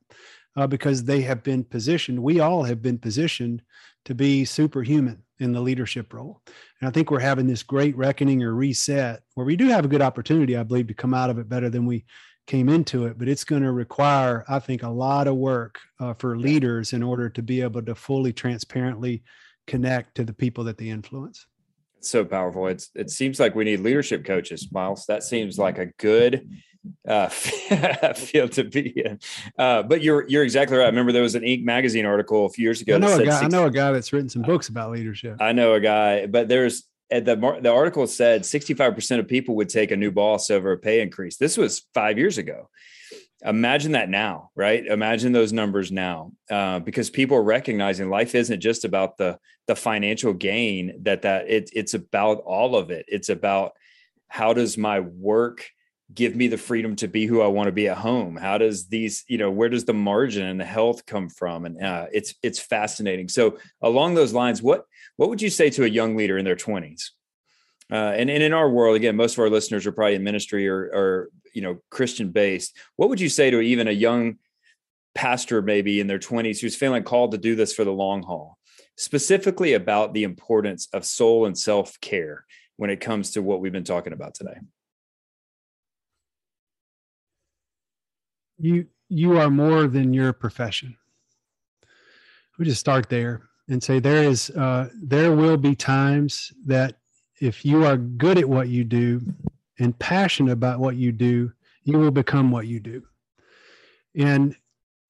uh, 0.57 0.67
because 0.67 1.05
they 1.05 1.21
have 1.21 1.43
been 1.43 1.63
positioned, 1.63 2.21
we 2.21 2.41
all 2.41 2.63
have 2.63 2.83
been 2.83 2.99
positioned 2.99 3.63
to 4.05 4.15
be 4.15 4.45
superhuman 4.45 5.23
in 5.39 5.53
the 5.53 5.61
leadership 5.61 6.13
role. 6.15 6.41
And 6.81 6.89
I 6.89 6.91
think 6.91 7.11
we're 7.11 7.21
having 7.21 7.47
this 7.47 7.63
great 7.63 7.97
reckoning 7.97 8.43
or 8.43 8.55
reset 8.55 9.23
where 9.35 9.47
we 9.47 9.57
do 9.57 9.69
have 9.69 9.85
a 9.85 9.89
good 9.89 10.03
opportunity, 10.03 10.57
I 10.57 10.63
believe, 10.63 10.87
to 10.89 10.95
come 10.95 11.13
out 11.13 11.29
of 11.29 11.39
it 11.39 11.49
better 11.49 11.69
than 11.69 11.85
we 11.85 12.07
came 12.47 12.69
into 12.69 13.07
it. 13.07 13.19
But 13.19 13.29
it's 13.29 13.45
going 13.45 13.63
to 13.63 13.73
require, 13.73 14.45
I 14.49 14.59
think, 14.59 14.83
a 14.83 14.89
lot 14.89 15.27
of 15.27 15.37
work 15.37 15.79
uh, 16.01 16.15
for 16.15 16.39
leaders 16.39 16.95
in 16.95 17.03
order 17.03 17.29
to 17.29 17.43
be 17.43 17.61
able 17.61 17.83
to 17.83 17.95
fully 17.95 18.33
transparently 18.33 19.23
connect 19.67 20.15
to 20.15 20.25
the 20.25 20.33
people 20.33 20.65
that 20.65 20.79
they 20.79 20.89
influence. 20.89 21.47
So 22.07 22.25
powerful. 22.25 22.67
It's 22.69 22.91
it 22.95 23.11
seems 23.11 23.41
like 23.41 23.55
we 23.55 23.65
need 23.65 23.81
leadership 23.81 24.25
coaches, 24.25 24.69
Miles. 24.71 25.07
That 25.07 25.23
seems 25.23 25.59
like 25.59 25.79
a 25.79 25.87
good 25.87 26.49
uh, 27.09 27.29
field 27.29 28.53
to 28.53 28.65
be 28.65 28.91
in. 29.05 29.19
Uh, 29.59 29.83
but 29.83 30.03
you're 30.03 30.29
you're 30.29 30.45
exactly 30.45 30.77
right. 30.77 30.85
I 30.85 30.89
remember 30.89 31.13
there 31.13 31.23
was 31.23 31.35
an 31.35 31.43
Inc. 31.43 31.65
magazine 31.65 32.07
article 32.07 32.47
a 32.47 32.51
few 32.51 32.63
years 32.63 32.81
ago. 32.81 32.97
I 32.97 32.99
know 32.99 33.15
a 33.15 33.25
guy. 33.25 33.41
60, 33.41 33.45
I 33.45 33.49
know 33.49 33.67
a 33.67 33.71
guy 33.71 33.93
that's 33.93 34.13
written 34.13 34.29
some 34.29 34.43
books 34.43 34.69
about 34.69 34.91
leadership. 34.91 35.37
I 35.41 35.53
know 35.53 35.75
a 35.75 35.81
guy, 35.81 36.27
but 36.27 36.49
there's 36.49 36.85
at 37.11 37.25
the 37.25 37.37
the 37.61 37.73
article 37.73 38.07
said 38.07 38.43
65% 38.43 39.19
of 39.19 39.29
people 39.29 39.57
would 39.57 39.69
take 39.69 39.91
a 39.91 39.97
new 39.97 40.11
boss 40.11 40.51
over 40.51 40.73
a 40.73 40.79
pay 40.79 41.01
increase. 41.01 41.37
This 41.37 41.57
was 41.57 41.87
five 41.95 42.19
years 42.19 42.39
ago. 42.39 42.69
Imagine 43.45 43.93
that 43.93 44.09
now, 44.09 44.51
right? 44.55 44.87
Imagine 44.87 45.33
those 45.33 45.53
numbers 45.53 45.93
now, 45.93 46.33
uh, 46.51 46.79
because 46.79 47.11
people 47.11 47.37
are 47.37 47.43
recognizing 47.43 48.09
life 48.09 48.35
isn't 48.35 48.61
just 48.61 48.85
about 48.85 49.19
the 49.19 49.39
the 49.67 49.77
financial 49.77 50.33
gain. 50.33 51.03
That 51.03 51.23
that 51.23 51.49
it, 51.49 51.71
it's 51.73 51.95
about 51.95 52.39
all 52.39 52.77
of 52.77 52.91
it. 52.91 53.05
It's 53.09 53.29
about 53.29 53.73
how 54.29 54.55
does 54.55 54.79
my 54.79 55.01
work 55.01 55.69
give 56.15 56.35
me 56.37 56.47
the 56.49 56.57
freedom 56.57 56.97
to 56.97 57.09
be 57.09 57.27
who 57.27 57.43
I 57.43 57.49
want 57.49 57.67
to 57.67 57.73
be 57.73 57.89
at 57.89 57.99
home? 57.99 58.37
How 58.37 58.59
does 58.59 58.87
these, 58.87 59.25
you 59.29 59.39
know, 59.39 59.51
where 59.51 59.69
does 59.69 59.85
the 59.85 59.93
margin 59.93 60.47
and 60.47 60.61
the 60.61 60.65
health 60.65 61.05
come 61.05 61.29
from? 61.29 61.67
And 61.67 61.83
uh, 61.83 62.07
it's 62.13 62.35
it's 62.43 62.59
fascinating. 62.61 63.29
So 63.29 63.59
along 63.83 64.15
those 64.15 64.33
lines, 64.33 64.63
what 64.63 64.87
what 65.17 65.29
would 65.29 65.43
you 65.43 65.51
say 65.51 65.69
to 65.71 65.85
a 65.85 65.89
young 65.89 66.17
leader 66.17 66.39
in 66.39 66.45
their 66.45 66.57
twenties? 66.57 67.13
Uh, 67.91 68.15
and, 68.17 68.29
and 68.31 68.43
in 68.43 68.53
our 68.53 68.69
world, 68.69 68.97
again, 68.97 69.15
most 69.15 69.35
of 69.35 69.41
our 69.41 69.51
listeners 69.51 69.87
are 69.87 69.93
probably 69.93 70.17
in 70.17 70.25
ministry 70.25 70.67
or, 70.67 70.91
or 70.93 71.31
you 71.57 71.63
know 71.63 71.79
Christian 71.91 72.31
based. 72.31 72.77
What 72.97 73.09
would 73.09 73.21
you 73.21 73.29
say 73.29 73.51
to 73.51 73.61
even 73.61 73.89
a 73.89 73.93
young 73.93 74.37
pastor, 75.15 75.63
maybe 75.63 75.99
in 75.99 76.07
their 76.07 76.19
twenties, 76.19 76.61
who's 76.61 76.77
feeling 76.77 77.03
called 77.03 77.33
to 77.33 77.39
do 77.39 77.55
this 77.55 77.73
for 77.73 77.85
the 77.85 77.93
long 77.93 78.23
haul, 78.23 78.59
specifically 78.97 79.73
about 79.73 80.15
the 80.15 80.25
importance 80.25 80.89
of 80.93 81.05
soul 81.05 81.47
and 81.47 81.59
self 81.59 82.01
care 82.01 82.45
when 82.77 82.91
it 82.91 83.01
comes 83.01 83.31
to 83.33 83.43
what 83.43 83.61
we've 83.61 83.73
been 83.73 83.85
talking 83.85 84.13
about 84.13 84.35
today? 84.35 84.59
you 88.59 88.87
you 89.09 89.39
are 89.39 89.51
more 89.51 89.87
than 89.87 90.13
your 90.13 90.33
profession. 90.33 90.97
We 92.59 92.65
just 92.65 92.81
start 92.81 93.09
there 93.09 93.43
and 93.69 93.83
say 93.83 93.99
there 93.99 94.25
is 94.25 94.51
uh, 94.51 94.89
there 94.95 95.33
will 95.33 95.57
be 95.57 95.75
times 95.75 96.53
that 96.67 96.97
if 97.41 97.65
you 97.65 97.85
are 97.85 97.97
good 97.97 98.39
at 98.39 98.49
what 98.49 98.69
you 98.69 98.85
do 98.85 99.21
and 99.79 99.99
passionate 99.99 100.53
about 100.53 100.81
what 100.81 100.97
you 100.97 101.13
do, 101.13 101.53
you 101.85 101.99
will 101.99 102.11
become 102.11 102.51
what 102.51 102.67
you 102.67 102.81
do, 102.81 103.03
and 104.15 104.57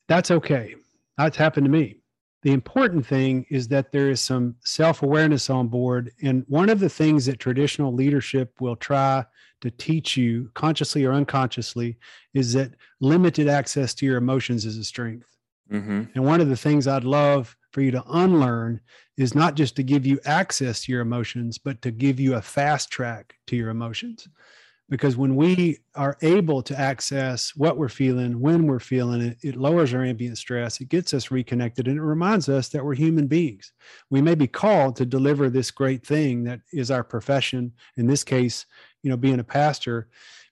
that's 0.09 0.31
okay. 0.31 0.75
That's 1.19 1.37
happened 1.37 1.65
to 1.67 1.71
me. 1.71 2.01
The 2.43 2.53
important 2.53 3.05
thing 3.05 3.45
is 3.51 3.67
that 3.69 3.91
there 3.91 4.09
is 4.09 4.21
some 4.21 4.55
self 4.61 5.03
awareness 5.03 5.51
on 5.51 5.69
board. 5.69 6.13
And 6.23 6.45
one 6.47 6.69
of 6.69 6.79
the 6.79 6.89
things 6.89 7.27
that 7.27 7.41
traditional 7.41 7.93
leadership 7.93 8.61
will 8.61 8.77
try 8.77 9.25
to 9.63 9.71
teach 9.73 10.17
you, 10.17 10.51
consciously 10.55 11.05
or 11.05 11.13
unconsciously, 11.13 11.97
is 12.35 12.53
that 12.53 12.73
limited 13.01 13.49
access 13.49 13.95
to 13.95 14.07
your 14.07 14.19
emotions 14.19 14.65
is 14.65 14.77
a 14.77 14.85
strength. 14.85 15.37
Mm-hmm. 15.73 16.05
And 16.15 16.25
one 16.25 16.41
of 16.41 16.49
the 16.49 16.57
things 16.57 16.87
I'd 16.87 17.03
love 17.03 17.57
for 17.77 17.83
you 17.83 17.91
to 17.91 18.03
unlearn 18.09 18.81
is 19.19 19.35
not 19.35 19.55
just 19.55 19.77
to 19.77 19.83
give 19.83 20.07
you 20.07 20.19
access 20.25 20.83
to 20.83 20.93
your 20.93 21.03
emotions, 21.03 21.59
but 21.59 21.83
to 21.83 21.91
give 21.91 22.19
you 22.19 22.37
a 22.37 22.41
fast 22.41 22.91
track 22.91 23.35
to 23.47 23.55
your 23.55 23.69
emotions. 23.69 24.27
Because 24.89 25.19
when 25.19 25.37
we 25.37 25.81
are 25.95 26.17
able 26.23 26.63
to 26.63 26.81
access 26.81 27.55
what 27.55 27.77
we're 27.77 27.91
feeling 27.91 28.41
when 28.41 28.67
we're 28.67 28.79
feeling 28.79 29.21
it 29.21 29.37
it 29.43 29.57
lowers 29.57 29.93
our 29.93 30.07
ambient 30.07 30.39
stress 30.39 30.81
it 30.81 30.89
gets 30.89 31.13
us 31.13 31.31
reconnected 31.31 31.87
and 31.87 31.99
it 31.99 32.03
reminds 32.03 32.49
us 32.49 32.71
that 32.71 32.83
we're 32.83 32.95
human 32.95 33.27
beings. 33.27 33.73
We 34.09 34.23
may 34.23 34.37
be 34.37 34.47
called 34.47 34.97
to 34.97 35.05
deliver 35.05 35.51
this 35.51 35.71
great 35.71 36.03
thing 36.07 36.45
that 36.45 36.61
is 36.73 36.91
our 36.91 37.05
profession. 37.05 37.73
In 37.99 38.07
this 38.07 38.25
case 38.25 38.65
you 39.03 39.11
know 39.11 39.19
being 39.19 39.41
a 39.41 39.45
pastor 39.45 40.09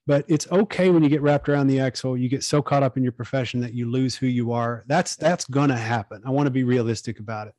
but 0.06 0.24
it's 0.28 0.50
okay 0.52 0.90
when 0.90 1.02
you 1.02 1.08
get 1.08 1.22
wrapped 1.22 1.48
around 1.48 1.66
the 1.66 1.80
axle 1.80 2.16
you 2.16 2.28
get 2.28 2.44
so 2.44 2.60
caught 2.60 2.82
up 2.82 2.96
in 2.96 3.02
your 3.02 3.12
profession 3.12 3.60
that 3.60 3.74
you 3.74 3.90
lose 3.90 4.14
who 4.14 4.26
you 4.26 4.52
are. 4.52 4.84
That's 4.86 5.16
that's 5.16 5.44
going 5.46 5.70
to 5.70 5.76
happen. 5.76 6.22
I 6.26 6.30
want 6.30 6.46
to 6.46 6.50
be 6.50 6.64
realistic 6.64 7.18
about 7.18 7.48
it. 7.48 7.54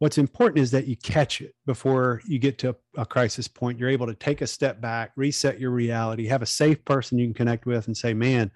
What's 0.00 0.18
important 0.18 0.58
is 0.58 0.72
that 0.72 0.88
you 0.88 0.96
catch 0.96 1.40
it 1.40 1.54
before 1.66 2.20
you 2.26 2.40
get 2.40 2.58
to 2.58 2.76
a 2.96 3.06
crisis 3.06 3.46
point. 3.46 3.78
You're 3.78 3.88
able 3.88 4.08
to 4.08 4.14
take 4.14 4.40
a 4.40 4.46
step 4.46 4.80
back 4.80 5.12
reset 5.16 5.60
your 5.60 5.70
reality 5.70 6.26
have 6.26 6.42
a 6.42 6.46
safe 6.46 6.84
person 6.84 7.18
you 7.18 7.26
can 7.26 7.34
connect 7.34 7.66
with 7.66 7.86
and 7.86 7.96
say 7.96 8.12
man 8.12 8.50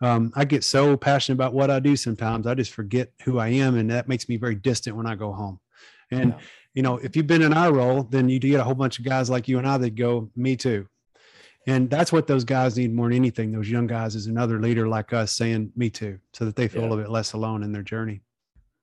um, 0.00 0.32
i 0.34 0.44
get 0.44 0.64
so 0.64 0.96
passionate 0.96 1.36
about 1.36 1.54
what 1.54 1.70
i 1.70 1.78
do 1.78 1.94
sometimes 1.94 2.46
i 2.46 2.54
just 2.54 2.72
forget 2.72 3.12
who 3.22 3.38
i 3.38 3.48
am 3.48 3.76
and 3.76 3.90
that 3.90 4.08
makes 4.08 4.28
me 4.28 4.36
very 4.36 4.54
distant 4.54 4.96
when 4.96 5.06
i 5.06 5.14
go 5.14 5.32
home. 5.32 5.60
And 6.10 6.30
yeah. 6.30 6.40
you 6.74 6.82
know 6.82 6.96
if 6.98 7.16
you've 7.16 7.26
been 7.26 7.42
in 7.42 7.52
our 7.52 7.72
role 7.72 8.02
then 8.02 8.28
you 8.28 8.40
do 8.40 8.50
get 8.50 8.60
a 8.60 8.64
whole 8.64 8.74
bunch 8.74 8.98
of 8.98 9.04
guys 9.04 9.30
like 9.30 9.46
you 9.46 9.58
and 9.58 9.66
i 9.66 9.78
that 9.78 9.94
go 9.94 10.30
me 10.34 10.56
too 10.56 10.86
and 11.66 11.90
that's 11.90 12.12
what 12.12 12.26
those 12.26 12.44
guys 12.44 12.76
need 12.76 12.92
more 12.92 13.08
than 13.08 13.16
anything 13.16 13.52
those 13.52 13.70
young 13.70 13.86
guys 13.86 14.14
is 14.14 14.26
another 14.26 14.60
leader 14.60 14.88
like 14.88 15.12
us 15.12 15.32
saying 15.32 15.70
me 15.76 15.90
too 15.90 16.18
so 16.32 16.44
that 16.44 16.56
they 16.56 16.68
feel 16.68 16.82
yeah. 16.82 16.88
a 16.88 16.90
little 16.90 17.04
bit 17.04 17.10
less 17.10 17.32
alone 17.32 17.62
in 17.62 17.72
their 17.72 17.82
journey 17.82 18.22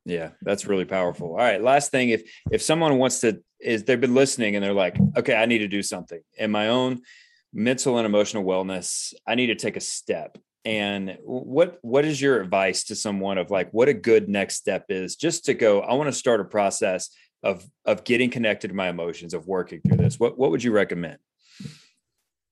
yeah, 0.08 0.30
that's 0.42 0.66
really 0.66 0.86
powerful. 0.86 1.32
All 1.32 1.36
right, 1.36 1.62
last 1.62 1.92
thing 1.92 2.10
if 2.10 2.24
if 2.50 2.62
someone 2.62 2.98
wants 2.98 3.20
to 3.20 3.44
is 3.60 3.84
they've 3.84 4.00
been 4.00 4.16
listening 4.16 4.56
and 4.56 4.64
they're 4.64 4.74
like, 4.74 4.98
"Okay, 5.18 5.36
I 5.36 5.46
need 5.46 5.58
to 5.60 5.68
do 5.68 5.84
something 5.84 6.22
in 6.38 6.50
my 6.50 6.70
own 6.70 7.02
mental 7.54 7.98
and 7.98 8.06
emotional 8.06 8.46
wellness. 8.46 9.14
I 9.28 9.36
need 9.36 9.48
to 9.48 9.56
take 9.56 9.76
a 9.76 9.82
step." 9.82 10.38
And 10.64 11.18
what 11.24 11.80
what 11.82 12.06
is 12.06 12.22
your 12.22 12.40
advice 12.42 12.86
to 12.86 12.96
someone 12.96 13.38
of 13.38 13.52
like 13.52 13.70
what 13.72 13.90
a 13.90 13.94
good 13.94 14.30
next 14.30 14.56
step 14.56 14.86
is 14.88 15.18
just 15.18 15.44
to 15.46 15.54
go, 15.54 15.82
I 15.82 15.94
want 15.96 16.08
to 16.08 16.14
start 16.14 16.40
a 16.40 16.46
process 16.46 17.10
of 17.44 17.66
of 17.84 18.06
getting 18.06 18.30
connected 18.30 18.70
to 18.70 18.74
my 18.74 18.88
emotions, 18.88 19.34
of 19.34 19.46
working 19.46 19.82
through 19.82 19.98
this. 19.98 20.18
What 20.18 20.38
what 20.38 20.52
would 20.52 20.64
you 20.64 20.72
recommend? 20.72 21.18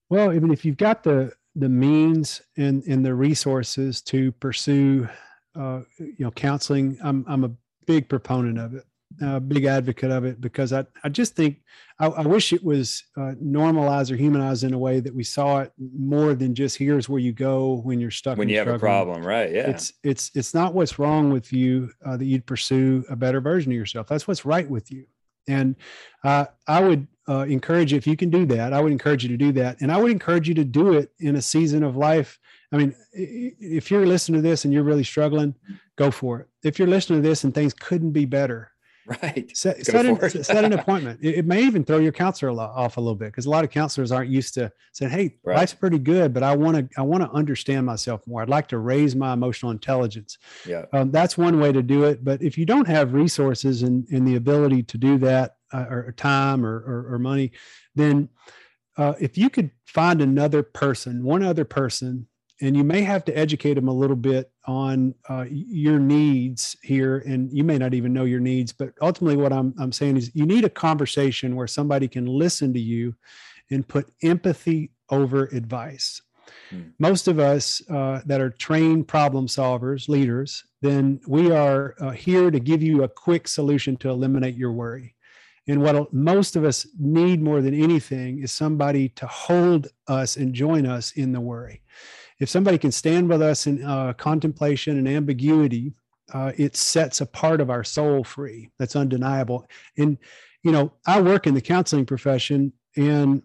Well, 0.10 0.34
even 0.34 0.52
if 0.52 0.66
you've 0.66 0.78
got 0.78 1.04
the 1.04 1.34
the 1.56 1.70
means 1.70 2.42
and 2.58 2.84
and 2.84 3.06
the 3.06 3.14
resources 3.14 4.02
to 4.04 4.32
pursue 4.34 5.08
uh, 5.56 5.82
you 5.98 6.16
know, 6.20 6.32
counseling, 6.32 6.98
I'm, 7.02 7.26
I'm 7.28 7.44
a 7.44 7.52
big 7.86 8.10
proponent 8.10 8.60
of 8.60 8.74
it. 8.74 8.84
a 9.22 9.40
big 9.40 9.66
advocate 9.66 10.12
of 10.12 10.26
it 10.26 10.42
because 10.42 10.74
I, 10.74 10.86
I 11.04 11.10
just 11.10 11.36
think 11.36 11.62
I, 12.00 12.08
I 12.08 12.22
wish 12.22 12.52
it 12.52 12.64
was 12.64 13.04
uh, 13.16 13.34
normalized 13.40 14.12
or 14.12 14.18
humanized 14.18 14.64
in 14.64 14.74
a 14.74 14.78
way 14.78 15.00
that 15.00 15.14
we 15.14 15.24
saw 15.24 15.60
it 15.60 15.72
more 15.78 16.34
than 16.34 16.54
just 16.56 16.78
here's 16.78 17.08
where 17.08 17.20
you 17.20 17.32
go 17.32 17.76
when 17.76 18.00
you're 18.02 18.12
stuck. 18.12 18.38
When 18.38 18.50
you 18.50 18.58
have 18.58 18.68
a 18.68 18.80
problem, 18.80 19.26
right? 19.26 19.52
Yeah. 19.52 19.70
It's 19.70 19.94
it's 20.04 20.32
it's 20.36 20.54
not 20.54 20.74
what's 20.74 21.00
wrong 21.00 21.32
with 21.32 21.54
you 21.54 21.92
uh, 22.06 22.18
that 22.18 22.26
you'd 22.26 22.46
pursue 22.46 23.06
a 23.10 23.16
better 23.16 23.40
version 23.40 23.72
of 23.72 23.78
yourself. 23.78 24.08
That's 24.08 24.28
what's 24.28 24.44
right 24.46 24.70
with 24.70 24.92
you. 24.92 25.06
And 25.48 25.76
uh, 26.24 26.48
I 26.68 26.82
would 26.82 27.08
uh, 27.28 27.46
encourage 27.48 27.92
you 27.92 27.98
if 27.98 28.08
you 28.08 28.16
can 28.16 28.30
do 28.30 28.46
that. 28.46 28.74
I 28.74 28.82
would 28.82 28.92
encourage 28.92 29.24
you 29.24 29.30
to 29.30 29.38
do 29.38 29.52
that, 29.54 29.82
and 29.82 29.92
I 29.92 29.98
would 29.98 30.12
encourage 30.12 30.48
you 30.48 30.56
to 30.56 30.66
do 30.66 30.94
it 30.94 31.12
in 31.20 31.36
a 31.36 31.42
season 31.42 31.84
of 31.84 31.96
life. 31.96 32.40
I 32.72 32.78
mean, 32.78 32.96
if 33.14 33.90
you're 33.90 34.06
listening 34.06 34.42
to 34.42 34.48
this 34.48 34.66
and 34.66 34.74
you're 34.74 34.84
really 34.84 35.04
struggling, 35.04 35.56
go 35.96 36.12
for 36.12 36.42
it. 36.42 36.48
If 36.64 36.78
you're 36.78 36.88
listening 36.88 37.22
to 37.22 37.28
this 37.28 37.44
and 37.44 37.54
things 37.54 37.74
couldn't 37.74 38.12
be 38.12 38.26
better, 38.26 38.72
Right. 39.08 39.56
Set, 39.56 39.86
set, 39.86 40.06
an, 40.06 40.44
set, 40.44 40.66
an, 40.66 40.74
appointment. 40.80 41.20
It, 41.22 41.36
it, 41.36 41.46
may 41.46 41.64
even 41.64 41.84
throw 41.84 42.00
your 42.00 42.12
counselor 42.12 42.60
off 42.60 42.98
a 42.98 43.00
little 43.00 43.16
bit 43.16 43.28
because 43.28 43.46
a 43.46 43.50
lot 43.50 43.64
of 43.64 43.70
counselors 43.70 44.12
aren't 44.12 44.32
used 44.32 44.56
to 44.56 44.72
saying, 44.94 45.12
"Hey, 45.12 45.38
right. 45.44 45.58
life's 45.58 45.76
pretty 45.76 46.00
good, 46.00 46.34
but 46.34 46.42
I 46.42 46.56
want 46.56 46.78
to 46.78 47.00
I 47.00 47.04
want 47.04 47.24
to 47.24 47.30
understand 47.30 47.86
myself 47.86 48.26
more. 48.26 48.42
I'd 48.42 48.50
like 48.50 48.68
to 48.70 48.80
raise 48.80 49.16
my 49.16 49.34
emotional 49.34 49.72
intelligence." 49.72 50.40
Yeah, 50.66 50.86
um, 50.92 51.12
that's 51.12 51.38
one 51.38 51.60
way 51.60 51.72
to 51.72 51.84
do 51.84 52.06
it. 52.06 52.24
But 52.24 52.42
if 52.42 52.58
you 52.58 52.66
don't 52.66 52.88
have 52.88 53.14
resources 53.14 53.84
and, 53.84 54.08
and 54.10 54.28
the 54.28 54.38
ability 54.38 54.84
to 54.84 54.98
do 54.98 55.20
that, 55.20 55.58
uh, 55.76 55.86
or, 55.90 56.12
time 56.14 56.66
or, 56.66 56.78
or, 56.78 57.16
or 57.16 57.20
money, 57.20 57.52
then 57.96 58.30
uh, 58.98 59.14
if 59.20 59.38
you 59.38 59.50
could 59.50 59.72
find 59.86 60.22
another 60.22 60.64
person, 60.64 61.24
one 61.24 61.44
other 61.44 61.66
person 61.66 62.28
and 62.62 62.78
you 62.78 62.84
may 62.84 63.02
have 63.02 63.26
to 63.26 63.38
educate 63.38 63.74
them 63.74 63.88
a 63.88 63.94
little 63.94 64.16
bit 64.16 64.52
on 64.66 65.14
uh, 65.30 65.46
your 65.50 66.00
needs 66.00 66.76
here 66.82 67.18
and 67.20 67.52
you 67.52 67.64
may 67.64 67.78
not 67.78 67.94
even 67.94 68.14
know 68.14 68.24
your 68.24 68.40
needs 68.40 68.72
but 68.72 68.92
ultimately 69.02 69.36
what 69.36 69.54
I'm, 69.54 69.74
I'm 69.80 69.92
saying 69.92 70.18
is 70.18 70.32
you 70.34 70.46
need 70.46 70.66
a 70.66 70.70
conversation 70.70 71.56
where 71.56 71.68
somebody 71.68 72.08
can 72.08 72.26
listen 72.26 72.74
to 72.74 72.80
you 72.80 73.16
and 73.70 73.88
put 73.88 74.12
empathy 74.24 74.92
over 75.10 75.46
advice 75.48 76.22
hmm. 76.70 76.82
most 76.98 77.28
of 77.28 77.40
us 77.40 77.82
uh, 77.90 78.22
that 78.26 78.42
are 78.42 78.50
trained 78.50 79.08
problem 79.08 79.48
solvers 79.48 80.08
leaders 80.08 80.64
then 80.82 81.20
we 81.28 81.52
are 81.52 81.96
uh, 82.00 82.12
here 82.12 82.50
to 82.52 82.60
give 82.60 82.82
you 82.82 83.04
a 83.04 83.10
quick 83.10 83.48
solution 83.48 83.98
to 83.98 84.10
eliminate 84.10 84.56
your 84.56 84.72
worry 84.72 85.15
and 85.68 85.82
what 85.82 86.14
most 86.14 86.56
of 86.56 86.64
us 86.64 86.86
need 87.00 87.42
more 87.42 87.62
than 87.62 87.74
anything 87.74 88.42
is 88.44 88.52
somebody 88.52 89.10
to 89.10 89.26
hold 89.26 89.88
us 90.08 90.38
and 90.38 90.54
join 90.54 90.86
us 90.86 91.12
in 91.14 91.32
the 91.32 91.42
worry 91.42 91.82
if 92.40 92.50
somebody 92.50 92.78
can 92.78 92.92
stand 92.92 93.30
with 93.30 93.42
us 93.42 93.68
in 93.68 93.84
uh, 93.84 94.14
contemplation 94.14 94.98
and 94.98 95.08
ambiguity, 95.08 95.94
uh, 96.34 96.52
it 96.58 96.76
sets 96.76 97.22
a 97.22 97.26
part 97.26 97.62
of 97.62 97.70
our 97.70 97.84
soul 97.84 98.24
free. 98.24 98.70
That's 98.78 98.96
undeniable. 98.96 99.68
And 99.98 100.18
you 100.64 100.72
know, 100.72 100.94
I 101.06 101.22
work 101.22 101.46
in 101.46 101.54
the 101.54 101.62
counseling 101.62 102.06
profession, 102.06 102.74
and 102.98 103.44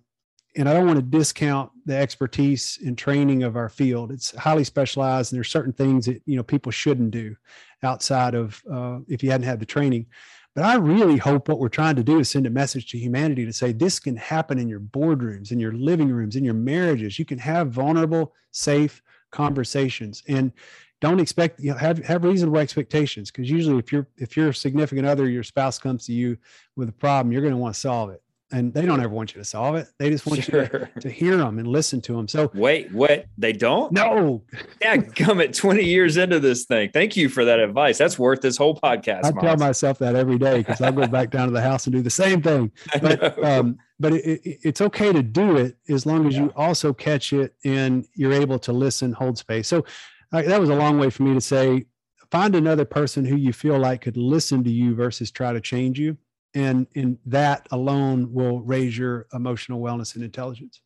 and 0.56 0.68
I 0.68 0.72
don't 0.72 0.86
want 0.86 0.98
to 0.98 1.02
discount 1.18 1.70
the 1.84 1.96
expertise 1.96 2.78
and 2.84 2.98
training 2.98 3.44
of 3.44 3.56
our 3.56 3.68
field. 3.68 4.10
It's 4.10 4.34
highly 4.34 4.64
specialized, 4.64 5.32
and 5.32 5.36
there's 5.36 5.50
certain 5.50 5.74
things 5.74 6.06
that 6.06 6.22
you 6.24 6.36
know 6.36 6.42
people 6.42 6.72
shouldn't 6.72 7.10
do 7.10 7.36
outside 7.82 8.34
of 8.34 8.62
uh, 8.72 9.00
if 9.06 9.22
you 9.22 9.30
hadn't 9.30 9.46
had 9.46 9.60
the 9.60 9.66
training. 9.66 10.06
But 10.55 10.64
I 10.64 10.74
really 10.74 11.16
hope 11.16 11.48
what 11.48 11.61
we're 11.61 11.68
trying 11.68 11.96
to 11.96 12.03
do 12.03 12.18
is 12.18 12.28
send 12.28 12.46
a 12.46 12.51
message 12.51 12.90
to 12.90 12.98
humanity 12.98 13.46
to 13.46 13.53
say 13.53 13.72
this 13.72 14.01
can 14.01 14.16
happen 14.16 14.59
in 14.59 14.68
your 14.68 14.80
boardrooms, 14.80 15.53
in 15.53 15.61
your 15.61 15.72
living 15.72 16.11
rooms, 16.11 16.34
in 16.34 16.44
your 16.44 16.55
marriages. 16.55 17.18
You 17.18 17.24
can 17.24 17.38
have 17.38 17.70
vulnerable, 17.70 18.34
safe 18.51 19.01
conversations 19.30 20.22
and 20.28 20.53
don't 21.01 21.20
expect 21.20 21.61
you 21.61 21.70
know, 21.70 21.78
have 21.78 22.05
have 22.05 22.24
reasonable 22.24 22.59
expectations 22.59 23.30
because 23.30 23.48
usually 23.48 23.78
if 23.78 23.92
you're 23.92 24.07
if 24.16 24.36
your 24.36 24.53
significant 24.53 25.07
other 25.07 25.28
your 25.28 25.42
spouse 25.42 25.78
comes 25.78 26.05
to 26.07 26.12
you 26.12 26.36
with 26.76 26.88
a 26.88 26.92
problem 26.92 27.32
you're 27.32 27.42
going 27.42 27.55
to 27.55 27.59
want 27.59 27.74
to 27.74 27.80
solve 27.80 28.11
it 28.11 28.22
and 28.53 28.74
they 28.74 28.84
don't 28.84 29.01
ever 29.01 29.12
want 29.12 29.34
you 29.34 29.40
to 29.40 29.44
solve 29.44 29.76
it. 29.76 29.88
They 29.98 30.11
just 30.11 30.26
want 30.26 30.42
sure. 30.42 30.62
you 30.62 30.68
to, 30.68 30.88
to, 31.01 31.11
hear 31.11 31.36
them 31.36 31.59
and 31.59 31.68
listen 31.68 32.01
to 32.03 32.14
them. 32.14 32.28
So 32.28 32.51
wait, 32.55 32.92
what? 32.92 33.26
They 33.38 33.53
don't? 33.53 33.92
No. 33.92 34.42
yeah, 34.80 34.96
come 34.98 35.40
at 35.40 35.55
20 35.55 35.84
years 35.84 36.16
into 36.16 36.40
this 36.40 36.64
thing. 36.64 36.90
Thank 36.92 37.16
you 37.16 37.28
for 37.28 37.44
that 37.44 37.59
advice. 37.59 37.98
That's 37.98 38.18
worth 38.18 38.40
this 38.40 38.57
whole 38.57 38.74
podcast. 38.74 39.24
I 39.24 39.32
tell 39.32 39.57
myself 39.57 39.98
that 39.98 40.16
every 40.16 40.38
day 40.38 40.59
because 40.59 40.80
I 40.80 40.90
go 40.90 41.07
back 41.07 41.30
down 41.30 41.48
to 41.48 41.53
the 41.53 41.62
house 41.62 41.86
and 41.86 41.94
do 41.94 42.03
the 42.03 42.11
same 42.11 42.42
thing. 42.42 42.72
But 43.01 43.42
um, 43.42 43.78
but 43.98 44.12
it, 44.12 44.40
it, 44.44 44.59
it's 44.62 44.80
okay 44.80 45.12
to 45.12 45.22
do 45.22 45.57
it 45.57 45.76
as 45.88 46.05
long 46.05 46.26
as 46.26 46.34
yeah. 46.34 46.44
you 46.44 46.53
also 46.57 46.92
catch 46.92 47.32
it 47.32 47.55
and 47.64 48.05
you're 48.14 48.32
able 48.32 48.59
to 48.61 48.72
listen, 48.72 49.12
hold 49.12 49.38
space. 49.38 49.68
So 49.68 49.84
uh, 50.32 50.42
that 50.42 50.61
was 50.61 50.68
a 50.68 50.74
long 50.74 50.98
way 50.98 51.09
for 51.11 51.22
me 51.22 51.34
to 51.34 51.40
say 51.40 51.86
find 52.30 52.55
another 52.55 52.84
person 52.84 53.24
who 53.24 53.36
you 53.36 53.53
feel 53.53 53.78
like 53.78 54.03
could 54.03 54.16
listen 54.16 54.64
to 54.64 54.70
you 54.70 54.94
versus 54.94 55.30
try 55.30 55.53
to 55.53 55.61
change 55.61 55.98
you 55.98 56.16
and 56.55 56.86
and 56.94 57.18
that 57.26 57.66
alone 57.70 58.32
will 58.32 58.61
raise 58.61 58.96
your 58.96 59.26
emotional 59.32 59.80
wellness 59.80 60.14
and 60.14 60.24
intelligence. 60.24 60.80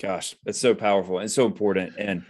Gosh 0.00 0.36
that's 0.44 0.58
so 0.58 0.74
powerful 0.74 1.18
and 1.18 1.30
so 1.30 1.44
important. 1.44 1.94
And 1.98 2.24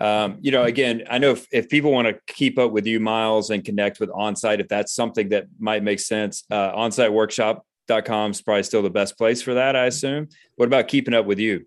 um, 0.00 0.38
you 0.40 0.50
know 0.50 0.64
again 0.64 1.04
i 1.08 1.18
know 1.18 1.30
if, 1.30 1.46
if 1.52 1.68
people 1.68 1.92
want 1.92 2.08
to 2.08 2.18
keep 2.26 2.58
up 2.58 2.72
with 2.72 2.86
you 2.86 3.00
miles 3.00 3.50
and 3.50 3.64
connect 3.64 4.00
with 4.00 4.10
onsite 4.10 4.60
if 4.60 4.68
that's 4.68 4.92
something 4.92 5.28
that 5.30 5.46
might 5.58 5.82
make 5.82 6.00
sense 6.00 6.44
uh, 6.50 6.72
onsiteworkshop.com 6.72 8.30
is 8.30 8.42
probably 8.42 8.62
still 8.62 8.82
the 8.82 8.90
best 8.90 9.16
place 9.16 9.40
for 9.40 9.54
that 9.54 9.76
i 9.76 9.86
assume. 9.86 10.28
What 10.56 10.66
about 10.66 10.88
keeping 10.88 11.14
up 11.14 11.26
with 11.26 11.38
you 11.38 11.66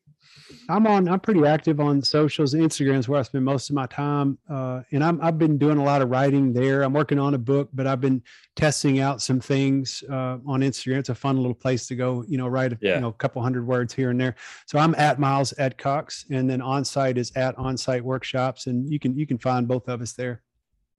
I'm 0.70 0.86
on. 0.88 1.08
I'm 1.08 1.20
pretty 1.20 1.46
active 1.46 1.80
on 1.80 2.02
socials. 2.02 2.54
Instagram's 2.54 3.08
where 3.08 3.20
I 3.20 3.24
spend 3.24 3.46
most 3.46 3.70
of 3.70 3.76
my 3.76 3.86
time, 3.88 4.38
uh, 4.50 4.82
and 4.92 5.04
I'm, 5.04 5.22
I've 5.22 5.38
been 5.38 5.58
doing 5.58 5.78
a 5.78 5.84
lot 5.84 6.02
of 6.02 6.10
writing 6.10 6.54
there. 6.54 6.84
I'm 6.84 6.94
working 6.94 7.20
on 7.20 7.34
a 7.34 7.38
book, 7.38 7.70
but 7.74 7.88
I've 7.88 8.02
been 8.02 8.22
testing 8.56 9.00
out 9.00 9.22
some 9.22 9.40
things 9.40 10.04
uh, 10.10 10.38
on 10.46 10.62
Instagram. 10.62 11.00
It's 11.00 11.10
a 11.10 11.16
fun 11.16 11.38
little 11.38 11.54
place 11.54 11.88
to 11.88 11.96
go. 11.96 12.26
You 12.28 12.38
know, 12.38 12.48
write 12.48 12.74
a, 12.74 12.78
yeah. 12.82 12.96
you 12.96 13.02
know 13.02 13.10
a 13.10 13.14
couple 13.14 13.42
hundred 13.42 13.66
words 13.66 13.94
here 13.94 14.10
and 14.10 14.20
there. 14.20 14.36
So 14.66 14.80
I'm 14.80 14.96
at 14.96 15.20
Miles 15.20 15.54
Adcox, 15.60 16.26
and 16.30 16.50
then 16.50 16.60
onsite 16.60 17.18
is 17.18 17.32
at 17.36 17.56
Onsite 17.58 18.02
Workshops, 18.02 18.68
and 18.68 18.92
you 18.92 19.00
can 19.00 19.18
you 19.18 19.26
can 19.26 19.38
find 19.38 19.68
both 19.68 19.88
of 19.88 20.02
us 20.02 20.14
there. 20.14 20.44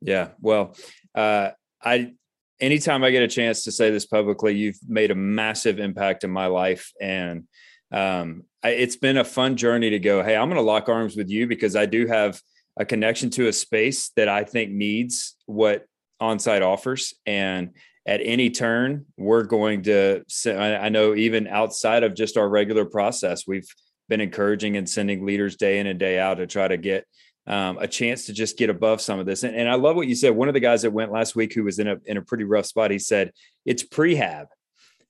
Yeah. 0.00 0.28
Well, 0.40 0.76
uh, 1.14 1.50
I 1.82 2.12
anytime 2.60 3.04
I 3.04 3.10
get 3.10 3.22
a 3.22 3.28
chance 3.28 3.64
to 3.64 3.72
say 3.72 3.90
this 3.90 4.06
publicly, 4.06 4.56
you've 4.56 4.78
made 4.86 5.10
a 5.10 5.14
massive 5.14 5.78
impact 5.78 6.24
in 6.24 6.30
my 6.30 6.46
life, 6.46 6.92
and 7.00 7.44
um, 7.92 8.44
it's 8.64 8.96
been 8.96 9.16
a 9.16 9.24
fun 9.24 9.56
journey 9.56 9.90
to 9.90 9.98
go, 9.98 10.22
hey, 10.22 10.36
I'm 10.36 10.48
going 10.48 10.56
to 10.56 10.62
lock 10.62 10.88
arms 10.88 11.16
with 11.16 11.30
you 11.30 11.46
because 11.46 11.76
I 11.76 11.86
do 11.86 12.06
have 12.06 12.40
a 12.76 12.84
connection 12.84 13.30
to 13.30 13.48
a 13.48 13.52
space 13.52 14.10
that 14.16 14.28
I 14.28 14.44
think 14.44 14.70
needs 14.70 15.36
what 15.46 15.86
onsite 16.20 16.62
offers. 16.62 17.14
And 17.26 17.70
at 18.06 18.20
any 18.22 18.50
turn, 18.50 19.06
we're 19.16 19.42
going 19.42 19.82
to, 19.82 20.24
I 20.46 20.88
know 20.88 21.14
even 21.14 21.46
outside 21.46 22.02
of 22.02 22.14
just 22.14 22.36
our 22.36 22.48
regular 22.48 22.84
process, 22.84 23.46
we've 23.46 23.68
been 24.08 24.20
encouraging 24.20 24.76
and 24.76 24.88
sending 24.88 25.26
leaders 25.26 25.56
day 25.56 25.78
in 25.78 25.86
and 25.86 25.98
day 25.98 26.18
out 26.18 26.34
to 26.34 26.46
try 26.46 26.66
to 26.66 26.76
get 26.76 27.04
um, 27.46 27.78
a 27.78 27.86
chance 27.86 28.26
to 28.26 28.32
just 28.32 28.58
get 28.58 28.70
above 28.70 29.00
some 29.00 29.18
of 29.18 29.26
this. 29.26 29.42
And, 29.42 29.56
and, 29.56 29.68
I 29.70 29.74
love 29.74 29.96
what 29.96 30.06
you 30.06 30.14
said. 30.14 30.36
One 30.36 30.48
of 30.48 30.54
the 30.54 30.60
guys 30.60 30.82
that 30.82 30.92
went 30.92 31.10
last 31.10 31.34
week 31.34 31.54
who 31.54 31.64
was 31.64 31.78
in 31.78 31.88
a 31.88 31.96
in 32.04 32.18
a 32.18 32.22
pretty 32.22 32.44
rough 32.44 32.66
spot, 32.66 32.90
he 32.90 32.98
said 32.98 33.32
it's 33.64 33.82
prehab 33.82 34.48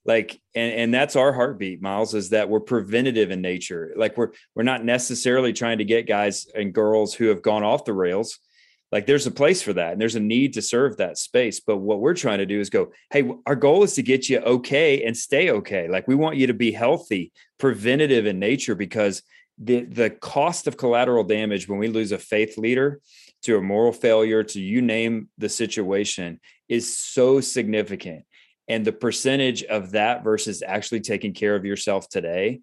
like 0.09 0.41
and 0.55 0.73
and 0.73 0.95
that's 0.95 1.17
our 1.17 1.35
heartbeat 1.35 1.83
miles 1.83 2.15
is 2.15 2.31
that 2.31 2.49
we're 2.49 2.61
preventative 2.61 3.31
in 3.31 3.43
nature. 3.43 3.93
Like 3.95 4.17
we're 4.17 4.31
we're 4.55 4.63
not 4.63 4.83
necessarily 4.83 5.53
trying 5.53 5.79
to 5.79 5.85
get 5.85 6.09
guys 6.09 6.47
and 6.55 6.73
girls 6.73 7.13
who 7.13 7.27
have 7.27 7.43
gone 7.43 7.63
off 7.63 7.85
the 7.85 7.93
rails. 7.93 8.39
Like 8.91 9.05
there's 9.05 9.27
a 9.27 9.31
place 9.31 9.61
for 9.61 9.75
that 9.75 9.93
and 9.93 10.01
there's 10.01 10.15
a 10.15 10.21
need 10.21 10.55
to 10.55 10.63
serve 10.63 10.97
that 10.97 11.19
space. 11.19 11.61
But 11.61 11.77
what 11.77 12.01
we're 12.01 12.15
trying 12.15 12.39
to 12.39 12.47
do 12.47 12.59
is 12.59 12.71
go 12.71 12.91
hey 13.11 13.31
our 13.45 13.55
goal 13.55 13.83
is 13.83 13.97
to 13.97 14.03
get 14.03 14.31
you 14.31 14.39
okay 14.39 15.05
and 15.05 15.15
stay 15.15 15.51
okay. 15.51 15.89
Like 15.89 16.09
we 16.09 16.15
want 16.15 16.39
you 16.39 16.47
to 16.47 16.55
be 16.55 16.73
healthy 16.73 17.31
preventative 17.59 18.25
in 18.25 18.39
nature 18.39 18.75
because 18.75 19.23
the 19.59 19.85
the 19.85 20.09
cost 20.09 20.67
of 20.67 20.79
collateral 20.79 21.25
damage 21.25 21.69
when 21.69 21.79
we 21.79 21.89
lose 21.89 22.13
a 22.13 22.19
faith 22.19 22.57
leader 22.57 23.03
to 23.43 23.59
a 23.59 23.63
moral 23.63 23.93
failure 23.93 24.43
to 24.43 24.59
you 24.59 24.81
name 24.81 25.29
the 25.37 25.51
situation 25.51 26.41
is 26.67 26.97
so 26.97 27.43
significant 27.43 28.25
and 28.69 28.85
the 28.85 28.93
percentage 28.93 29.65
of 29.65 29.93
that 29.93 30.23
versus 30.23 30.63
actually 30.67 31.01
taking 31.01 31.33
care 31.33 31.55
of 31.55 31.65
yourself 31.65 32.09
today 32.09 32.61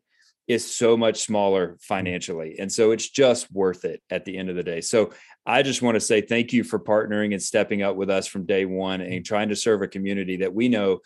is 0.47 0.69
so 0.69 0.95
much 0.95 1.21
smaller 1.21 1.77
financially. 1.81 2.57
And 2.59 2.71
so 2.71 2.91
it's 2.91 3.09
just 3.09 3.51
worth 3.51 3.83
it 3.83 4.01
at 4.11 4.25
the 4.25 4.37
end 4.37 4.49
of 4.49 4.55
the 4.55 4.63
day. 4.63 4.81
So 4.81 5.11
I 5.45 5.63
just 5.63 5.81
want 5.81 5.95
to 5.95 6.01
say 6.01 6.21
thank 6.21 6.53
you 6.53 6.63
for 6.63 6.79
partnering 6.79 7.33
and 7.33 7.41
stepping 7.41 7.81
up 7.81 7.95
with 7.95 8.09
us 8.09 8.27
from 8.27 8.45
day 8.45 8.65
one 8.65 9.01
and 9.01 9.25
trying 9.25 9.49
to 9.49 9.55
serve 9.55 9.81
a 9.81 9.87
community 9.87 10.37
that 10.37 10.53
we 10.53 10.69
know 10.69 10.99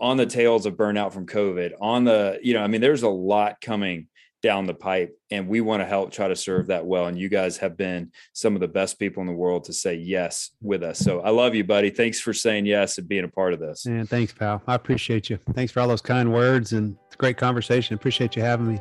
on 0.00 0.16
the 0.16 0.26
tails 0.26 0.66
of 0.66 0.74
burnout 0.74 1.12
from 1.12 1.26
COVID, 1.26 1.72
on 1.80 2.04
the, 2.04 2.38
you 2.42 2.54
know, 2.54 2.62
I 2.62 2.66
mean, 2.66 2.80
there's 2.80 3.02
a 3.02 3.08
lot 3.08 3.60
coming 3.60 4.08
down 4.42 4.66
the 4.66 4.74
pipe 4.74 5.16
and 5.30 5.48
we 5.48 5.60
want 5.60 5.80
to 5.80 5.86
help 5.86 6.12
try 6.12 6.28
to 6.28 6.36
serve 6.36 6.68
that 6.68 6.84
well 6.84 7.06
and 7.06 7.18
you 7.18 7.28
guys 7.28 7.56
have 7.56 7.76
been 7.76 8.10
some 8.32 8.54
of 8.54 8.60
the 8.60 8.68
best 8.68 8.98
people 8.98 9.20
in 9.20 9.26
the 9.26 9.32
world 9.32 9.64
to 9.64 9.72
say 9.72 9.94
yes 9.94 10.50
with 10.60 10.82
us. 10.82 10.98
So 10.98 11.20
i 11.20 11.30
love 11.30 11.54
you 11.54 11.64
buddy. 11.64 11.90
Thanks 11.90 12.20
for 12.20 12.32
saying 12.32 12.66
yes 12.66 12.98
and 12.98 13.08
being 13.08 13.24
a 13.24 13.28
part 13.28 13.52
of 13.52 13.60
this. 13.60 13.86
And 13.86 14.08
thanks 14.08 14.32
pal. 14.32 14.62
I 14.66 14.74
appreciate 14.74 15.30
you. 15.30 15.38
Thanks 15.54 15.72
for 15.72 15.80
all 15.80 15.88
those 15.88 16.02
kind 16.02 16.32
words 16.32 16.72
and 16.72 16.96
great 17.18 17.36
conversation. 17.36 17.94
Appreciate 17.94 18.36
you 18.36 18.42
having 18.42 18.68
me 18.68 18.80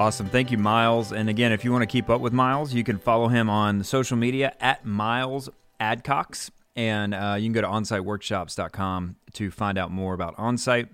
Awesome. 0.00 0.30
Thank 0.30 0.50
you, 0.50 0.56
Miles. 0.56 1.12
And 1.12 1.28
again, 1.28 1.52
if 1.52 1.62
you 1.62 1.70
want 1.70 1.82
to 1.82 1.86
keep 1.86 2.08
up 2.08 2.22
with 2.22 2.32
Miles, 2.32 2.72
you 2.72 2.82
can 2.82 2.96
follow 2.96 3.28
him 3.28 3.50
on 3.50 3.84
social 3.84 4.16
media 4.16 4.54
at 4.58 4.86
Miles 4.86 5.50
Adcox. 5.78 6.48
And 6.74 7.14
uh, 7.14 7.36
you 7.38 7.44
can 7.44 7.52
go 7.52 7.60
to 7.60 7.66
onsiteworkshops.com 7.66 9.16
to 9.34 9.50
find 9.50 9.76
out 9.76 9.90
more 9.90 10.14
about 10.14 10.38
onsite. 10.38 10.88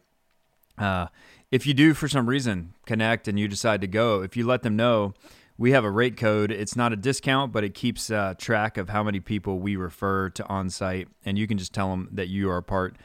Uh, 0.76 1.06
if 1.52 1.68
you 1.68 1.72
do, 1.72 1.94
for 1.94 2.08
some 2.08 2.28
reason, 2.28 2.74
connect 2.84 3.28
and 3.28 3.38
you 3.38 3.46
decide 3.46 3.80
to 3.82 3.86
go, 3.86 4.22
if 4.22 4.36
you 4.36 4.44
let 4.44 4.64
them 4.64 4.74
know, 4.74 5.14
we 5.56 5.70
have 5.70 5.84
a 5.84 5.90
rate 5.90 6.16
code. 6.16 6.50
It's 6.50 6.74
not 6.74 6.92
a 6.92 6.96
discount, 6.96 7.52
but 7.52 7.62
it 7.62 7.74
keeps 7.74 8.10
uh, 8.10 8.34
track 8.36 8.76
of 8.76 8.88
how 8.88 9.04
many 9.04 9.20
people 9.20 9.60
we 9.60 9.76
refer 9.76 10.30
to 10.30 10.42
onsite. 10.42 11.06
And 11.24 11.38
you 11.38 11.46
can 11.46 11.58
just 11.58 11.72
tell 11.72 11.90
them 11.90 12.08
that 12.10 12.26
you 12.26 12.50
are 12.50 12.56
a 12.56 12.62
part 12.62 12.96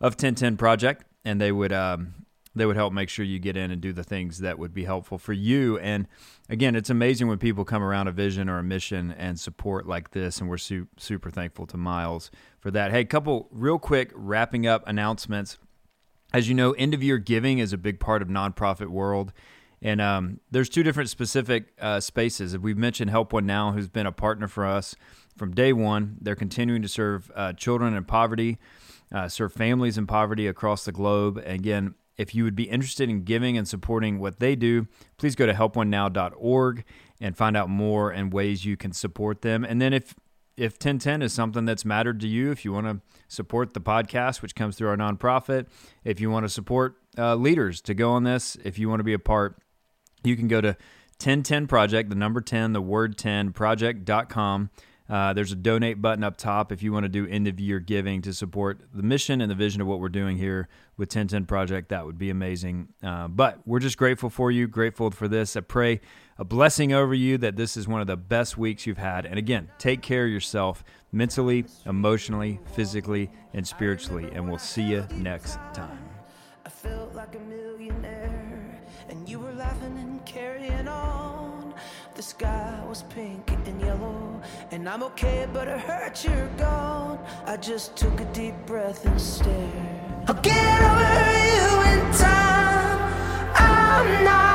of 0.00 0.14
1010 0.14 0.56
Project, 0.56 1.04
and 1.24 1.40
they 1.40 1.52
would 1.52 1.72
um, 1.72 2.23
they 2.54 2.66
would 2.66 2.76
help 2.76 2.92
make 2.92 3.08
sure 3.08 3.24
you 3.24 3.38
get 3.38 3.56
in 3.56 3.70
and 3.70 3.80
do 3.80 3.92
the 3.92 4.04
things 4.04 4.38
that 4.38 4.58
would 4.58 4.72
be 4.72 4.84
helpful 4.84 5.18
for 5.18 5.32
you. 5.32 5.78
And 5.78 6.06
again, 6.48 6.76
it's 6.76 6.90
amazing 6.90 7.26
when 7.28 7.38
people 7.38 7.64
come 7.64 7.82
around 7.82 8.08
a 8.08 8.12
vision 8.12 8.48
or 8.48 8.58
a 8.58 8.62
mission 8.62 9.10
and 9.12 9.38
support 9.38 9.86
like 9.86 10.12
this. 10.12 10.40
And 10.40 10.48
we're 10.48 10.58
su- 10.58 10.88
super 10.96 11.30
thankful 11.30 11.66
to 11.66 11.76
Miles 11.76 12.30
for 12.60 12.70
that. 12.70 12.92
Hey, 12.92 13.04
couple 13.04 13.48
real 13.50 13.78
quick 13.78 14.12
wrapping 14.14 14.66
up 14.66 14.86
announcements. 14.86 15.58
As 16.32 16.48
you 16.48 16.54
know, 16.54 16.72
end 16.72 16.94
of 16.94 17.02
year 17.02 17.18
giving 17.18 17.58
is 17.58 17.72
a 17.72 17.78
big 17.78 18.00
part 18.00 18.22
of 18.22 18.28
nonprofit 18.28 18.88
world. 18.88 19.32
And 19.82 20.00
um, 20.00 20.40
there's 20.50 20.70
two 20.70 20.82
different 20.82 21.10
specific 21.10 21.74
uh, 21.78 22.00
spaces. 22.00 22.56
We've 22.56 22.78
mentioned 22.78 23.10
Help 23.10 23.32
One 23.32 23.44
Now, 23.44 23.72
who's 23.72 23.88
been 23.88 24.06
a 24.06 24.12
partner 24.12 24.48
for 24.48 24.64
us 24.64 24.96
from 25.36 25.54
day 25.54 25.72
one. 25.72 26.16
They're 26.20 26.34
continuing 26.34 26.80
to 26.82 26.88
serve 26.88 27.30
uh, 27.34 27.52
children 27.52 27.94
in 27.94 28.04
poverty, 28.04 28.58
uh, 29.12 29.28
serve 29.28 29.52
families 29.52 29.98
in 29.98 30.06
poverty 30.06 30.46
across 30.46 30.84
the 30.86 30.92
globe. 30.92 31.42
Again, 31.44 31.94
if 32.16 32.34
you 32.34 32.44
would 32.44 32.54
be 32.54 32.64
interested 32.64 33.08
in 33.08 33.24
giving 33.24 33.56
and 33.56 33.66
supporting 33.66 34.18
what 34.18 34.38
they 34.38 34.54
do, 34.54 34.86
please 35.16 35.34
go 35.34 35.46
to 35.46 35.52
helponenow.org 35.52 36.84
and 37.20 37.36
find 37.36 37.56
out 37.56 37.68
more 37.68 38.10
and 38.10 38.32
ways 38.32 38.64
you 38.64 38.76
can 38.76 38.92
support 38.92 39.42
them. 39.42 39.64
And 39.64 39.80
then 39.80 39.92
if 39.92 40.14
if 40.56 40.74
1010 40.74 41.22
is 41.22 41.32
something 41.32 41.64
that's 41.64 41.84
mattered 41.84 42.20
to 42.20 42.28
you, 42.28 42.52
if 42.52 42.64
you 42.64 42.72
want 42.72 42.86
to 42.86 43.00
support 43.26 43.74
the 43.74 43.80
podcast, 43.80 44.40
which 44.40 44.54
comes 44.54 44.76
through 44.76 44.88
our 44.88 44.96
nonprofit, 44.96 45.66
if 46.04 46.20
you 46.20 46.30
want 46.30 46.44
to 46.44 46.48
support 46.48 46.96
uh, 47.18 47.34
leaders 47.34 47.80
to 47.80 47.94
go 47.94 48.12
on 48.12 48.22
this, 48.22 48.56
if 48.62 48.78
you 48.78 48.88
want 48.88 49.00
to 49.00 49.04
be 49.04 49.14
a 49.14 49.18
part, 49.18 49.58
you 50.22 50.36
can 50.36 50.46
go 50.46 50.60
to 50.60 50.68
1010 51.18 51.66
Project, 51.66 52.08
the 52.08 52.14
number 52.14 52.40
10, 52.40 52.72
the 52.72 52.80
word 52.80 53.18
10 53.18 53.52
project.com 53.52 54.70
uh, 55.08 55.34
there's 55.34 55.52
a 55.52 55.56
donate 55.56 56.00
button 56.00 56.24
up 56.24 56.36
top 56.36 56.72
if 56.72 56.82
you 56.82 56.92
want 56.92 57.04
to 57.04 57.08
do 57.08 57.26
end 57.26 57.46
of 57.46 57.60
year 57.60 57.78
giving 57.78 58.22
to 58.22 58.32
support 58.32 58.80
the 58.94 59.02
mission 59.02 59.42
and 59.42 59.50
the 59.50 59.54
vision 59.54 59.82
of 59.82 59.86
what 59.86 60.00
we're 60.00 60.08
doing 60.08 60.38
here 60.38 60.66
with 60.96 61.08
1010 61.08 61.44
Project. 61.44 61.90
That 61.90 62.06
would 62.06 62.18
be 62.18 62.30
amazing. 62.30 62.88
Uh, 63.02 63.28
but 63.28 63.60
we're 63.66 63.80
just 63.80 63.98
grateful 63.98 64.30
for 64.30 64.50
you, 64.50 64.66
grateful 64.66 65.10
for 65.10 65.28
this. 65.28 65.56
I 65.56 65.60
pray 65.60 66.00
a 66.38 66.44
blessing 66.44 66.94
over 66.94 67.12
you 67.12 67.36
that 67.38 67.56
this 67.56 67.76
is 67.76 67.86
one 67.86 68.00
of 68.00 68.06
the 68.06 68.16
best 68.16 68.56
weeks 68.56 68.86
you've 68.86 68.98
had. 68.98 69.26
And 69.26 69.38
again, 69.38 69.70
take 69.78 70.00
care 70.00 70.24
of 70.24 70.30
yourself 70.30 70.82
mentally, 71.12 71.66
emotionally, 71.84 72.60
physically, 72.72 73.30
and 73.52 73.66
spiritually. 73.66 74.30
And 74.32 74.48
we'll 74.48 74.58
see 74.58 74.84
you 74.84 75.06
next 75.16 75.56
time. 75.74 76.08
I 76.64 76.70
felt 76.70 77.14
like 77.14 77.34
a 77.34 77.40
millionaire, 77.40 78.80
and 79.10 79.28
you 79.28 79.38
were 79.38 79.52
laughing 79.52 79.98
and 79.98 80.24
carrying 80.24 80.63
on. 80.63 80.63
The 82.14 82.22
sky 82.22 82.80
was 82.88 83.02
pink 83.02 83.50
and 83.66 83.80
yellow, 83.80 84.40
and 84.70 84.88
I'm 84.88 85.02
okay, 85.02 85.48
but 85.52 85.66
it 85.66 85.80
hurts 85.80 86.24
you're 86.24 86.46
gone. 86.56 87.18
I 87.44 87.56
just 87.56 87.96
took 87.96 88.20
a 88.20 88.24
deep 88.26 88.54
breath 88.66 89.04
and 89.04 89.20
stared. 89.20 89.58
I'll 90.28 90.40
get 90.40 90.80
over 90.90 91.14
you 91.56 91.70
in 91.90 92.12
time. 92.14 92.98
I'm 93.56 94.24
not 94.24 94.53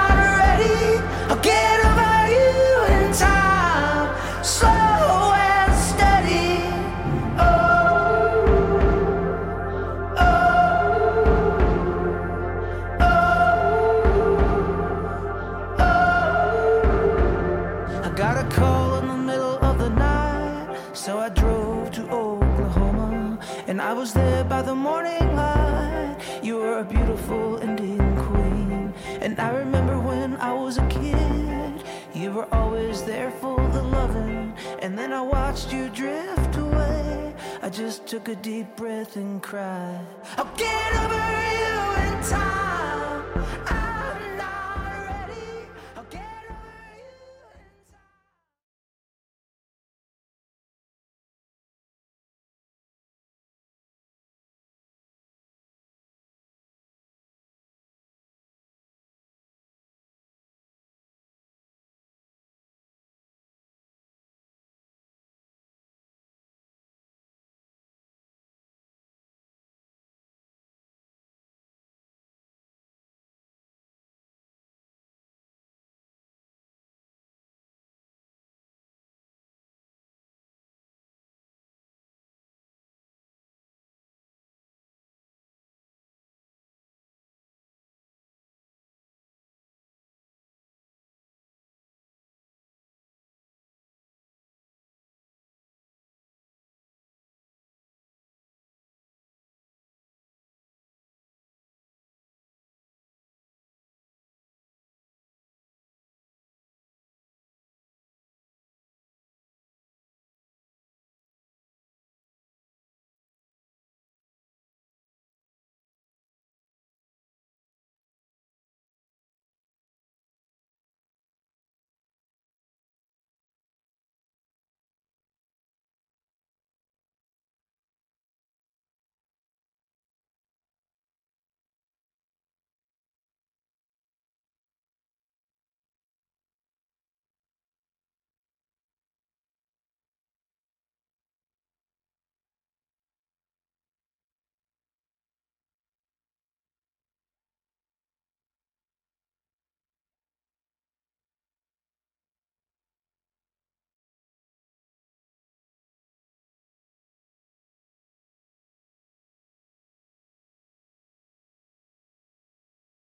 and 23.79 23.87
I 23.87 23.93
was 23.93 24.11
there 24.11 24.43
by 24.43 24.61
the 24.61 24.75
morning 24.75 25.35
light. 25.37 26.17
You 26.43 26.57
were 26.57 26.79
a 26.79 26.83
beautiful 26.83 27.59
Indian 27.59 28.13
queen, 28.25 28.93
and 29.21 29.39
I 29.39 29.51
remember 29.51 29.97
when 29.97 30.35
I 30.35 30.51
was 30.51 30.77
a 30.77 30.85
kid, 30.87 31.83
you 32.13 32.31
were 32.33 32.53
always 32.53 33.03
there 33.03 33.31
for 33.31 33.55
the 33.69 33.81
loving, 33.81 34.53
and 34.81 34.97
then 34.97 35.13
I 35.13 35.21
watched 35.21 35.71
you 35.71 35.87
drift 35.87 36.57
away. 36.57 37.33
I 37.61 37.69
just 37.69 38.05
took 38.05 38.27
a 38.27 38.35
deep 38.35 38.75
breath 38.75 39.15
and 39.15 39.41
cried. 39.41 40.05
I'll 40.35 40.53
get 40.57 40.89
over 41.03 41.27
you 41.63 41.79
in 42.03 42.13
time. 42.35 43.23
I 43.65 43.88